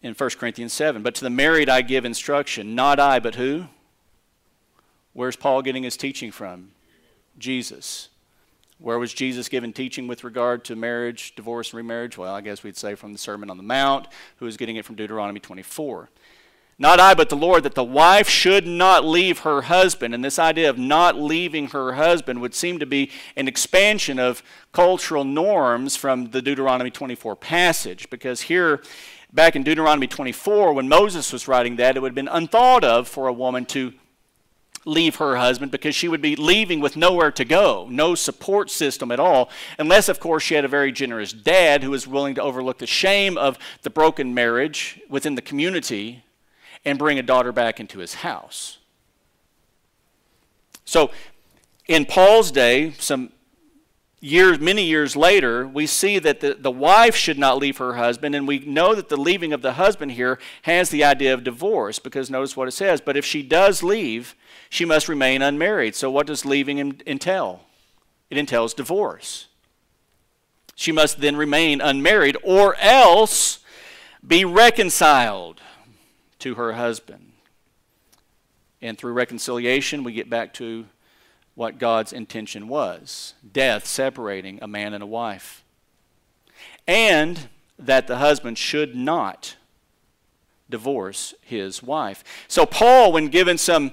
in 0.00 0.14
1 0.14 0.30
Corinthians 0.38 0.72
7. 0.72 1.02
But 1.02 1.16
to 1.16 1.24
the 1.24 1.28
married 1.28 1.68
I 1.68 1.82
give 1.82 2.04
instruction, 2.04 2.76
not 2.76 3.00
I, 3.00 3.18
but 3.18 3.34
who? 3.34 3.64
Where's 5.12 5.34
Paul 5.34 5.62
getting 5.62 5.82
his 5.82 5.96
teaching 5.96 6.30
from? 6.30 6.70
Jesus. 7.36 8.10
Where 8.80 8.98
was 8.98 9.12
Jesus 9.12 9.50
given 9.50 9.74
teaching 9.74 10.08
with 10.08 10.24
regard 10.24 10.64
to 10.64 10.74
marriage, 10.74 11.34
divorce, 11.34 11.72
and 11.72 11.76
remarriage? 11.76 12.16
Well, 12.16 12.34
I 12.34 12.40
guess 12.40 12.62
we'd 12.62 12.78
say 12.78 12.94
from 12.94 13.12
the 13.12 13.18
Sermon 13.18 13.50
on 13.50 13.58
the 13.58 13.62
Mount, 13.62 14.08
who 14.36 14.46
is 14.46 14.56
getting 14.56 14.76
it 14.76 14.86
from 14.86 14.96
Deuteronomy 14.96 15.38
24. 15.38 16.08
Not 16.78 16.98
I, 16.98 17.12
but 17.12 17.28
the 17.28 17.36
Lord, 17.36 17.64
that 17.64 17.74
the 17.74 17.84
wife 17.84 18.26
should 18.26 18.66
not 18.66 19.04
leave 19.04 19.40
her 19.40 19.60
husband. 19.60 20.14
And 20.14 20.24
this 20.24 20.38
idea 20.38 20.70
of 20.70 20.78
not 20.78 21.14
leaving 21.14 21.68
her 21.68 21.92
husband 21.92 22.40
would 22.40 22.54
seem 22.54 22.78
to 22.78 22.86
be 22.86 23.10
an 23.36 23.48
expansion 23.48 24.18
of 24.18 24.42
cultural 24.72 25.24
norms 25.24 25.94
from 25.94 26.30
the 26.30 26.40
Deuteronomy 26.40 26.90
24 26.90 27.36
passage. 27.36 28.08
Because 28.08 28.40
here, 28.40 28.82
back 29.30 29.56
in 29.56 29.62
Deuteronomy 29.62 30.06
24, 30.06 30.72
when 30.72 30.88
Moses 30.88 31.34
was 31.34 31.46
writing 31.46 31.76
that, 31.76 31.98
it 31.98 32.00
would 32.00 32.12
have 32.12 32.14
been 32.14 32.28
unthought 32.28 32.82
of 32.82 33.06
for 33.06 33.28
a 33.28 33.32
woman 33.32 33.66
to 33.66 33.92
leave 34.84 35.16
her 35.16 35.36
husband 35.36 35.70
because 35.70 35.94
she 35.94 36.08
would 36.08 36.22
be 36.22 36.36
leaving 36.36 36.80
with 36.80 36.96
nowhere 36.96 37.30
to 37.30 37.44
go, 37.44 37.86
no 37.90 38.14
support 38.14 38.70
system 38.70 39.10
at 39.10 39.20
all, 39.20 39.50
unless, 39.78 40.08
of 40.08 40.20
course, 40.20 40.42
she 40.42 40.54
had 40.54 40.64
a 40.64 40.68
very 40.68 40.90
generous 40.90 41.32
dad 41.32 41.82
who 41.82 41.90
was 41.90 42.06
willing 42.06 42.34
to 42.34 42.42
overlook 42.42 42.78
the 42.78 42.86
shame 42.86 43.36
of 43.36 43.58
the 43.82 43.90
broken 43.90 44.32
marriage 44.32 45.00
within 45.08 45.34
the 45.34 45.42
community 45.42 46.24
and 46.84 46.98
bring 46.98 47.18
a 47.18 47.22
daughter 47.22 47.52
back 47.52 47.78
into 47.78 47.98
his 47.98 48.14
house. 48.14 48.78
So, 50.84 51.10
in 51.86 52.06
Paul's 52.06 52.50
day, 52.50 52.92
some 52.98 53.32
years, 54.20 54.60
many 54.60 54.84
years 54.84 55.16
later, 55.16 55.66
we 55.66 55.86
see 55.86 56.18
that 56.18 56.40
the, 56.40 56.54
the 56.54 56.70
wife 56.70 57.16
should 57.16 57.38
not 57.38 57.58
leave 57.58 57.78
her 57.78 57.94
husband, 57.94 58.34
and 58.34 58.46
we 58.46 58.58
know 58.60 58.94
that 58.94 59.08
the 59.08 59.16
leaving 59.16 59.52
of 59.52 59.62
the 59.62 59.72
husband 59.74 60.12
here 60.12 60.38
has 60.62 60.90
the 60.90 61.02
idea 61.02 61.32
of 61.32 61.42
divorce, 61.42 61.98
because 61.98 62.30
notice 62.30 62.56
what 62.56 62.68
it 62.68 62.72
says. 62.72 63.00
But 63.00 63.16
if 63.16 63.24
she 63.24 63.42
does 63.42 63.82
leave, 63.82 64.34
she 64.68 64.84
must 64.84 65.08
remain 65.08 65.42
unmarried. 65.42 65.94
So, 65.94 66.10
what 66.10 66.26
does 66.26 66.44
leaving 66.44 67.00
entail? 67.06 67.62
It 68.28 68.38
entails 68.38 68.74
divorce. 68.74 69.48
She 70.76 70.92
must 70.92 71.20
then 71.20 71.36
remain 71.36 71.80
unmarried, 71.80 72.36
or 72.42 72.76
else 72.76 73.58
be 74.26 74.44
reconciled 74.44 75.60
to 76.38 76.54
her 76.54 76.74
husband. 76.74 77.32
And 78.82 78.96
through 78.96 79.12
reconciliation, 79.12 80.04
we 80.04 80.12
get 80.12 80.30
back 80.30 80.54
to 80.54 80.86
what 81.60 81.76
God's 81.76 82.14
intention 82.14 82.68
was 82.68 83.34
death 83.52 83.86
separating 83.86 84.58
a 84.62 84.66
man 84.66 84.94
and 84.94 85.02
a 85.02 85.06
wife. 85.06 85.62
And 86.88 87.50
that 87.78 88.06
the 88.06 88.16
husband 88.16 88.56
should 88.56 88.96
not 88.96 89.56
divorce 90.70 91.34
his 91.42 91.82
wife. 91.82 92.24
So, 92.48 92.64
Paul, 92.64 93.12
when 93.12 93.28
given 93.28 93.58
some 93.58 93.92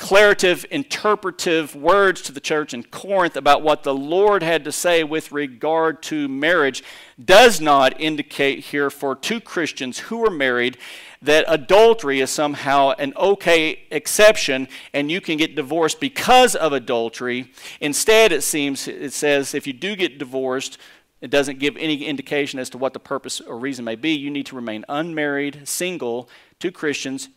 declarative, 0.00 0.64
interpretive 0.70 1.76
words 1.76 2.22
to 2.22 2.32
the 2.32 2.40
church 2.40 2.72
in 2.72 2.84
Corinth 2.84 3.36
about 3.36 3.60
what 3.60 3.82
the 3.82 3.92
Lord 3.92 4.42
had 4.42 4.64
to 4.64 4.72
say 4.72 5.04
with 5.04 5.32
regard 5.32 6.02
to 6.04 6.26
marriage, 6.26 6.82
does 7.22 7.60
not 7.60 8.00
indicate 8.00 8.60
here 8.60 8.88
for 8.88 9.14
two 9.14 9.42
Christians 9.42 9.98
who 9.98 10.24
are 10.24 10.30
married 10.30 10.78
that 11.22 11.44
adultery 11.48 12.20
is 12.20 12.30
somehow 12.30 12.90
an 12.98 13.12
okay 13.16 13.82
exception 13.90 14.68
and 14.94 15.10
you 15.10 15.20
can 15.20 15.36
get 15.36 15.54
divorced 15.54 16.00
because 16.00 16.54
of 16.54 16.72
adultery. 16.72 17.52
Instead, 17.80 18.32
it 18.32 18.42
seems, 18.42 18.88
it 18.88 19.12
says 19.12 19.54
if 19.54 19.66
you 19.66 19.72
do 19.72 19.96
get 19.96 20.18
divorced, 20.18 20.78
it 21.20 21.30
doesn't 21.30 21.58
give 21.58 21.76
any 21.76 22.04
indication 22.06 22.58
as 22.58 22.70
to 22.70 22.78
what 22.78 22.94
the 22.94 23.00
purpose 23.00 23.40
or 23.40 23.58
reason 23.58 23.84
may 23.84 23.96
be. 23.96 24.12
You 24.12 24.30
need 24.30 24.46
to 24.46 24.56
remain 24.56 24.86
unmarried, 24.88 25.68
single, 25.68 26.30
two 26.58 26.72
Christians. 26.72 27.28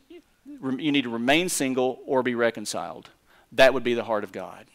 You 0.45 0.91
need 0.91 1.03
to 1.03 1.09
remain 1.09 1.49
single 1.49 1.99
or 2.05 2.23
be 2.23 2.35
reconciled. 2.35 3.09
That 3.51 3.73
would 3.73 3.83
be 3.83 3.93
the 3.93 4.05
heart 4.05 4.23
of 4.23 4.31
God. 4.31 4.65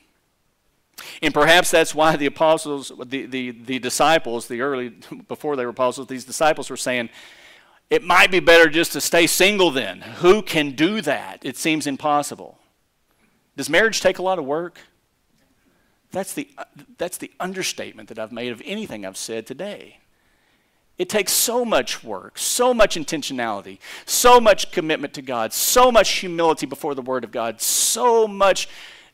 And 1.22 1.32
perhaps 1.32 1.70
that's 1.70 1.94
why 1.94 2.16
the 2.16 2.26
apostles, 2.26 2.92
the, 3.06 3.24
the, 3.24 3.50
the 3.52 3.78
disciples, 3.78 4.48
the 4.48 4.60
early, 4.60 4.90
before 5.28 5.56
they 5.56 5.64
were 5.64 5.70
apostles, 5.70 6.08
these 6.08 6.24
disciples 6.24 6.68
were 6.68 6.76
saying, 6.76 7.08
it 7.90 8.04
might 8.04 8.30
be 8.30 8.40
better 8.40 8.68
just 8.68 8.92
to 8.92 9.00
stay 9.00 9.26
single 9.26 9.70
then. 9.70 10.00
Who 10.00 10.42
can 10.42 10.72
do 10.72 11.00
that? 11.02 11.44
It 11.44 11.56
seems 11.56 11.86
impossible. 11.86 12.58
Does 13.56 13.70
marriage 13.70 14.00
take 14.00 14.18
a 14.18 14.22
lot 14.22 14.38
of 14.38 14.44
work? 14.44 14.78
That's 16.12 16.34
the, 16.34 16.48
uh, 16.56 16.64
that's 16.96 17.18
the 17.18 17.30
understatement 17.40 18.08
that 18.08 18.18
I've 18.18 18.32
made 18.32 18.52
of 18.52 18.62
anything 18.64 19.04
I've 19.04 19.16
said 19.16 19.46
today. 19.46 19.98
It 20.96 21.08
takes 21.08 21.32
so 21.32 21.64
much 21.64 22.02
work, 22.02 22.38
so 22.38 22.74
much 22.74 22.96
intentionality, 22.96 23.78
so 24.04 24.40
much 24.40 24.72
commitment 24.72 25.14
to 25.14 25.22
God, 25.22 25.52
so 25.52 25.92
much 25.92 26.10
humility 26.10 26.66
before 26.66 26.94
the 26.94 27.02
Word 27.02 27.24
of 27.24 27.30
God, 27.30 27.60
so 27.60 28.26
much 28.26 28.68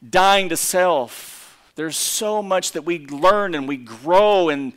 dying 0.09 0.49
to 0.49 0.57
self. 0.57 1.59
There's 1.75 1.97
so 1.97 2.43
much 2.43 2.73
that 2.73 2.85
we 2.85 3.07
learn 3.07 3.55
and 3.55 3.69
we 3.69 3.77
grow 3.77 4.49
in, 4.49 4.73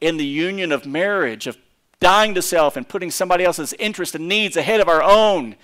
in 0.00 0.18
the 0.18 0.26
union 0.26 0.70
of 0.70 0.84
marriage, 0.84 1.46
of 1.46 1.56
dying 2.00 2.34
to 2.34 2.42
self 2.42 2.76
and 2.76 2.88
putting 2.88 3.10
somebody 3.10 3.44
else's 3.44 3.72
interests 3.74 4.14
and 4.14 4.26
needs 4.26 4.56
ahead 4.56 4.80
of 4.80 4.88
our 4.88 5.02
own 5.02 5.54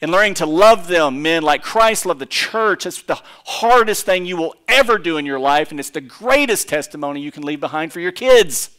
and 0.00 0.10
learning 0.10 0.34
to 0.34 0.46
love 0.46 0.86
them, 0.86 1.22
men, 1.22 1.42
like 1.42 1.62
Christ 1.62 2.04
loved 2.04 2.20
the 2.20 2.26
church. 2.26 2.84
It's 2.84 3.02
the 3.02 3.20
hardest 3.44 4.04
thing 4.04 4.26
you 4.26 4.36
will 4.36 4.54
ever 4.68 4.98
do 4.98 5.16
in 5.16 5.24
your 5.24 5.38
life, 5.38 5.70
and 5.70 5.80
it's 5.80 5.90
the 5.90 6.00
greatest 6.00 6.68
testimony 6.68 7.20
you 7.20 7.32
can 7.32 7.42
leave 7.42 7.60
behind 7.60 7.92
for 7.92 8.00
your 8.00 8.12
kids. 8.12 8.70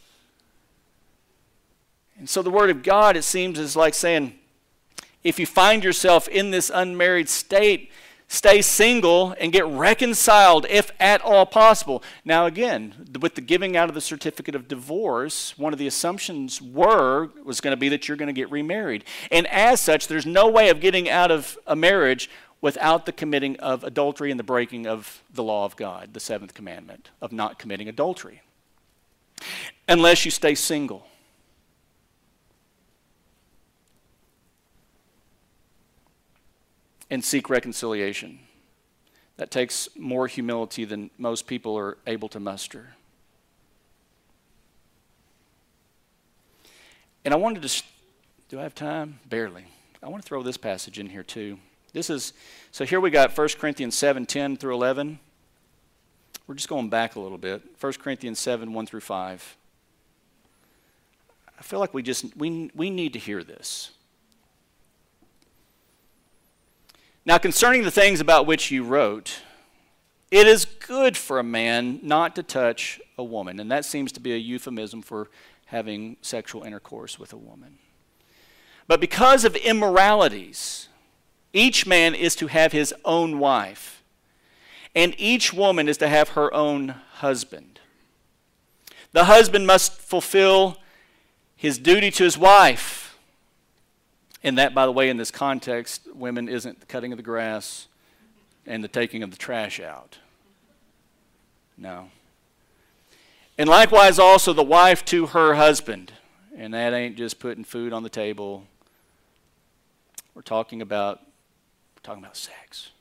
And 2.18 2.30
so 2.30 2.42
the 2.42 2.52
Word 2.52 2.70
of 2.70 2.84
God, 2.84 3.18
it 3.18 3.24
seems, 3.24 3.60
is 3.60 3.76
like 3.76 3.94
saying, 3.94 4.36
if 5.24 5.40
you 5.40 5.46
find 5.46 5.84
yourself 5.84 6.28
in 6.28 6.52
this 6.52 6.72
unmarried 6.74 7.28
state, 7.28 7.92
stay 8.28 8.62
single 8.62 9.36
and 9.40 9.52
get 9.52 9.66
reconciled 9.66 10.66
if 10.70 10.92
at 11.00 11.22
all 11.22 11.46
possible. 11.46 12.04
Now, 12.24 12.46
again, 12.46 13.08
with 13.20 13.36
the 13.36 13.42
giving 13.42 13.78
out 13.78 13.90
of 13.90 13.96
the 13.96 14.02
certificate 14.02 14.56
of 14.56 14.68
divorce, 14.68 15.58
one 15.58 15.74
of 15.74 15.80
the 15.80 15.88
assumptions 15.88 16.62
were 16.62 17.30
was 17.44 17.62
going 17.62 17.72
to 17.72 17.78
be 17.78 17.90
that 17.90 18.08
you're 18.08 18.18
going 18.18 18.28
to 18.28 18.34
get 18.34 18.50
remarried. 18.52 19.04
And 19.32 19.48
as 19.48 19.80
such, 19.80 20.08
there's 20.08 20.26
no 20.26 20.50
way 20.50 20.70
of 20.70 20.80
getting 20.80 21.10
out 21.10 21.32
of 21.32 21.58
a 21.68 21.76
marriage 21.76 22.30
without 22.62 23.06
the 23.06 23.12
committing 23.12 23.58
of 23.58 23.84
adultery 23.84 24.32
and 24.32 24.40
the 24.40 24.44
breaking 24.44 24.88
of 24.88 25.22
the 25.34 25.44
law 25.44 25.66
of 25.66 25.76
God, 25.76 26.14
the 26.14 26.20
seventh 26.20 26.54
commandment 26.54 27.12
of 27.22 27.32
not 27.32 27.60
committing 27.60 27.88
adultery. 27.88 28.42
Unless 29.88 30.26
you 30.26 30.32
stay 30.32 30.56
single. 30.56 31.06
And 37.16 37.24
seek 37.24 37.50
reconciliation. 37.50 38.40
That 39.38 39.50
takes 39.50 39.88
more 39.96 40.28
humility 40.28 40.84
than 40.84 41.10
most 41.18 41.48
people 41.48 41.78
are 41.78 41.98
able 42.06 42.28
to 42.28 42.42
muster. 42.42 42.94
And 47.24 47.34
I 47.34 47.38
wanted 47.38 47.64
to, 47.64 47.84
do 48.50 48.60
I 48.60 48.64
have 48.64 48.76
time? 48.76 49.20
Barely. 49.30 49.64
I 50.04 50.10
want 50.10 50.24
to 50.24 50.28
throw 50.28 50.44
this 50.44 50.58
passage 50.58 51.00
in 51.00 51.08
here 51.08 51.24
too. 51.24 51.58
This 51.94 52.10
is, 52.10 52.34
so 52.72 52.84
here 52.84 53.00
we 53.00 53.12
got 53.12 53.36
1 53.36 53.48
Corinthians 53.60 53.96
7 53.96 54.26
10 54.26 54.58
through 54.58 54.74
11. 54.74 55.18
We're 56.48 56.56
just 56.56 56.68
going 56.68 56.90
back 56.90 57.16
a 57.16 57.22
little 57.22 57.38
bit. 57.38 57.64
1 57.80 57.94
Corinthians 57.94 58.40
7 58.40 58.74
1 58.74 58.86
through 58.86 59.00
5. 59.00 59.58
I 61.58 61.62
feel 61.64 61.80
like 61.80 61.94
we 61.94 62.04
just, 62.04 62.36
we, 62.36 62.70
we 62.76 62.90
need 62.90 63.14
to 63.14 63.20
hear 63.20 63.42
this. 63.42 63.92
Now, 67.26 67.40
concerning 67.40 67.82
the 67.82 67.92
things 67.92 68.22
about 68.22 68.46
which 68.46 68.70
you 68.70 68.84
wrote, 68.84 69.42
it 70.30 70.46
is 70.46 70.66
good 70.66 71.18
for 71.18 71.40
a 71.40 71.44
man 71.44 72.00
not 72.04 72.36
to 72.36 72.44
touch 72.44 73.02
a 73.18 73.24
woman. 73.24 73.60
And 73.60 73.72
that 73.72 73.84
seems 73.84 74.12
to 74.12 74.20
be 74.20 74.34
a 74.34 74.38
euphemism 74.38 75.02
for 75.02 75.30
having 75.66 76.18
sexual 76.22 76.62
intercourse 76.64 77.18
with 77.18 77.34
a 77.34 77.38
woman. 77.38 77.80
But 78.88 79.02
because 79.02 79.44
of 79.44 79.56
immoralities, 79.56 80.90
each 81.52 81.88
man 81.88 82.14
is 82.14 82.36
to 82.36 82.48
have 82.48 82.72
his 82.72 82.94
own 83.04 83.40
wife, 83.40 84.04
and 84.94 85.16
each 85.18 85.52
woman 85.52 85.90
is 85.90 85.98
to 85.98 86.08
have 86.08 86.30
her 86.30 86.54
own 86.54 86.90
husband. 87.14 87.80
The 89.14 89.24
husband 89.24 89.66
must 89.66 90.00
fulfill 90.00 90.78
his 91.56 91.80
duty 91.80 92.12
to 92.12 92.24
his 92.24 92.38
wife 92.38 93.05
and 94.46 94.60
that, 94.60 94.76
by 94.76 94.86
the 94.86 94.92
way, 94.92 95.10
in 95.10 95.18
this 95.18 95.32
context, 95.32 96.08
women 96.14 96.48
isn't 96.48 96.80
the 96.80 96.86
cutting 96.86 97.12
of 97.12 97.18
the 97.18 97.24
grass 97.24 97.88
and 98.68 98.84
the 98.84 98.88
taking 98.88 99.24
of 99.24 99.32
the 99.32 99.38
trash 99.38 99.80
out. 99.80 100.20
No. 101.76 102.10
And 103.58 103.68
likewise, 103.68 104.20
also 104.20 104.54
the 104.54 104.64
wife 104.64 105.04
to 105.06 105.26
her 105.26 105.56
husband. 105.56 106.14
And 106.56 106.76
that 106.76 106.94
ain't 106.94 107.18
just 107.18 107.40
putting 107.40 107.64
food 107.64 107.92
on 107.92 108.04
the 108.04 108.10
table. 108.10 108.66
We're 110.36 110.44
talking 110.44 110.80
about 110.80 111.22
we're 111.96 112.04
talking 112.04 112.24
about 112.24 112.38
sex. 112.38 112.92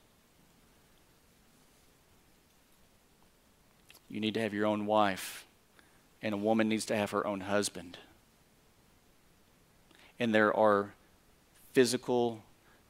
You 4.09 4.19
need 4.19 4.33
to 4.33 4.41
have 4.41 4.55
your 4.55 4.65
own 4.65 4.87
wife, 4.87 5.45
and 6.23 6.33
a 6.33 6.39
woman 6.39 6.71
needs 6.71 6.87
to 6.87 6.97
have 6.97 7.11
her 7.11 7.27
own 7.27 7.41
husband. 7.41 7.99
And 10.19 10.35
there 10.35 10.57
are 10.57 10.95
physical, 11.75 12.41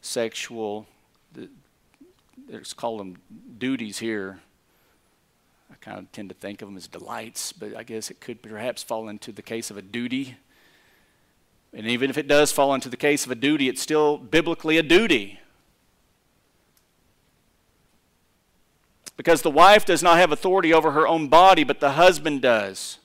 sexual, 0.02 0.86
let's 2.50 2.74
call 2.74 2.98
them 2.98 3.16
duties 3.58 3.98
here. 3.98 4.38
I 5.70 5.74
kind 5.80 5.98
of 5.98 6.12
tend 6.12 6.28
to 6.28 6.34
think 6.34 6.60
of 6.60 6.68
them 6.68 6.76
as 6.76 6.86
delights, 6.86 7.52
but 7.52 7.74
I 7.74 7.82
guess 7.82 8.10
it 8.10 8.20
could 8.20 8.42
perhaps 8.42 8.82
fall 8.82 9.08
into 9.08 9.32
the 9.32 9.42
case 9.42 9.70
of 9.70 9.78
a 9.78 9.82
duty. 9.82 10.36
And 11.72 11.86
even 11.86 12.10
if 12.10 12.18
it 12.18 12.28
does 12.28 12.52
fall 12.52 12.74
into 12.74 12.90
the 12.90 12.96
case 12.96 13.24
of 13.24 13.32
a 13.32 13.34
duty, 13.34 13.68
it's 13.68 13.80
still 13.80 14.18
biblically 14.18 14.76
a 14.76 14.82
duty. 14.82 15.40
Because 19.16 19.40
the 19.40 19.50
wife 19.50 19.86
does 19.86 20.02
not 20.02 20.18
have 20.18 20.30
authority 20.30 20.74
over 20.74 20.90
her 20.90 21.08
own 21.08 21.28
body, 21.28 21.64
but 21.64 21.80
the 21.80 21.92
husband 21.92 22.42
does. 22.42 22.98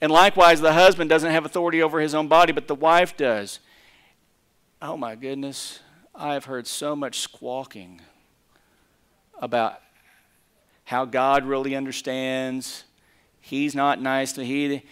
And 0.00 0.10
likewise, 0.10 0.60
the 0.60 0.72
husband 0.72 1.08
doesn't 1.08 1.30
have 1.30 1.46
authority 1.46 1.80
over 1.80 2.00
his 2.00 2.14
own 2.14 2.26
body, 2.26 2.52
but 2.52 2.66
the 2.66 2.74
wife 2.74 3.16
does. 3.16 3.60
Oh 4.80 4.96
my 4.96 5.14
goodness, 5.14 5.80
I 6.14 6.34
have 6.34 6.44
heard 6.44 6.66
so 6.66 6.94
much 6.94 7.20
squawking 7.20 8.00
about 9.38 9.80
how 10.84 11.04
God 11.04 11.44
really 11.44 11.74
understands. 11.74 12.84
He's 13.40 13.74
not 13.74 14.00
nice 14.00 14.32
to 14.34 14.44
he. 14.44 14.82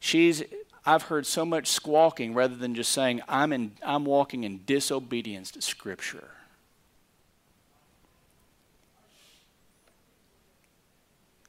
She's. 0.00 0.42
I've 0.84 1.02
heard 1.02 1.26
so 1.26 1.44
much 1.44 1.68
squawking 1.68 2.32
rather 2.32 2.56
than 2.56 2.74
just 2.74 2.92
saying 2.92 3.20
I'm 3.28 3.52
in. 3.52 3.72
I'm 3.82 4.04
walking 4.04 4.44
in 4.44 4.62
disobedience 4.64 5.50
to 5.52 5.62
Scripture. 5.62 6.30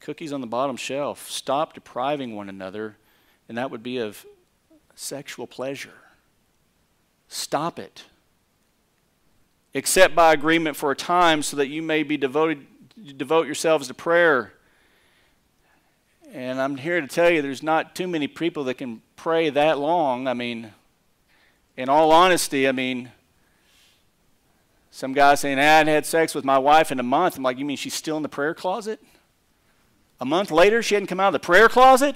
cookies 0.10 0.34
on 0.34 0.42
the 0.42 0.48
bottom 0.48 0.76
shelf. 0.76 1.30
Stop 1.30 1.74
depriving 1.74 2.36
one 2.36 2.50
another, 2.50 2.98
and 3.48 3.58
that 3.60 3.70
would 3.70 3.84
be 3.84 4.00
of 4.00 4.26
sexual 4.96 5.46
pleasure. 5.46 5.94
Stop 7.30 7.80
it. 7.80 8.04
Except 9.74 10.16
by 10.16 10.34
agreement 10.34 10.76
for 10.76 10.92
a 10.92 10.96
time 10.96 11.44
so 11.44 11.56
that 11.58 11.68
you 11.68 11.82
may 11.82 12.04
be 12.04 12.18
devoted 12.18 12.66
devote 13.16 13.46
yourselves 13.46 13.88
to 13.88 13.94
prayer. 13.94 14.52
And 16.34 16.60
I'm 16.60 16.76
here 16.76 17.00
to 17.00 17.08
tell 17.08 17.30
you 17.30 17.42
there's 17.42 17.64
not 17.64 17.96
too 17.96 18.08
many 18.08 18.28
people 18.28 18.66
that 18.66 18.76
can 18.76 19.02
pray 19.16 19.50
that 19.50 19.80
long. 19.80 20.28
I 20.28 20.34
mean, 20.34 20.74
in 21.78 21.88
all 21.88 22.12
honesty, 22.12 22.68
I 22.68 22.72
mean, 22.72 23.12
some 24.92 25.14
guy 25.14 25.36
saying, 25.36 25.60
I 25.60 25.64
hadn't 25.64 25.94
had 25.94 26.06
sex 26.06 26.36
with 26.36 26.44
my 26.44 26.58
wife 26.58 26.92
in 26.92 27.00
a 27.00 27.04
month. 27.04 27.38
I'm 27.38 27.44
like, 27.44 27.58
you 27.58 27.66
mean 27.66 27.78
she's 27.78 27.94
still 27.94 28.18
in 28.18 28.24
the 28.24 28.30
prayer 28.30 28.54
closet? 28.54 29.02
A 30.20 30.26
month 30.26 30.52
later, 30.52 30.84
she 30.84 30.96
hadn't 30.96 31.08
come 31.08 31.20
out 31.20 31.28
of 31.28 31.34
the 31.34 31.40
prayer 31.40 31.70
closet? 31.70 32.16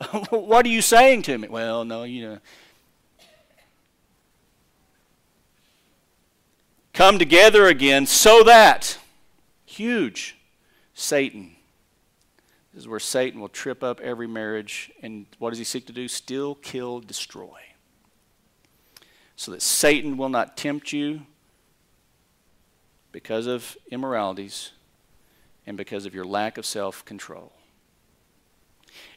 what 0.30 0.66
are 0.66 0.70
you 0.70 0.82
saying 0.82 1.22
to 1.22 1.38
me? 1.38 1.48
Well, 1.48 1.84
no, 1.84 2.02
you 2.02 2.28
know. 2.28 2.38
Come 6.92 7.18
together 7.18 7.66
again 7.66 8.04
so 8.06 8.42
that, 8.42 8.98
huge, 9.64 10.36
Satan. 10.92 11.56
This 12.74 12.82
is 12.82 12.88
where 12.88 13.00
Satan 13.00 13.40
will 13.40 13.48
trip 13.48 13.82
up 13.82 14.00
every 14.00 14.26
marriage. 14.26 14.90
And 15.02 15.26
what 15.38 15.50
does 15.50 15.58
he 15.58 15.64
seek 15.64 15.86
to 15.86 15.92
do? 15.92 16.06
Steal, 16.06 16.54
kill, 16.56 17.00
destroy. 17.00 17.60
So 19.36 19.52
that 19.52 19.62
Satan 19.62 20.16
will 20.16 20.28
not 20.28 20.56
tempt 20.56 20.92
you 20.92 21.22
because 23.10 23.46
of 23.46 23.76
immoralities 23.90 24.72
and 25.66 25.76
because 25.76 26.06
of 26.06 26.14
your 26.14 26.24
lack 26.24 26.58
of 26.58 26.66
self 26.66 27.04
control. 27.04 27.52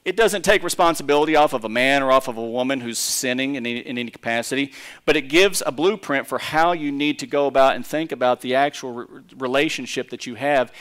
It 0.05 0.15
doesn't 0.15 0.43
take 0.43 0.61
responsibility 0.61 1.35
off 1.35 1.53
of 1.53 1.65
a 1.65 1.69
man 1.69 2.03
or 2.03 2.11
off 2.11 2.27
of 2.27 2.37
a 2.37 2.45
woman 2.45 2.79
who's 2.79 2.99
sinning 2.99 3.55
in 3.55 3.65
any, 3.65 3.79
in 3.79 3.97
any 3.97 4.11
capacity, 4.11 4.71
but 5.03 5.15
it 5.15 5.23
gives 5.23 5.63
a 5.65 5.71
blueprint 5.71 6.27
for 6.27 6.37
how 6.37 6.73
you 6.73 6.91
need 6.91 7.17
to 7.19 7.27
go 7.27 7.47
about 7.47 7.75
and 7.75 7.83
think 7.83 8.11
about 8.11 8.41
the 8.41 8.53
actual 8.53 8.93
re- 8.93 9.21
relationship 9.35 10.11
that 10.11 10.27
you 10.27 10.35
have. 10.35 10.71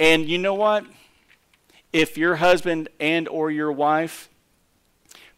And 0.00 0.28
you 0.28 0.36
know 0.36 0.54
what? 0.54 0.84
If 1.92 2.18
your 2.18 2.36
husband 2.36 2.88
and 2.98 3.28
or 3.28 3.52
your 3.52 3.70
wife 3.70 4.28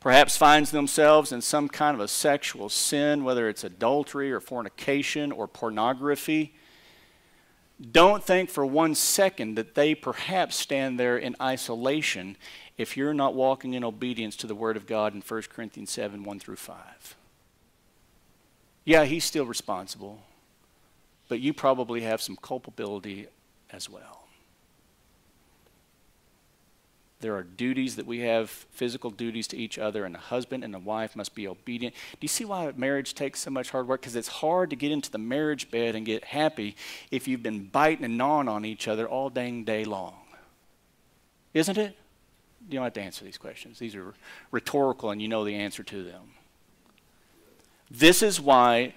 perhaps 0.00 0.38
finds 0.38 0.70
themselves 0.70 1.30
in 1.30 1.42
some 1.42 1.68
kind 1.68 1.94
of 1.94 2.00
a 2.00 2.08
sexual 2.08 2.70
sin, 2.70 3.24
whether 3.24 3.46
it's 3.46 3.62
adultery 3.62 4.32
or 4.32 4.40
fornication 4.40 5.30
or 5.30 5.46
pornography, 5.46 6.54
don't 7.90 8.22
think 8.22 8.48
for 8.48 8.64
one 8.64 8.94
second 8.94 9.56
that 9.56 9.74
they 9.74 9.94
perhaps 9.94 10.56
stand 10.56 10.98
there 10.98 11.18
in 11.18 11.34
isolation 11.42 12.36
if 12.76 12.96
you're 12.96 13.14
not 13.14 13.34
walking 13.34 13.74
in 13.74 13.84
obedience 13.84 14.36
to 14.36 14.46
the 14.46 14.54
Word 14.54 14.76
of 14.76 14.86
God 14.86 15.14
in 15.14 15.20
1 15.20 15.42
Corinthians 15.54 15.90
7 15.90 16.24
1 16.24 16.38
through 16.40 16.56
5. 16.56 17.16
Yeah, 18.84 19.04
he's 19.04 19.24
still 19.24 19.46
responsible, 19.46 20.20
but 21.28 21.40
you 21.40 21.54
probably 21.54 22.02
have 22.02 22.20
some 22.20 22.36
culpability 22.36 23.28
as 23.70 23.88
well. 23.88 24.24
There 27.20 27.34
are 27.34 27.42
duties 27.42 27.96
that 27.96 28.04
we 28.04 28.18
have, 28.20 28.50
physical 28.50 29.10
duties 29.10 29.46
to 29.48 29.56
each 29.56 29.78
other, 29.78 30.04
and 30.04 30.14
a 30.14 30.18
husband 30.18 30.62
and 30.62 30.74
a 30.74 30.78
wife 30.78 31.16
must 31.16 31.34
be 31.34 31.48
obedient. 31.48 31.94
Do 31.94 32.18
you 32.20 32.28
see 32.28 32.44
why 32.44 32.70
marriage 32.76 33.14
takes 33.14 33.40
so 33.40 33.50
much 33.50 33.70
hard 33.70 33.88
work? 33.88 34.02
Because 34.02 34.14
it's 34.14 34.28
hard 34.28 34.68
to 34.68 34.76
get 34.76 34.92
into 34.92 35.10
the 35.10 35.16
marriage 35.16 35.70
bed 35.70 35.94
and 35.94 36.04
get 36.04 36.22
happy 36.24 36.76
if 37.10 37.26
you've 37.26 37.42
been 37.42 37.68
biting 37.68 38.04
and 38.04 38.18
gnawing 38.18 38.48
on 38.48 38.66
each 38.66 38.86
other 38.86 39.08
all 39.08 39.30
dang 39.30 39.64
day 39.64 39.86
long. 39.86 40.16
Isn't 41.54 41.78
it? 41.78 41.96
You 42.68 42.74
don't 42.74 42.84
have 42.84 42.92
to 42.94 43.02
answer 43.02 43.24
these 43.24 43.38
questions. 43.38 43.78
These 43.78 43.94
are 43.94 44.14
rhetorical, 44.50 45.10
and 45.10 45.20
you 45.20 45.28
know 45.28 45.44
the 45.44 45.54
answer 45.54 45.82
to 45.82 46.02
them. 46.02 46.22
This 47.90 48.22
is 48.22 48.40
why 48.40 48.94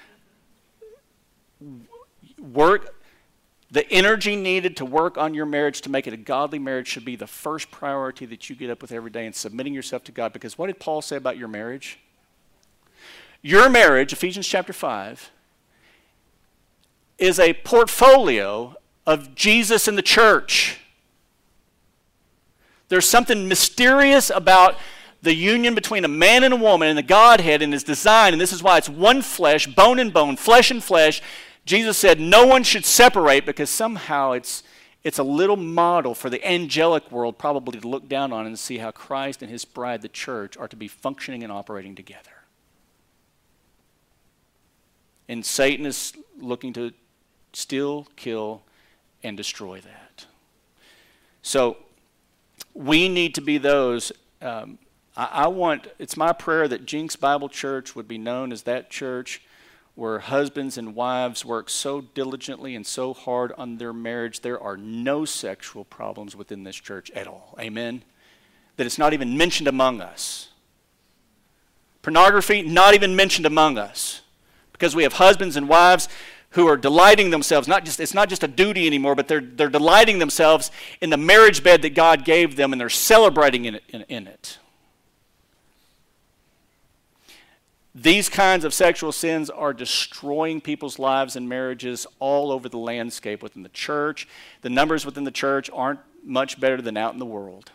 work 2.40 2.94
the 3.70 3.90
energy 3.92 4.36
needed 4.36 4.78
to 4.78 4.86
work 4.86 5.18
on 5.18 5.34
your 5.34 5.46
marriage 5.46 5.82
to 5.82 5.90
make 5.90 6.08
it 6.08 6.14
a 6.14 6.18
godly 6.18 6.58
marriage 6.58 6.88
should 6.88 7.04
be 7.04 7.18
the 7.18 7.28
first 7.28 7.70
priority 7.70 8.26
that 8.26 8.50
you 8.50 8.56
get 8.56 8.70
up 8.70 8.82
with 8.82 8.94
every 8.94 9.12
day 9.12 9.26
and 9.26 9.36
submitting 9.36 9.74
yourself 9.74 10.06
to 10.06 10.12
God. 10.12 10.32
Because 10.32 10.58
what 10.58 10.68
did 10.68 10.80
Paul 10.80 11.02
say 11.02 11.18
about 11.18 11.38
your 11.38 11.50
marriage? 11.50 12.00
Your 13.42 13.70
marriage, 13.70 14.14
Ephesians 14.14 14.48
chapter 14.48 14.72
5, 14.72 15.32
is 17.18 17.40
a 17.40 17.54
portfolio 17.54 18.76
of 19.06 19.36
Jesus 19.36 19.88
and 19.88 19.98
the 19.98 20.02
church. 20.02 20.80
There's 22.90 23.08
something 23.08 23.48
mysterious 23.48 24.30
about 24.30 24.78
the 25.22 25.34
union 25.34 25.76
between 25.76 26.06
a 26.06 26.10
man 26.10 26.44
and 26.44 26.54
a 26.54 26.58
woman 26.58 26.90
and 26.90 26.98
the 26.98 27.04
Godhead 27.04 27.62
and 27.62 27.74
his 27.74 27.84
design, 27.84 28.34
and 28.34 28.42
this 28.42 28.54
is 28.54 28.64
why 28.64 28.78
it's 28.78 28.90
one 28.90 29.22
flesh, 29.22 29.68
bone 29.68 30.00
and 30.00 30.14
bone, 30.14 30.38
flesh 30.38 30.72
and 30.72 30.84
flesh, 30.84 31.22
Jesus 31.68 31.98
said 31.98 32.20
no 32.20 32.48
one 32.48 32.64
should 32.64 32.86
separate 32.86 33.46
because 33.46 33.70
somehow 33.70 34.32
it's, 34.32 34.64
it's 35.04 35.20
a 35.20 35.24
little 35.24 35.58
model 35.58 36.16
for 36.16 36.30
the 36.30 36.44
angelic 36.50 37.12
world 37.12 37.38
probably 37.38 37.78
to 37.78 37.88
look 37.88 38.08
down 38.08 38.32
on 38.32 38.46
and 38.46 38.58
see 38.58 38.78
how 38.78 38.92
Christ 38.92 39.42
and 39.42 39.52
his 39.52 39.66
bride, 39.66 40.02
the 40.02 40.08
church, 40.08 40.56
are 40.56 40.70
to 40.70 40.78
be 40.78 40.88
functioning 40.88 41.44
and 41.44 41.52
operating 41.52 41.94
together. 41.94 42.32
And 45.28 45.46
Satan 45.46 45.86
is 45.86 46.14
looking 46.40 46.72
to 46.72 46.94
steal, 47.52 48.08
kill, 48.16 48.62
and 49.22 49.36
destroy 49.36 49.82
that. 49.82 50.26
So 51.42 51.76
we 52.78 53.10
need 53.10 53.34
to 53.36 53.42
be 53.42 53.58
those. 53.58 54.12
Um, 54.42 54.78
I, 55.16 55.30
I 55.32 55.48
want, 55.48 55.88
it's 55.98 56.16
my 56.16 56.32
prayer 56.32 56.68
that 56.68 56.86
Jenks 56.86 57.16
Bible 57.16 57.50
Church 57.50 57.96
would 57.96 58.08
be 58.08 58.20
known 58.20 58.52
as 58.52 58.64
that 58.64 58.90
church 58.90 59.42
where 59.96 60.20
husbands 60.20 60.78
and 60.78 60.94
wives 60.94 61.44
work 61.44 61.72
so 61.72 62.02
diligently 62.02 62.76
and 62.76 62.86
so 62.86 63.16
hard 63.16 63.52
on 63.58 63.78
their 63.78 63.92
marriage, 63.92 64.42
there 64.42 64.62
are 64.62 64.78
no 64.78 65.26
sexual 65.26 65.84
problems 65.84 66.36
within 66.36 66.64
this 66.64 66.76
church 66.76 67.10
at 67.12 67.26
all. 67.26 67.56
Amen? 67.60 68.04
That 68.76 68.86
it's 68.86 69.00
not 69.00 69.14
even 69.14 69.36
mentioned 69.36 69.68
among 69.68 70.00
us. 70.00 70.50
Pornography, 72.04 72.62
not 72.62 72.94
even 72.94 73.16
mentioned 73.16 73.48
among 73.48 73.80
us. 73.80 74.22
Because 74.72 74.96
we 74.96 75.02
have 75.02 75.14
husbands 75.14 75.56
and 75.56 75.68
wives 75.68 76.08
who 76.52 76.68
are 76.68 76.78
delighting 76.78 77.30
themselves. 77.30 77.68
Not 77.68 77.86
just, 77.86 78.00
it's 78.00 78.14
not 78.14 78.30
just 78.30 78.44
a 78.44 78.48
duty 78.48 78.88
anymore, 78.88 79.16
but 79.16 79.28
they're, 79.28 79.42
they're 79.42 79.70
delighting 79.70 80.20
themselves 80.20 80.72
in 81.02 81.10
the 81.10 81.18
marriage 81.18 81.64
bed 81.64 81.82
that 81.82 81.94
God 81.94 82.26
gave 82.26 82.56
them 82.56 82.72
and 82.72 82.80
they're 82.80 82.90
celebrating 82.90 83.66
in 83.66 83.76
it. 83.76 83.84
In, 83.90 84.02
in 84.04 84.28
it. 84.28 84.60
These 88.00 88.30
kinds 88.30 88.64
of 88.64 88.76
sexual 88.76 89.12
sins 89.12 89.50
are 89.50 89.74
destroying 89.74 90.62
people's 90.62 91.00
lives 91.00 91.36
and 91.36 91.50
marriages 91.50 92.06
all 92.20 92.52
over 92.52 92.70
the 92.70 92.78
landscape 92.78 93.42
within 93.42 93.64
the 93.64 93.70
church. 93.70 94.28
The 94.62 94.70
numbers 94.70 95.04
within 95.04 95.24
the 95.24 95.32
church 95.32 95.68
aren't 95.74 96.00
much 96.24 96.60
better 96.60 96.80
than 96.80 96.96
out 96.96 97.14
in 97.14 97.20
the 97.20 97.26
world. 97.26 97.72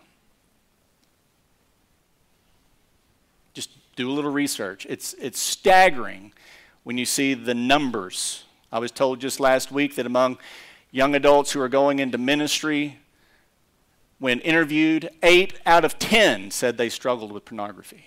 Just 3.53 3.70
do 3.97 4.09
a 4.09 4.12
little 4.12 4.31
research. 4.31 4.87
It's, 4.89 5.14
it's 5.14 5.41
staggering 5.41 6.33
when 6.85 6.99
you 6.99 7.05
see 7.05 7.35
the 7.35 7.55
numbers. 7.55 8.45
I 8.73 8.79
was 8.79 8.91
told 8.91 9.20
just 9.20 9.39
last 9.39 9.70
week 9.70 9.97
that 9.97 10.07
among 10.07 10.39
young 10.91 11.14
adults 11.14 11.53
who 11.53 11.61
are 11.61 11.68
going 11.68 11.99
into 11.99 12.16
ministry, 12.16 12.99
when 14.18 14.41
interviewed, 14.41 15.11
eight 15.23 15.61
out 15.66 15.85
of 15.85 15.99
ten 15.99 16.51
said 16.51 16.79
they 16.79 16.89
struggled 16.89 17.33
with 17.33 17.45
pornography. 17.45 18.07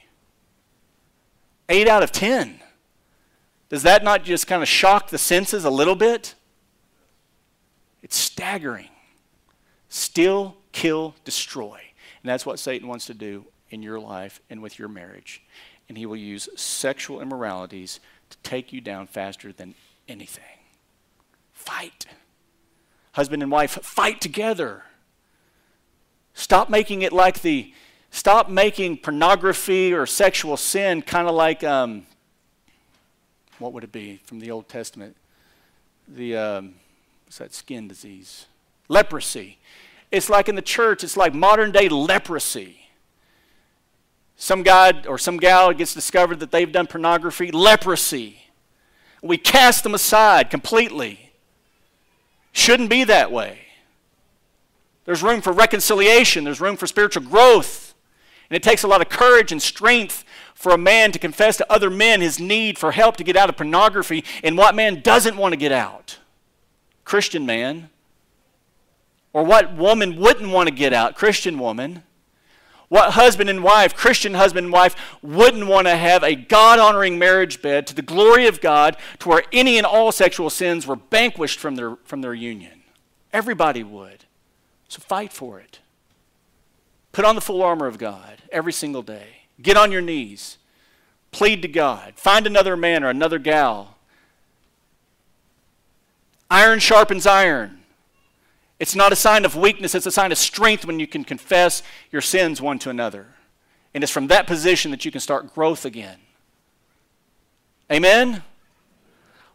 Eight 1.70 1.88
out 1.88 2.04
of 2.04 2.12
ten. 2.12 2.60
Does 3.70 3.84
that 3.84 4.04
not 4.04 4.24
just 4.24 4.48
kind 4.48 4.62
of 4.62 4.68
shock 4.68 5.10
the 5.10 5.18
senses 5.18 5.66
a 5.66 5.70
little 5.70 5.96
bit? 5.96 6.36
It's 8.02 8.18
staggering. 8.18 8.90
Steal, 9.90 10.58
kill, 10.72 11.16
destroy. 11.26 11.80
And 12.24 12.30
that's 12.30 12.46
what 12.46 12.60
Satan 12.60 12.88
wants 12.88 13.06
to 13.08 13.14
do 13.14 13.46
in 13.70 13.84
your 13.84 14.00
life 14.00 14.40
and 14.50 14.62
with 14.62 14.80
your 14.80 14.88
marriage. 14.88 15.44
And 15.90 15.98
he 15.98 16.06
will 16.06 16.16
use 16.16 16.50
sexual 16.56 17.22
immoralities 17.22 18.00
to 18.30 18.38
take 18.38 18.72
you 18.72 18.82
down 18.82 19.08
faster 19.08 19.52
than 19.52 19.76
anything. 20.08 20.44
Fight. 21.54 22.06
Husband 23.14 23.42
and 23.42 23.52
wife, 23.52 23.72
fight 23.72 24.22
together. 24.22 24.84
Stop 26.34 26.70
making 26.70 27.02
it 27.02 27.14
like 27.14 27.42
the 27.42 27.74
Stop 28.16 28.50
making 28.50 29.00
pornography 29.00 29.92
or 29.92 30.06
sexual 30.06 30.56
sin 30.56 31.02
kind 31.02 31.28
of 31.28 31.36
like, 31.36 31.66
um, 31.66 32.06
what 33.60 33.74
would 33.74 33.84
it 33.84 33.92
be 33.92 34.22
from 34.24 34.40
the 34.40 34.52
Old 34.52 34.70
Testament? 34.70 35.18
The, 36.08 36.38
um, 36.38 36.76
what's 37.26 37.40
that 37.40 37.54
skin 37.54 37.90
disease? 37.90 38.46
Leprosy. 38.88 39.58
It's 40.12 40.30
like 40.30 40.48
in 40.48 40.56
the 40.56 40.62
church, 40.62 41.04
it's 41.04 41.18
like 41.18 41.34
modern 41.34 41.74
day 41.74 41.90
leprosy. 41.90 42.88
Some 44.38 44.64
guy 44.64 44.94
or 45.06 45.18
some 45.18 45.36
gal 45.36 45.74
gets 45.74 45.94
discovered 45.94 46.40
that 46.40 46.52
they've 46.52 46.72
done 46.72 46.88
pornography, 46.88 47.52
leprosy. 47.52 48.45
We 49.26 49.38
cast 49.38 49.82
them 49.84 49.96
aside 49.96 50.52
completely. 50.52 51.32
Shouldn't 52.52 52.92
be 52.92 53.04
that 53.06 53.32
way. 53.32 53.60
There's 55.06 55.24
room 55.24 55.42
for 55.42 55.52
reconciliation, 55.52 56.44
there's 56.44 56.62
room 56.62 56.78
for 56.78 56.86
spiritual 56.86 57.24
growth. 57.24 57.96
And 58.50 58.56
it 58.56 58.62
takes 58.62 58.84
a 58.84 58.88
lot 58.88 59.02
of 59.02 59.10
courage 59.10 59.52
and 59.52 59.60
strength 59.60 60.24
for 60.54 60.72
a 60.72 60.78
man 60.78 61.12
to 61.12 61.18
confess 61.18 61.58
to 61.58 61.72
other 61.72 61.90
men 61.90 62.22
his 62.22 62.40
need 62.40 62.78
for 62.78 62.92
help 62.92 63.18
to 63.18 63.24
get 63.24 63.36
out 63.36 63.50
of 63.50 63.58
pornography 63.58 64.24
and 64.44 64.56
what 64.56 64.76
man 64.76 65.02
doesn't 65.02 65.38
want 65.38 65.54
to 65.54 65.58
get 65.58 65.72
out. 65.72 66.20
Christian 67.04 67.48
man. 67.48 67.90
Or 69.34 69.44
what 69.44 69.76
woman 69.76 70.18
wouldn't 70.18 70.52
want 70.52 70.70
to 70.70 70.76
get 70.76 70.94
out? 70.94 71.16
Christian 71.16 71.58
woman. 71.58 72.04
What 72.88 73.14
husband 73.14 73.50
and 73.50 73.64
wife, 73.64 73.96
Christian 73.96 74.36
husband 74.36 74.66
and 74.66 74.74
wife, 74.74 74.96
wouldn't 75.22 75.68
want 75.68 75.88
to 75.88 75.96
have 75.96 76.24
a 76.24 76.36
God 76.36 76.80
honoring 76.80 77.18
marriage 77.18 77.62
bed 77.62 77.88
to 77.88 77.96
the 77.96 78.02
glory 78.02 78.48
of 78.48 78.62
God 78.62 78.98
to 79.20 79.30
where 79.30 79.44
any 79.52 79.78
and 79.78 79.86
all 79.86 80.12
sexual 80.12 80.50
sins 80.50 80.86
were 80.86 81.00
vanquished 81.10 81.60
from 81.60 81.76
their, 81.76 81.96
from 82.04 82.22
their 82.22 82.34
union? 82.34 82.84
Everybody 83.34 83.84
would. 83.84 84.26
So 84.88 85.00
fight 85.00 85.34
for 85.34 85.60
it. 85.60 85.80
Put 87.12 87.26
on 87.26 87.36
the 87.36 87.42
full 87.42 87.64
armor 87.64 87.88
of 87.88 87.98
God 87.98 88.44
every 88.52 88.74
single 88.74 89.02
day. 89.02 89.44
Get 89.62 89.78
on 89.78 89.92
your 89.92 90.02
knees. 90.02 90.58
Plead 91.32 91.62
to 91.64 91.68
God. 91.68 92.14
Find 92.16 92.46
another 92.46 92.78
man 92.78 93.04
or 93.04 93.10
another 93.10 93.40
gal. 93.40 93.96
Iron 96.52 96.80
sharpens 96.80 97.26
iron. 97.26 97.80
It's 98.80 98.96
not 98.96 99.14
a 99.14 99.16
sign 99.16 99.46
of 99.46 99.56
weakness, 99.56 99.96
it's 99.96 100.06
a 100.06 100.12
sign 100.12 100.32
of 100.32 100.38
strength 100.38 100.86
when 100.86 101.00
you 101.00 101.08
can 101.08 101.24
confess 101.24 101.82
your 102.12 102.22
sins 102.22 102.62
one 102.62 102.80
to 102.80 102.90
another. 102.90 103.28
And 103.94 104.04
it's 104.04 104.12
from 104.12 104.28
that 104.28 104.48
position 104.48 104.92
that 104.92 105.06
you 105.06 105.12
can 105.12 105.22
start 105.22 105.54
growth 105.54 105.86
again. 105.86 106.20
Amen? 107.92 108.44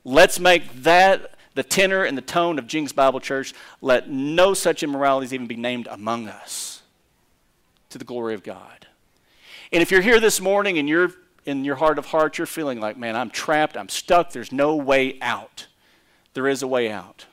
Let's 0.04 0.40
make 0.40 0.82
that 0.82 1.34
the 1.54 1.62
tenor 1.62 2.04
and 2.04 2.16
the 2.16 2.22
tone 2.22 2.58
of 2.58 2.66
Jenks 2.66 2.92
Bible 2.92 3.20
Church. 3.20 3.52
Let 3.82 4.08
no 4.08 4.54
such 4.54 4.82
immoralities 4.82 5.34
even 5.34 5.46
be 5.46 5.56
named 5.56 5.88
among 5.90 6.28
us 6.28 6.82
to 7.90 7.98
the 7.98 8.04
glory 8.04 8.34
of 8.34 8.42
God. 8.42 8.86
And 9.72 9.82
if 9.82 9.90
you're 9.90 10.00
here 10.00 10.20
this 10.20 10.40
morning 10.40 10.78
and 10.78 10.88
you're 10.88 11.12
in 11.44 11.64
your 11.64 11.76
heart 11.76 11.98
of 11.98 12.06
hearts, 12.06 12.38
you're 12.38 12.46
feeling 12.46 12.80
like, 12.80 12.96
man, 12.96 13.16
I'm 13.16 13.30
trapped, 13.30 13.76
I'm 13.76 13.88
stuck, 13.88 14.32
there's 14.32 14.52
no 14.52 14.76
way 14.76 15.18
out. 15.20 15.66
There 16.34 16.48
is 16.48 16.62
a 16.62 16.66
way 16.66 16.90
out. 16.90 17.26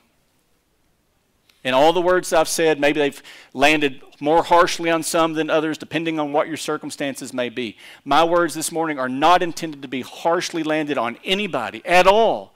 And 1.68 1.74
all 1.74 1.92
the 1.92 2.00
words 2.00 2.32
I've 2.32 2.48
said, 2.48 2.80
maybe 2.80 2.98
they've 2.98 3.22
landed 3.52 4.00
more 4.20 4.42
harshly 4.42 4.88
on 4.88 5.02
some 5.02 5.34
than 5.34 5.50
others, 5.50 5.76
depending 5.76 6.18
on 6.18 6.32
what 6.32 6.48
your 6.48 6.56
circumstances 6.56 7.34
may 7.34 7.50
be. 7.50 7.76
My 8.06 8.24
words 8.24 8.54
this 8.54 8.72
morning 8.72 8.98
are 8.98 9.06
not 9.06 9.42
intended 9.42 9.82
to 9.82 9.88
be 9.88 10.00
harshly 10.00 10.62
landed 10.62 10.96
on 10.96 11.18
anybody 11.24 11.84
at 11.84 12.06
all. 12.06 12.54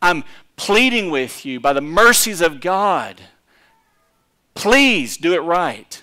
I'm 0.00 0.24
pleading 0.56 1.10
with 1.10 1.44
you 1.44 1.60
by 1.60 1.74
the 1.74 1.82
mercies 1.82 2.40
of 2.40 2.62
God. 2.62 3.20
Please 4.54 5.18
do 5.18 5.34
it 5.34 5.40
right. 5.40 6.02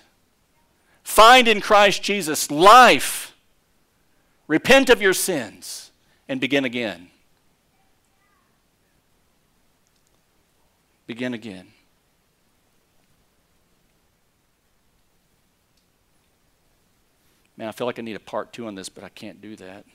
Find 1.01 1.47
in 1.47 1.62
Christ 1.62 2.03
Jesus 2.03 2.51
life. 2.51 3.36
Repent 4.45 4.91
of 4.91 5.01
your 5.01 5.14
sins 5.14 5.89
and 6.30 6.39
begin 6.39 6.64
again. 6.64 7.07
Begin 11.07 11.34
again. 11.34 11.71
Man, 17.62 17.70
I 17.70 17.74
feel 17.74 17.86
like 17.86 17.99
I 17.99 18.01
need 18.01 18.16
a 18.16 18.20
part 18.20 18.53
two 18.53 18.66
on 18.66 18.74
this, 18.74 18.89
but 18.89 19.03
I 19.03 19.09
can't 19.09 19.39
do 19.39 19.55
that. 19.57 19.86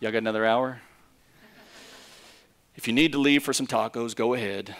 Y'all 0.00 0.12
got 0.12 0.18
another 0.18 0.44
hour? 0.44 0.82
If 2.76 2.86
you 2.86 2.92
need 2.92 3.12
to 3.12 3.18
leave 3.18 3.42
for 3.42 3.54
some 3.54 3.66
tacos, 3.66 4.14
go 4.14 4.34
ahead. 4.34 4.76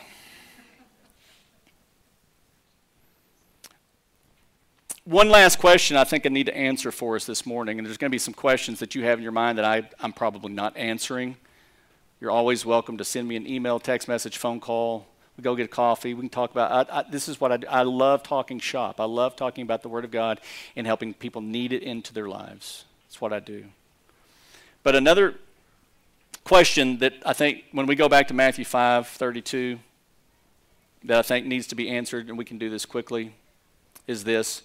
One 5.05 5.31
last 5.31 5.59
question 5.59 5.97
I 5.97 6.05
think 6.05 6.27
I 6.27 6.29
need 6.29 6.45
to 6.45 6.55
answer 6.55 6.93
for 6.93 7.17
us 7.17 7.25
this 7.25 7.47
morning, 7.47 7.79
and 7.79 7.87
there's 7.87 7.97
going 7.97 8.11
to 8.11 8.15
be 8.15 8.19
some 8.19 8.35
questions 8.35 8.79
that 8.81 8.95
you 8.95 9.05
have 9.05 9.19
in 9.19 9.23
your 9.23 9.33
mind 9.33 9.57
that 9.57 9.65
I, 9.65 9.89
I'm 9.99 10.13
probably 10.13 10.53
not 10.53 10.77
answering. 10.77 11.39
You're 12.21 12.31
always 12.31 12.67
welcome 12.67 12.99
to 12.99 13.05
send 13.05 13.27
me 13.27 13.37
an 13.37 13.47
email, 13.47 13.81
text 13.81 14.07
message, 14.07 14.37
phone 14.37 14.61
call. 14.61 15.07
We 15.37 15.43
go 15.43 15.57
get 15.57 15.71
coffee. 15.71 16.15
We 16.15 16.21
can 16.21 16.29
talk 16.29 16.51
about. 16.51 16.91
I, 16.91 17.01
I, 17.01 17.05
this 17.11 17.29
is 17.29 17.41
what 17.41 17.53
I. 17.53 17.81
I 17.81 17.83
love 17.83 18.23
talking 18.23 18.59
shop. 18.59 19.01
I 19.01 19.05
love 19.05 19.35
talking 19.37 19.63
about 19.63 19.83
the 19.83 19.89
Word 19.89 20.05
of 20.05 20.11
God 20.11 20.41
and 20.77 20.87
helping 20.87 21.15
people 21.15 21.41
need 21.41 21.73
it 21.73 21.83
into 21.83 22.13
their 22.13 22.29
lives. 22.29 22.85
That's 23.07 23.21
what 23.21 23.33
I 23.33 23.41
do. 23.41 23.65
But 24.83 24.95
another 24.95 25.37
question 26.45 26.99
that 26.99 27.15
I 27.25 27.33
think 27.33 27.65
when 27.73 27.87
we 27.87 27.95
go 27.95 28.09
back 28.09 28.29
to 28.29 28.35
Matthew 28.35 28.65
5 28.65 29.07
32, 29.07 29.79
that 31.05 31.19
I 31.19 31.23
think 31.23 31.47
needs 31.47 31.67
to 31.69 31.75
be 31.75 31.89
answered, 31.89 32.29
and 32.29 32.37
we 32.37 32.45
can 32.45 32.59
do 32.59 32.69
this 32.69 32.85
quickly, 32.85 33.33
is 34.07 34.25
this 34.25 34.63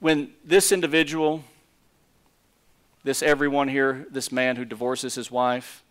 when 0.00 0.32
this 0.44 0.72
individual, 0.72 1.44
this 3.04 3.22
everyone 3.22 3.68
here, 3.68 4.06
this 4.10 4.32
man 4.32 4.56
who 4.56 4.64
divorces 4.64 5.14
his 5.14 5.30
wife, 5.30 5.82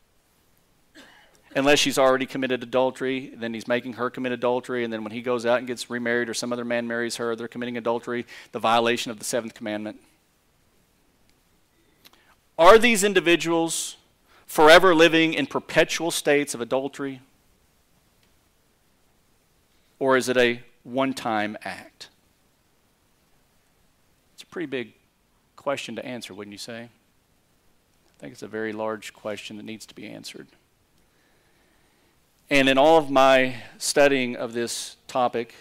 unless 1.56 1.80
she's 1.80 1.97
already 1.97 2.26
committed 2.26 2.64
adultery, 2.64 3.34
then 3.36 3.54
he's 3.54 3.68
making 3.68 3.93
her 3.93 4.10
commit 4.10 4.32
adultery, 4.32 4.84
and 4.84 4.93
then 4.93 5.04
when 5.04 5.12
he 5.12 5.22
goes 5.22 5.45
out 5.45 5.60
and 5.60 5.68
gets 5.68 5.89
remarried 5.89 6.30
or 6.30 6.34
some 6.34 6.54
other 6.54 6.66
man 6.66 6.88
marries 6.88 7.16
her, 7.16 7.36
they're 7.36 7.47
committing 7.47 7.78
adultery, 7.78 8.26
the 8.52 8.60
violation 8.60 9.12
of 9.12 9.20
the 9.20 9.26
seventh 9.26 9.54
commandment. 9.54 10.00
Are 12.58 12.78
these 12.78 13.04
individuals 13.04 13.95
forever 14.45 14.93
living 14.93 15.34
in 15.34 15.47
perpetual 15.47 16.12
states 16.12 16.54
of 16.54 16.62
adultery? 16.62 17.22
Or 19.97 20.18
is 20.18 20.30
it 20.30 20.38
a 20.38 20.62
one 20.84 21.14
time 21.14 21.58
act? 21.64 22.10
It's 24.34 24.43
a 24.43 24.45
pretty 24.45 24.66
big 24.66 24.93
question 25.56 25.95
to 25.95 26.06
answer, 26.06 26.34
wouldn't 26.34 26.52
you 26.52 26.58
say? 26.58 26.84
I 26.84 28.20
think 28.20 28.34
it's 28.34 28.43
a 28.43 28.47
very 28.47 28.74
large 28.74 29.14
question 29.14 29.58
that 29.58 29.64
needs 29.64 29.86
to 29.86 29.95
be 29.95 30.08
answered. 30.08 30.47
And 32.52 32.68
in 32.68 32.80
all 32.80 32.97
of 32.97 33.12
my 33.12 33.58
studying 33.78 34.36
of 34.36 34.54
this 34.54 34.95
topic, 35.08 35.54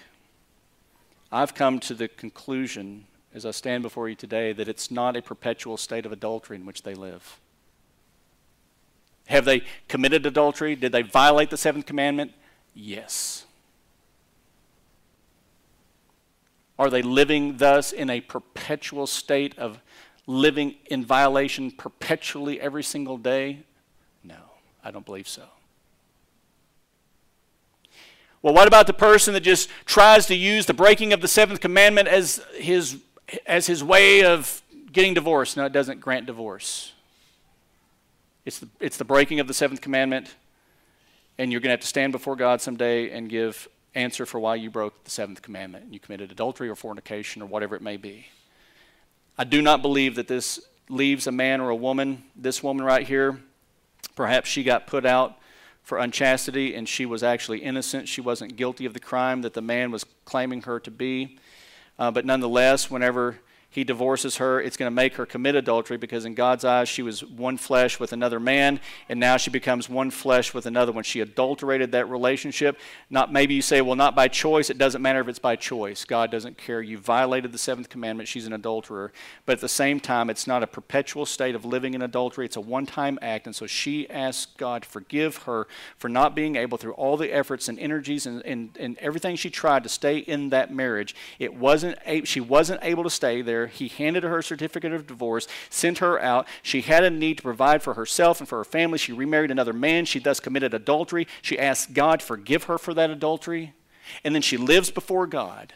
I've 1.30 1.54
come 1.54 1.80
to 1.80 1.92
the 1.92 2.08
conclusion, 2.08 3.04
as 3.34 3.44
I 3.44 3.50
stand 3.50 3.82
before 3.82 4.08
you 4.08 4.14
today, 4.14 4.54
that 4.54 4.68
it's 4.68 4.90
not 4.90 5.14
a 5.14 5.20
perpetual 5.20 5.76
state 5.76 6.06
of 6.06 6.12
adultery 6.12 6.56
in 6.56 6.64
which 6.64 6.84
they 6.84 6.94
live. 6.94 7.40
Have 9.26 9.44
they 9.44 9.64
committed 9.86 10.24
adultery? 10.24 10.74
Did 10.74 10.92
they 10.92 11.02
violate 11.02 11.50
the 11.50 11.58
seventh 11.58 11.84
commandment? 11.84 12.32
Yes. 12.72 13.44
Are 16.78 16.88
they 16.88 17.02
living 17.02 17.58
thus 17.58 17.92
in 17.92 18.08
a 18.08 18.22
perpetual 18.22 19.06
state 19.06 19.58
of 19.58 19.78
living 20.26 20.76
in 20.86 21.04
violation 21.04 21.70
perpetually 21.70 22.58
every 22.58 22.82
single 22.82 23.18
day? 23.18 23.64
No, 24.24 24.36
I 24.82 24.90
don't 24.90 25.04
believe 25.04 25.28
so. 25.28 25.42
Well, 28.48 28.54
what 28.54 28.66
about 28.66 28.86
the 28.86 28.94
person 28.94 29.34
that 29.34 29.42
just 29.42 29.68
tries 29.84 30.24
to 30.28 30.34
use 30.34 30.64
the 30.64 30.72
breaking 30.72 31.12
of 31.12 31.20
the 31.20 31.28
seventh 31.28 31.60
commandment 31.60 32.08
as 32.08 32.42
his, 32.54 32.96
as 33.44 33.66
his 33.66 33.84
way 33.84 34.24
of 34.24 34.62
getting 34.90 35.12
divorced? 35.12 35.58
No, 35.58 35.66
it 35.66 35.72
doesn't 35.74 36.00
grant 36.00 36.24
divorce. 36.24 36.94
It's 38.46 38.60
the, 38.60 38.68
it's 38.80 38.96
the 38.96 39.04
breaking 39.04 39.38
of 39.38 39.48
the 39.48 39.52
seventh 39.52 39.82
commandment, 39.82 40.34
and 41.36 41.52
you're 41.52 41.60
going 41.60 41.68
to 41.68 41.72
have 41.72 41.80
to 41.80 41.86
stand 41.86 42.10
before 42.10 42.36
God 42.36 42.62
someday 42.62 43.10
and 43.10 43.28
give 43.28 43.68
answer 43.94 44.24
for 44.24 44.40
why 44.40 44.54
you 44.54 44.70
broke 44.70 45.04
the 45.04 45.10
seventh 45.10 45.42
commandment. 45.42 45.84
And 45.84 45.92
you 45.92 46.00
committed 46.00 46.32
adultery 46.32 46.70
or 46.70 46.74
fornication 46.74 47.42
or 47.42 47.46
whatever 47.46 47.76
it 47.76 47.82
may 47.82 47.98
be. 47.98 48.28
I 49.36 49.44
do 49.44 49.60
not 49.60 49.82
believe 49.82 50.14
that 50.14 50.26
this 50.26 50.58
leaves 50.88 51.26
a 51.26 51.32
man 51.32 51.60
or 51.60 51.68
a 51.68 51.76
woman, 51.76 52.22
this 52.34 52.62
woman 52.62 52.82
right 52.82 53.06
here, 53.06 53.40
perhaps 54.16 54.48
she 54.48 54.62
got 54.62 54.86
put 54.86 55.04
out 55.04 55.36
for 55.88 55.96
unchastity 55.96 56.74
and 56.74 56.86
she 56.86 57.06
was 57.06 57.22
actually 57.22 57.60
innocent. 57.60 58.06
She 58.06 58.20
wasn't 58.20 58.56
guilty 58.56 58.84
of 58.84 58.92
the 58.92 59.00
crime 59.00 59.40
that 59.40 59.54
the 59.54 59.62
man 59.62 59.90
was 59.90 60.04
claiming 60.26 60.60
her 60.62 60.78
to 60.80 60.90
be. 60.90 61.38
Uh, 61.98 62.10
but 62.10 62.26
nonetheless, 62.26 62.90
whenever 62.90 63.38
he 63.78 63.84
divorces 63.84 64.36
her, 64.38 64.60
it's 64.60 64.76
going 64.76 64.88
to 64.90 64.94
make 64.94 65.14
her 65.14 65.24
commit 65.24 65.54
adultery 65.54 65.96
because 65.96 66.24
in 66.24 66.34
God's 66.34 66.64
eyes 66.64 66.88
she 66.88 67.02
was 67.02 67.24
one 67.24 67.56
flesh 67.56 68.00
with 68.00 68.12
another 68.12 68.40
man, 68.40 68.80
and 69.08 69.20
now 69.20 69.36
she 69.36 69.50
becomes 69.50 69.88
one 69.88 70.10
flesh 70.10 70.52
with 70.52 70.66
another 70.66 70.90
one. 70.90 71.04
She 71.04 71.20
adulterated 71.20 71.92
that 71.92 72.08
relationship. 72.08 72.76
Not 73.08 73.32
maybe 73.32 73.54
you 73.54 73.62
say, 73.62 73.80
well, 73.80 73.96
not 73.96 74.16
by 74.16 74.28
choice. 74.28 74.68
It 74.68 74.78
doesn't 74.78 75.00
matter 75.00 75.20
if 75.20 75.28
it's 75.28 75.38
by 75.38 75.56
choice. 75.56 76.04
God 76.04 76.30
doesn't 76.30 76.58
care. 76.58 76.82
You 76.82 76.98
violated 76.98 77.52
the 77.52 77.58
seventh 77.58 77.88
commandment. 77.88 78.28
She's 78.28 78.46
an 78.46 78.52
adulterer. 78.52 79.12
But 79.46 79.54
at 79.54 79.60
the 79.60 79.68
same 79.68 80.00
time, 80.00 80.28
it's 80.28 80.46
not 80.46 80.62
a 80.62 80.66
perpetual 80.66 81.24
state 81.24 81.54
of 81.54 81.64
living 81.64 81.94
in 81.94 82.02
adultery. 82.02 82.46
It's 82.46 82.56
a 82.56 82.60
one-time 82.60 83.18
act, 83.22 83.46
and 83.46 83.54
so 83.54 83.66
she 83.66 84.10
asks 84.10 84.52
God 84.56 84.82
to 84.82 84.88
forgive 84.88 85.38
her 85.38 85.68
for 85.98 86.08
not 86.08 86.34
being 86.34 86.56
able, 86.56 86.78
through 86.78 86.92
all 86.94 87.16
the 87.16 87.32
efforts 87.32 87.68
and 87.68 87.78
energies 87.78 88.26
and, 88.26 88.44
and, 88.44 88.76
and 88.78 88.98
everything 88.98 89.36
she 89.36 89.50
tried 89.50 89.84
to 89.84 89.88
stay 89.88 90.18
in 90.18 90.48
that 90.48 90.74
marriage, 90.74 91.14
it 91.38 91.54
wasn't 91.54 91.96
she 92.24 92.40
wasn't 92.40 92.80
able 92.82 93.04
to 93.04 93.10
stay 93.10 93.42
there 93.42 93.58
there. 93.58 93.67
He 93.68 93.88
handed 93.88 94.24
her 94.24 94.38
a 94.38 94.42
certificate 94.42 94.92
of 94.92 95.06
divorce, 95.06 95.46
sent 95.70 95.98
her 95.98 96.20
out. 96.20 96.46
She 96.62 96.80
had 96.80 97.04
a 97.04 97.10
need 97.10 97.38
to 97.38 97.42
provide 97.42 97.82
for 97.82 97.94
herself 97.94 98.40
and 98.40 98.48
for 98.48 98.58
her 98.58 98.64
family. 98.64 98.98
She 98.98 99.12
remarried 99.12 99.50
another 99.50 99.72
man. 99.72 100.04
She 100.04 100.18
thus 100.18 100.40
committed 100.40 100.74
adultery. 100.74 101.26
She 101.42 101.58
asked 101.58 101.94
God 101.94 102.20
to 102.20 102.26
forgive 102.26 102.64
her 102.64 102.78
for 102.78 102.94
that 102.94 103.10
adultery. 103.10 103.74
And 104.24 104.34
then 104.34 104.42
she 104.42 104.56
lives 104.56 104.90
before 104.90 105.26
God 105.26 105.74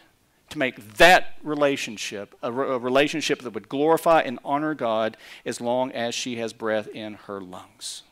to 0.51 0.59
make 0.59 0.97
that 0.97 1.38
relationship 1.43 2.34
a, 2.43 2.53
a 2.53 2.78
relationship 2.78 3.40
that 3.40 3.55
would 3.55 3.68
glorify 3.68 4.20
and 4.20 4.38
honor 4.45 4.74
God 4.74 5.16
as 5.47 5.61
long 5.61 5.90
as 5.93 6.14
she 6.14 6.36
has 6.36 6.53
breath 6.53 6.88
in 6.88 7.14
her 7.14 7.40
lungs. 7.40 8.03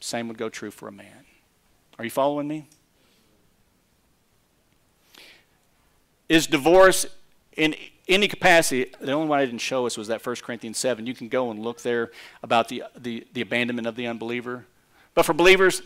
Same 0.00 0.28
would 0.28 0.38
go 0.38 0.48
true 0.48 0.70
for 0.70 0.88
a 0.88 0.92
man. 0.92 1.24
Are 1.98 2.04
you 2.04 2.10
following 2.10 2.48
me? 2.48 2.66
Is 6.28 6.46
divorce 6.46 7.06
in 7.56 7.74
any 8.08 8.28
capacity, 8.28 8.92
the 9.00 9.12
only 9.12 9.28
one 9.28 9.38
I 9.38 9.44
didn't 9.44 9.60
show 9.60 9.86
us 9.86 9.96
was 9.96 10.08
that 10.08 10.24
1 10.24 10.36
Corinthians 10.36 10.78
7. 10.78 11.06
You 11.06 11.14
can 11.14 11.28
go 11.28 11.50
and 11.50 11.60
look 11.60 11.82
there 11.82 12.10
about 12.42 12.68
the, 12.68 12.84
the, 12.96 13.26
the 13.32 13.40
abandonment 13.40 13.86
of 13.86 13.96
the 13.96 14.06
unbeliever. 14.06 14.64
But 15.14 15.24
for 15.24 15.32
believers, 15.32 15.82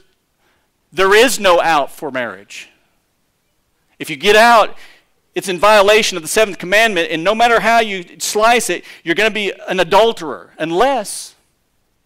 there 0.92 1.14
is 1.14 1.38
no 1.38 1.60
out 1.60 1.90
for 1.90 2.10
marriage. 2.10 2.68
If 3.98 4.10
you 4.10 4.16
get 4.16 4.36
out, 4.36 4.76
it's 5.34 5.48
in 5.48 5.58
violation 5.58 6.16
of 6.16 6.22
the 6.22 6.28
seventh 6.28 6.58
commandment, 6.58 7.10
and 7.10 7.22
no 7.22 7.34
matter 7.34 7.60
how 7.60 7.78
you 7.78 8.04
slice 8.18 8.68
it, 8.68 8.84
you're 9.04 9.14
going 9.14 9.30
to 9.30 9.34
be 9.34 9.52
an 9.68 9.78
adulterer 9.78 10.52
unless 10.58 11.36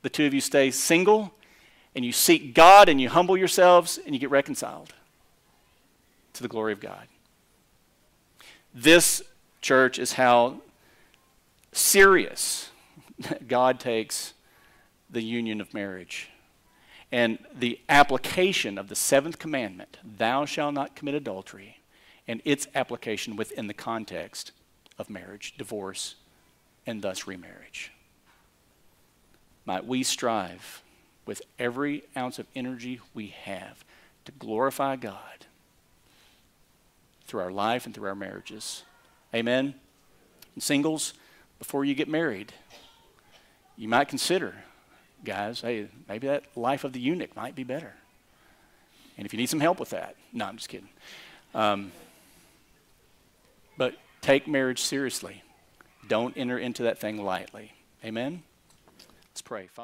the 0.03 0.11
two 0.11 0.27
of 0.27 0.35
you 0.35 0.41
stay 0.41 0.71
single 0.71 1.33
and 1.95 2.05
you 2.05 2.13
seek 2.13 2.55
God 2.55 2.89
and 2.89 3.01
you 3.01 3.09
humble 3.09 3.37
yourselves 3.37 3.99
and 4.05 4.15
you 4.15 4.21
get 4.21 4.31
reconciled 4.31 4.93
to 6.35 6.43
the 6.43 6.49
glory 6.49 6.73
of 6.73 6.81
God. 6.81 7.07
This, 8.75 9.23
church, 9.65 9.99
is 9.99 10.13
how 10.13 10.61
serious 11.73 12.71
God 13.49 13.81
takes 13.81 14.35
the 15.11 15.23
union 15.23 15.61
of 15.61 15.75
marriage. 15.75 16.29
And 17.11 17.39
the 17.53 17.81
application 17.89 18.77
of 18.79 18.89
the 18.89 18.95
seventh 18.95 19.39
commandment, 19.39 19.99
thou 20.05 20.45
shalt 20.45 20.75
not 20.75 20.95
commit 20.95 21.15
adultery, 21.15 21.79
and 22.29 22.43
its 22.45 22.69
application 22.75 23.37
within 23.37 23.67
the 23.67 23.75
context 23.75 24.53
of 24.99 25.09
marriage, 25.11 25.55
divorce, 25.57 26.17
and 26.87 27.03
thus 27.03 27.27
remarriage. 27.27 27.91
Might 29.65 29.87
we 29.87 30.03
strive 30.03 30.83
with 31.25 31.41
every 31.59 32.05
ounce 32.17 32.39
of 32.39 32.47
energy 32.55 33.01
we 33.15 33.29
have 33.29 33.85
to 34.27 34.33
glorify 34.33 34.97
God 34.97 35.47
through 37.27 37.41
our 37.41 37.51
life 37.51 37.87
and 37.87 37.95
through 37.95 38.09
our 38.09 38.15
marriages. 38.15 38.83
Amen? 39.35 39.75
And 40.55 40.63
singles, 40.63 41.15
before 41.59 41.85
you 41.85 41.95
get 41.95 42.09
married, 42.09 42.53
you 43.77 43.89
might 43.89 44.09
consider, 44.09 44.55
guys, 45.25 45.61
hey, 45.61 45.89
maybe 46.09 46.29
that 46.29 46.45
life 46.57 46.85
of 46.85 46.93
the 46.93 47.01
eunuch 47.01 47.35
might 47.35 47.55
be 47.55 47.65
better. 47.65 47.95
And 49.19 49.27
if 49.27 49.33
you 49.33 49.39
need 49.39 49.49
some 49.49 49.61
help 49.61 49.81
with 49.81 49.91
that, 49.91 50.17
no, 50.33 50.45
I'm 50.45 50.57
just 50.57 50.69
kidding. 50.69 50.89
Um, 51.55 51.93
but 53.77 53.95
take 54.21 54.47
marriage 54.47 54.81
seriously. 54.81 55.43
Don't 56.09 56.37
enter 56.37 56.59
into 56.59 56.85
that 56.85 56.99
thing 56.99 57.23
lightly. 57.23 57.73
Amen? 58.05 58.43
Let's 59.31 59.43
pray. 59.43 59.67
Father 59.67 59.83